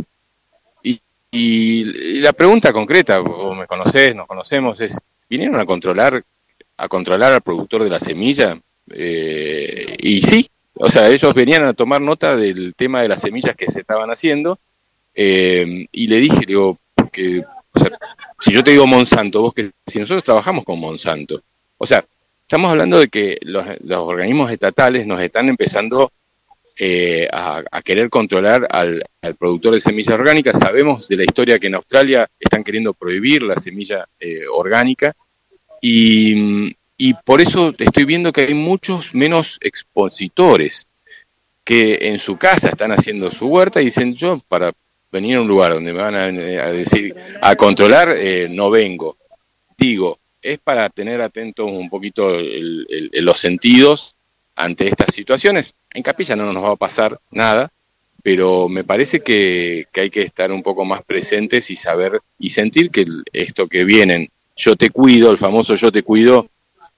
[1.30, 1.84] Y,
[2.20, 6.24] la pregunta concreta, o me conocés, nos conocemos, es, ¿vinieron a controlar
[6.76, 8.58] a controlar al productor de la semilla?
[8.90, 13.54] Eh, y sí, o sea, ellos venían a tomar nota del tema de las semillas
[13.54, 14.58] que se estaban haciendo,
[15.14, 17.90] eh, y le dije, digo, porque, o sea,
[18.40, 21.42] si yo te digo Monsanto, vos que si nosotros trabajamos con Monsanto,
[21.76, 22.04] o sea,
[22.42, 26.10] estamos hablando de que los, los organismos estatales nos están empezando
[26.82, 30.58] eh, a, querer controlar al, al productor de semillas orgánicas.
[30.58, 35.14] Sabemos de la historia que en Australia están queriendo prohibir la semilla eh, orgánica.
[35.82, 40.86] Y, y por eso estoy viendo que hay muchos menos expositores
[41.64, 44.72] que en su casa están haciendo su huerta y dicen yo para
[45.12, 49.16] venir a un lugar donde me van a, a decir a controlar eh, no vengo
[49.76, 54.14] digo es para tener atentos un poquito el- el- los sentidos
[54.56, 57.70] ante estas situaciones en Capilla no nos va a pasar nada
[58.22, 62.50] pero me parece que, que hay que estar un poco más presentes y saber y
[62.50, 66.48] sentir que esto que vienen yo te cuido el famoso yo te cuido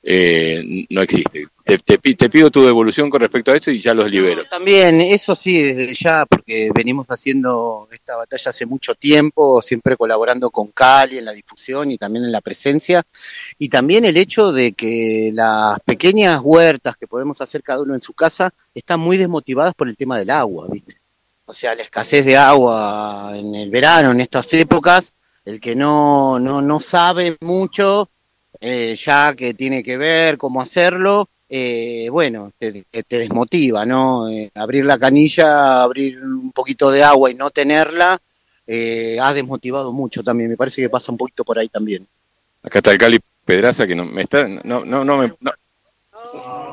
[0.02, 1.46] eh, no existe
[1.78, 4.44] te, te pi- te pido tu devolución con respecto a eso y ya los libero
[4.48, 10.50] También, eso sí, desde ya, porque venimos haciendo esta batalla hace mucho tiempo, siempre colaborando
[10.50, 13.02] con Cali en la difusión y también en la presencia,
[13.58, 18.02] y también el hecho de que las pequeñas huertas que podemos hacer cada uno en
[18.02, 20.96] su casa están muy desmotivadas por el tema del agua, ¿viste?
[21.44, 25.12] O sea, la escasez de agua en el verano, en estas épocas,
[25.44, 28.08] el que no, no, no sabe mucho,
[28.60, 34.26] eh, ya que tiene que ver cómo hacerlo, eh, bueno, te, desmotiva, ¿no?
[34.30, 38.18] Eh, abrir la canilla, abrir un poquito de agua y no tenerla,
[38.66, 40.48] eh, ha desmotivado mucho también.
[40.48, 42.06] Me parece que pasa un poquito por ahí también.
[42.62, 45.52] acá está el Cali Pedraza que no me está no no no me no.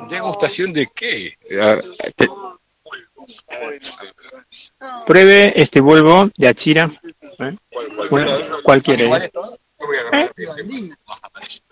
[0.09, 1.83] degustación de qué A ver,
[2.15, 2.29] te-
[5.05, 6.89] Pruebe este Volvo de Achira.
[7.39, 7.55] ¿eh?
[8.09, 8.31] Bueno,
[8.63, 9.27] cualquiera.
[10.13, 10.31] ¿eh?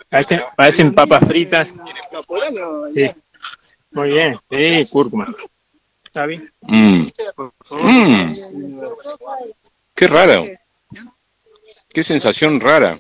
[0.10, 1.74] Parecen, parecen papas fritas.
[2.94, 3.12] Sí.
[3.92, 4.38] Muy bien.
[4.50, 5.34] Sí, cúrcuma.
[6.06, 6.52] ¿Está bien?
[6.62, 7.08] Mm.
[7.72, 8.36] Mm.
[9.94, 10.46] Qué raro.
[11.90, 12.98] Qué sensación rara.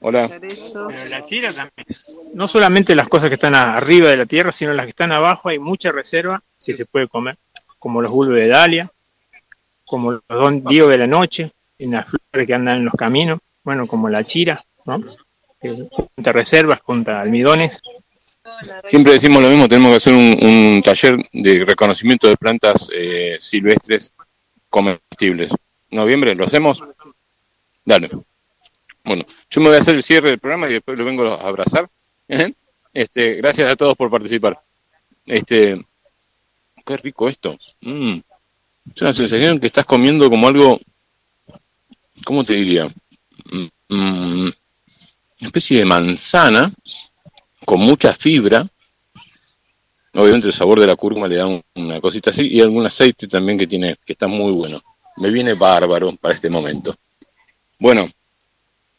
[0.00, 0.28] Hola.
[0.28, 1.86] Pero la chira también.
[2.34, 5.48] No solamente las cosas que están arriba de la tierra, sino las que están abajo.
[5.48, 7.38] Hay mucha reserva que se puede comer,
[7.78, 8.92] como los bulbos de Dalia,
[9.84, 13.40] como los don Diego de la noche, en las flores que andan en los caminos,
[13.62, 15.02] bueno, como la chira, ¿no?
[15.60, 17.80] Junta reservas, junta almidones.
[18.86, 24.12] Siempre decimos lo mismo, tenemos que hacer un, taller de reconocimiento de plantas eh, silvestres
[24.68, 25.50] comestibles.
[25.90, 26.82] ¿Noviembre lo hacemos?
[27.84, 28.10] Dale.
[29.04, 31.46] Bueno, yo me voy a hacer el cierre del programa y después lo vengo a
[31.46, 31.88] abrazar.
[32.28, 32.52] ¿eh?
[32.92, 34.60] Este, gracias a todos por participar.
[35.26, 35.84] Este,
[36.84, 37.58] qué rico esto.
[37.80, 38.18] Mm.
[38.94, 40.80] Es una sensación que estás comiendo como algo,
[42.24, 42.86] ¿cómo te diría?
[43.50, 44.52] Mm, mm,
[45.40, 46.72] especie de manzana
[47.64, 48.66] con mucha fibra,
[50.14, 53.28] Obviamente el sabor de la cúrcuma le da un- una cosita así y algún aceite
[53.28, 54.80] también que tiene, que está muy bueno.
[55.18, 56.96] Me viene bárbaro para este momento.
[57.78, 58.08] Bueno,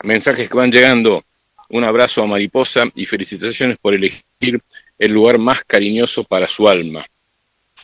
[0.03, 1.23] mensajes que van llegando.
[1.69, 4.61] Un abrazo a Mariposa y felicitaciones por elegir
[4.97, 7.05] el lugar más cariñoso para su alma.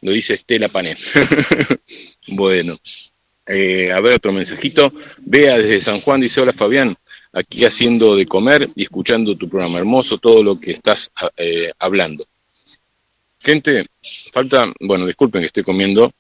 [0.01, 0.95] Lo dice Estela Pané.
[2.29, 2.77] bueno,
[3.47, 4.93] eh, a ver otro mensajito.
[5.17, 6.95] Vea desde San Juan, dice, hola Fabián,
[7.35, 12.25] aquí haciendo de comer y escuchando tu programa hermoso, todo lo que estás eh, hablando.
[13.43, 13.87] Gente,
[14.31, 16.11] falta, bueno, disculpen que estoy comiendo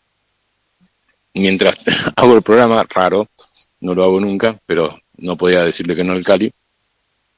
[1.33, 1.77] mientras
[2.15, 3.29] hago el programa, raro,
[3.79, 6.51] no lo hago nunca, pero no podía decirle que no al Cali.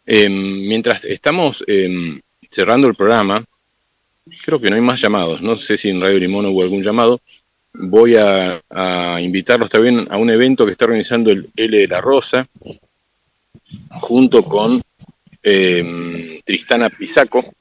[0.05, 3.45] Eh, mientras estamos eh, cerrando el programa,
[4.43, 7.21] creo que no hay más llamados, no sé si en Radio Limón hubo algún llamado,
[7.73, 12.01] voy a, a invitarlos también a un evento que está organizando el L de la
[12.01, 12.47] Rosa,
[14.01, 14.81] junto con
[15.43, 17.53] eh, Tristana Pisaco,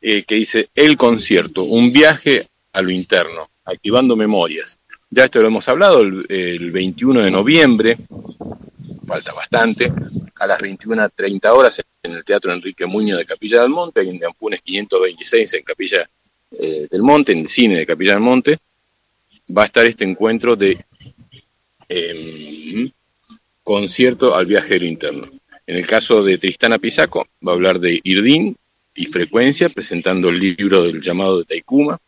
[0.00, 4.78] eh, que dice El concierto, un viaje a lo interno, activando memorias.
[5.10, 7.98] Ya esto lo hemos hablado el, el 21 de noviembre,
[9.06, 9.92] falta bastante,
[10.42, 14.60] a las 21.30 horas en el Teatro Enrique Muñoz de Capilla del Monte, en Ampunes
[14.62, 16.08] 526 en Capilla
[16.50, 18.58] eh, del Monte, en el cine de Capilla del Monte,
[19.56, 20.84] va a estar este encuentro de
[21.88, 22.90] eh,
[23.62, 25.30] concierto al viaje de lo interno.
[25.66, 28.56] En el caso de Tristana Pisaco, va a hablar de Irdín
[28.94, 31.98] y frecuencia, presentando el libro del llamado de Taikuma,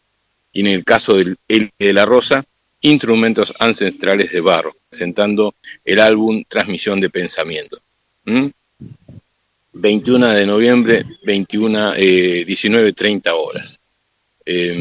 [0.53, 2.45] y en el caso del El de la Rosa,
[2.81, 7.79] instrumentos ancestrales de barro, presentando el álbum Transmisión de Pensamiento.
[8.25, 8.47] ¿Mm?
[9.73, 13.81] 21 de noviembre, 21, eh, 19, 30 horas.
[14.47, 14.77] Eh,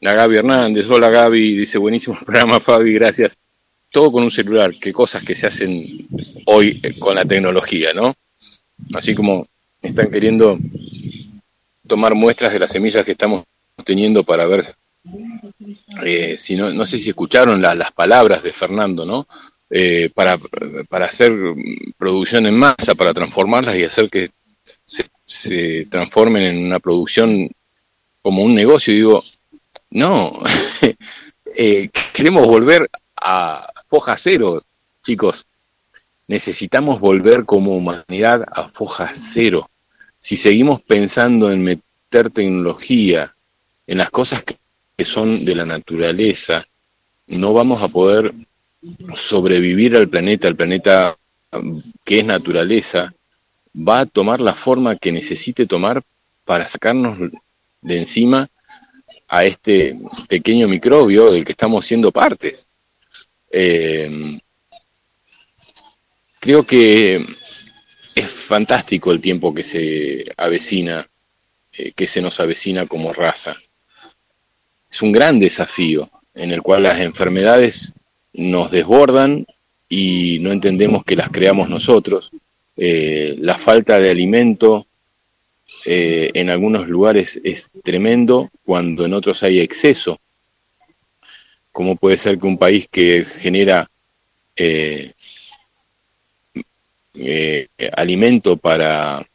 [0.00, 3.36] la Gaby Hernández, hola Gaby, dice buenísimo programa Fabi, gracias.
[3.90, 6.06] Todo con un celular, qué cosas que se hacen
[6.46, 8.14] hoy eh, con la tecnología, ¿no?
[8.94, 9.48] Así como
[9.82, 10.58] están queriendo
[11.86, 13.44] tomar muestras de las semillas que estamos
[13.84, 14.64] teniendo para ver
[16.04, 19.26] eh, si no, no sé si escucharon la- las palabras de Fernando, ¿no?
[19.68, 20.36] Eh, para,
[20.88, 21.32] para hacer
[21.96, 24.28] producción en masa, para transformarlas y hacer que
[25.24, 27.48] se, transformen en una producción
[28.22, 28.94] como un negocio.
[28.94, 29.24] Digo,
[29.90, 30.40] no,
[32.12, 34.60] queremos volver a foja cero,
[35.02, 35.48] chicos.
[36.28, 39.68] Necesitamos volver como humanidad a foja cero.
[40.20, 43.34] Si seguimos pensando en meter tecnología
[43.88, 44.56] en las cosas que,
[45.02, 46.66] son de la naturaleza,
[47.26, 48.34] no vamos a poder
[49.14, 51.16] sobrevivir al planeta, el planeta
[51.52, 53.14] um, que es naturaleza,
[53.74, 56.02] va a tomar la forma que necesite tomar
[56.44, 57.16] para sacarnos
[57.80, 58.50] de encima
[59.26, 62.68] a este pequeño microbio del que estamos siendo partes.
[63.50, 64.38] Eh,
[66.38, 67.16] creo que
[68.14, 71.08] es fantástico el tiempo que se avecina,
[71.72, 73.56] eh, que se nos avecina como raza.
[74.90, 77.92] Es un gran desafío en el cual las enfermedades
[78.32, 79.46] nos desbordan
[79.88, 82.30] y no entendemos que las creamos nosotros.
[82.76, 84.86] Eh, la falta de alimento
[85.86, 90.20] en algunos lugares es tremendo cuando en otros hay exceso.
[91.80, 93.90] ¿Cómo puede ser que un país que genera
[94.54, 95.14] eh,
[97.14, 99.26] eh, alimento para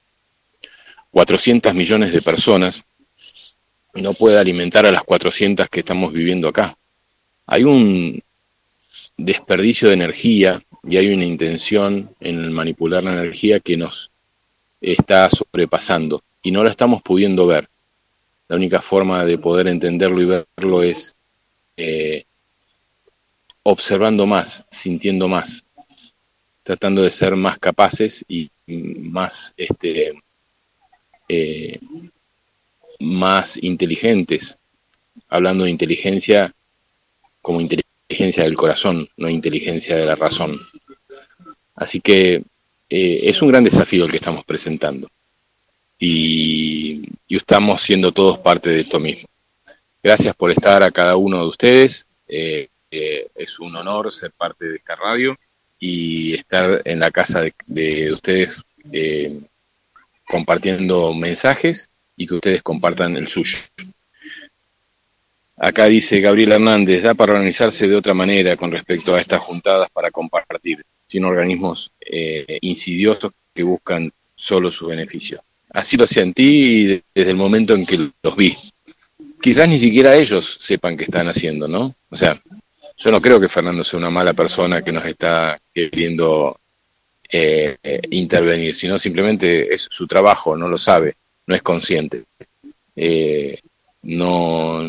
[1.09, 2.83] 400 millones de personas
[3.95, 6.77] no pueda alimentar a las 400 que estamos viviendo acá?
[7.47, 8.21] Hay un
[9.17, 14.11] desperdicio de energía y hay una intención en manipular la energía que nos
[14.79, 17.67] está sobrepasando y no la estamos pudiendo ver.
[18.47, 21.15] La única forma de poder entenderlo y verlo es
[21.75, 22.25] eh,
[23.67, 25.63] observando más, sintiendo más,
[26.61, 30.13] tratando de ser más capaces y más este
[31.27, 31.79] eh,
[32.99, 34.57] más inteligentes,
[35.29, 36.53] hablando de inteligencia
[37.41, 40.59] como inteligencia del corazón, no inteligencia de la razón.
[41.75, 42.43] Así que
[42.89, 45.09] eh, es un gran desafío el que estamos presentando
[45.97, 49.27] y, estamos siendo todos parte de esto mismo.
[50.01, 52.05] Gracias por estar a cada uno de ustedes.
[52.27, 52.69] Eh,
[53.35, 55.35] es un honor ser parte de esta radio
[55.79, 59.41] y estar en la casa de, de ustedes eh,
[60.25, 63.57] compartiendo mensajes y que ustedes compartan el suyo.
[65.57, 69.89] Acá dice Gabriel Hernández, da para organizarse de otra manera con respecto a estas juntadas
[69.89, 75.41] para compartir, sin organismos eh, insidiosos que buscan solo su beneficio.
[75.69, 78.55] Así lo sentí desde el momento en que los vi.
[79.41, 81.95] Quizás ni siquiera ellos sepan qué están haciendo, ¿no?
[82.09, 82.41] O sea,
[82.97, 86.57] yo no creo que Fernando sea una mala persona que nos está queriendo
[87.29, 91.15] eh, eh, intervenir, sino simplemente es su trabajo, no lo sabe,
[91.47, 92.23] no es consciente.
[92.95, 93.59] eh,
[94.03, 94.83] no,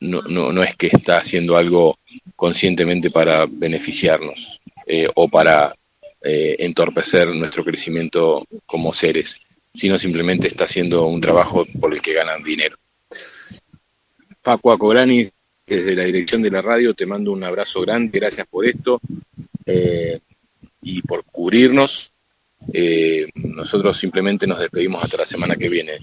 [0.00, 1.98] no, no, no es que está haciendo algo
[2.34, 5.74] conscientemente para beneficiarnos eh, o para
[6.20, 9.38] entorpecer nuestro crecimiento como seres,
[9.72, 12.76] sino simplemente está haciendo un trabajo por el que ganan dinero.
[14.42, 15.30] Paco Acobrani,
[15.68, 19.00] desde la dirección de la radio, te mando un abrazo grande, gracias por esto
[19.66, 20.18] eh,
[20.82, 22.12] y por cubrirnos.
[22.72, 25.98] Eh, nosotros simplemente nos despedimos hasta la semana que viene.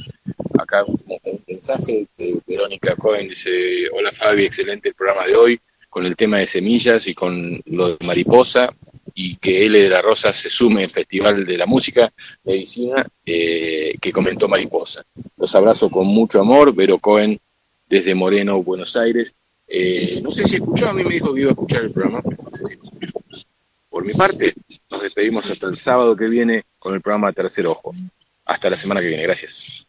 [0.57, 1.01] Acá un
[1.47, 6.39] mensaje de Verónica Cohen dice, hola Fabi, excelente el programa de hoy con el tema
[6.39, 8.73] de semillas y con lo de mariposa
[9.13, 12.11] y que L de la Rosa se sume al Festival de la Música
[12.43, 15.03] Medicina eh, que comentó Mariposa.
[15.37, 17.39] Los abrazo con mucho amor, Vero Cohen
[17.87, 19.35] desde Moreno, Buenos Aires.
[19.67, 22.21] Eh, no sé si escuchó, a mí me dijo que iba a escuchar el programa,
[22.21, 23.19] pero no sé si escuchó.
[23.89, 24.53] Por mi parte,
[24.89, 27.93] nos despedimos hasta el sábado que viene con el programa Tercer Ojo.
[28.45, 29.85] Hasta la semana que viene, gracias.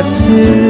[0.00, 0.69] nascer.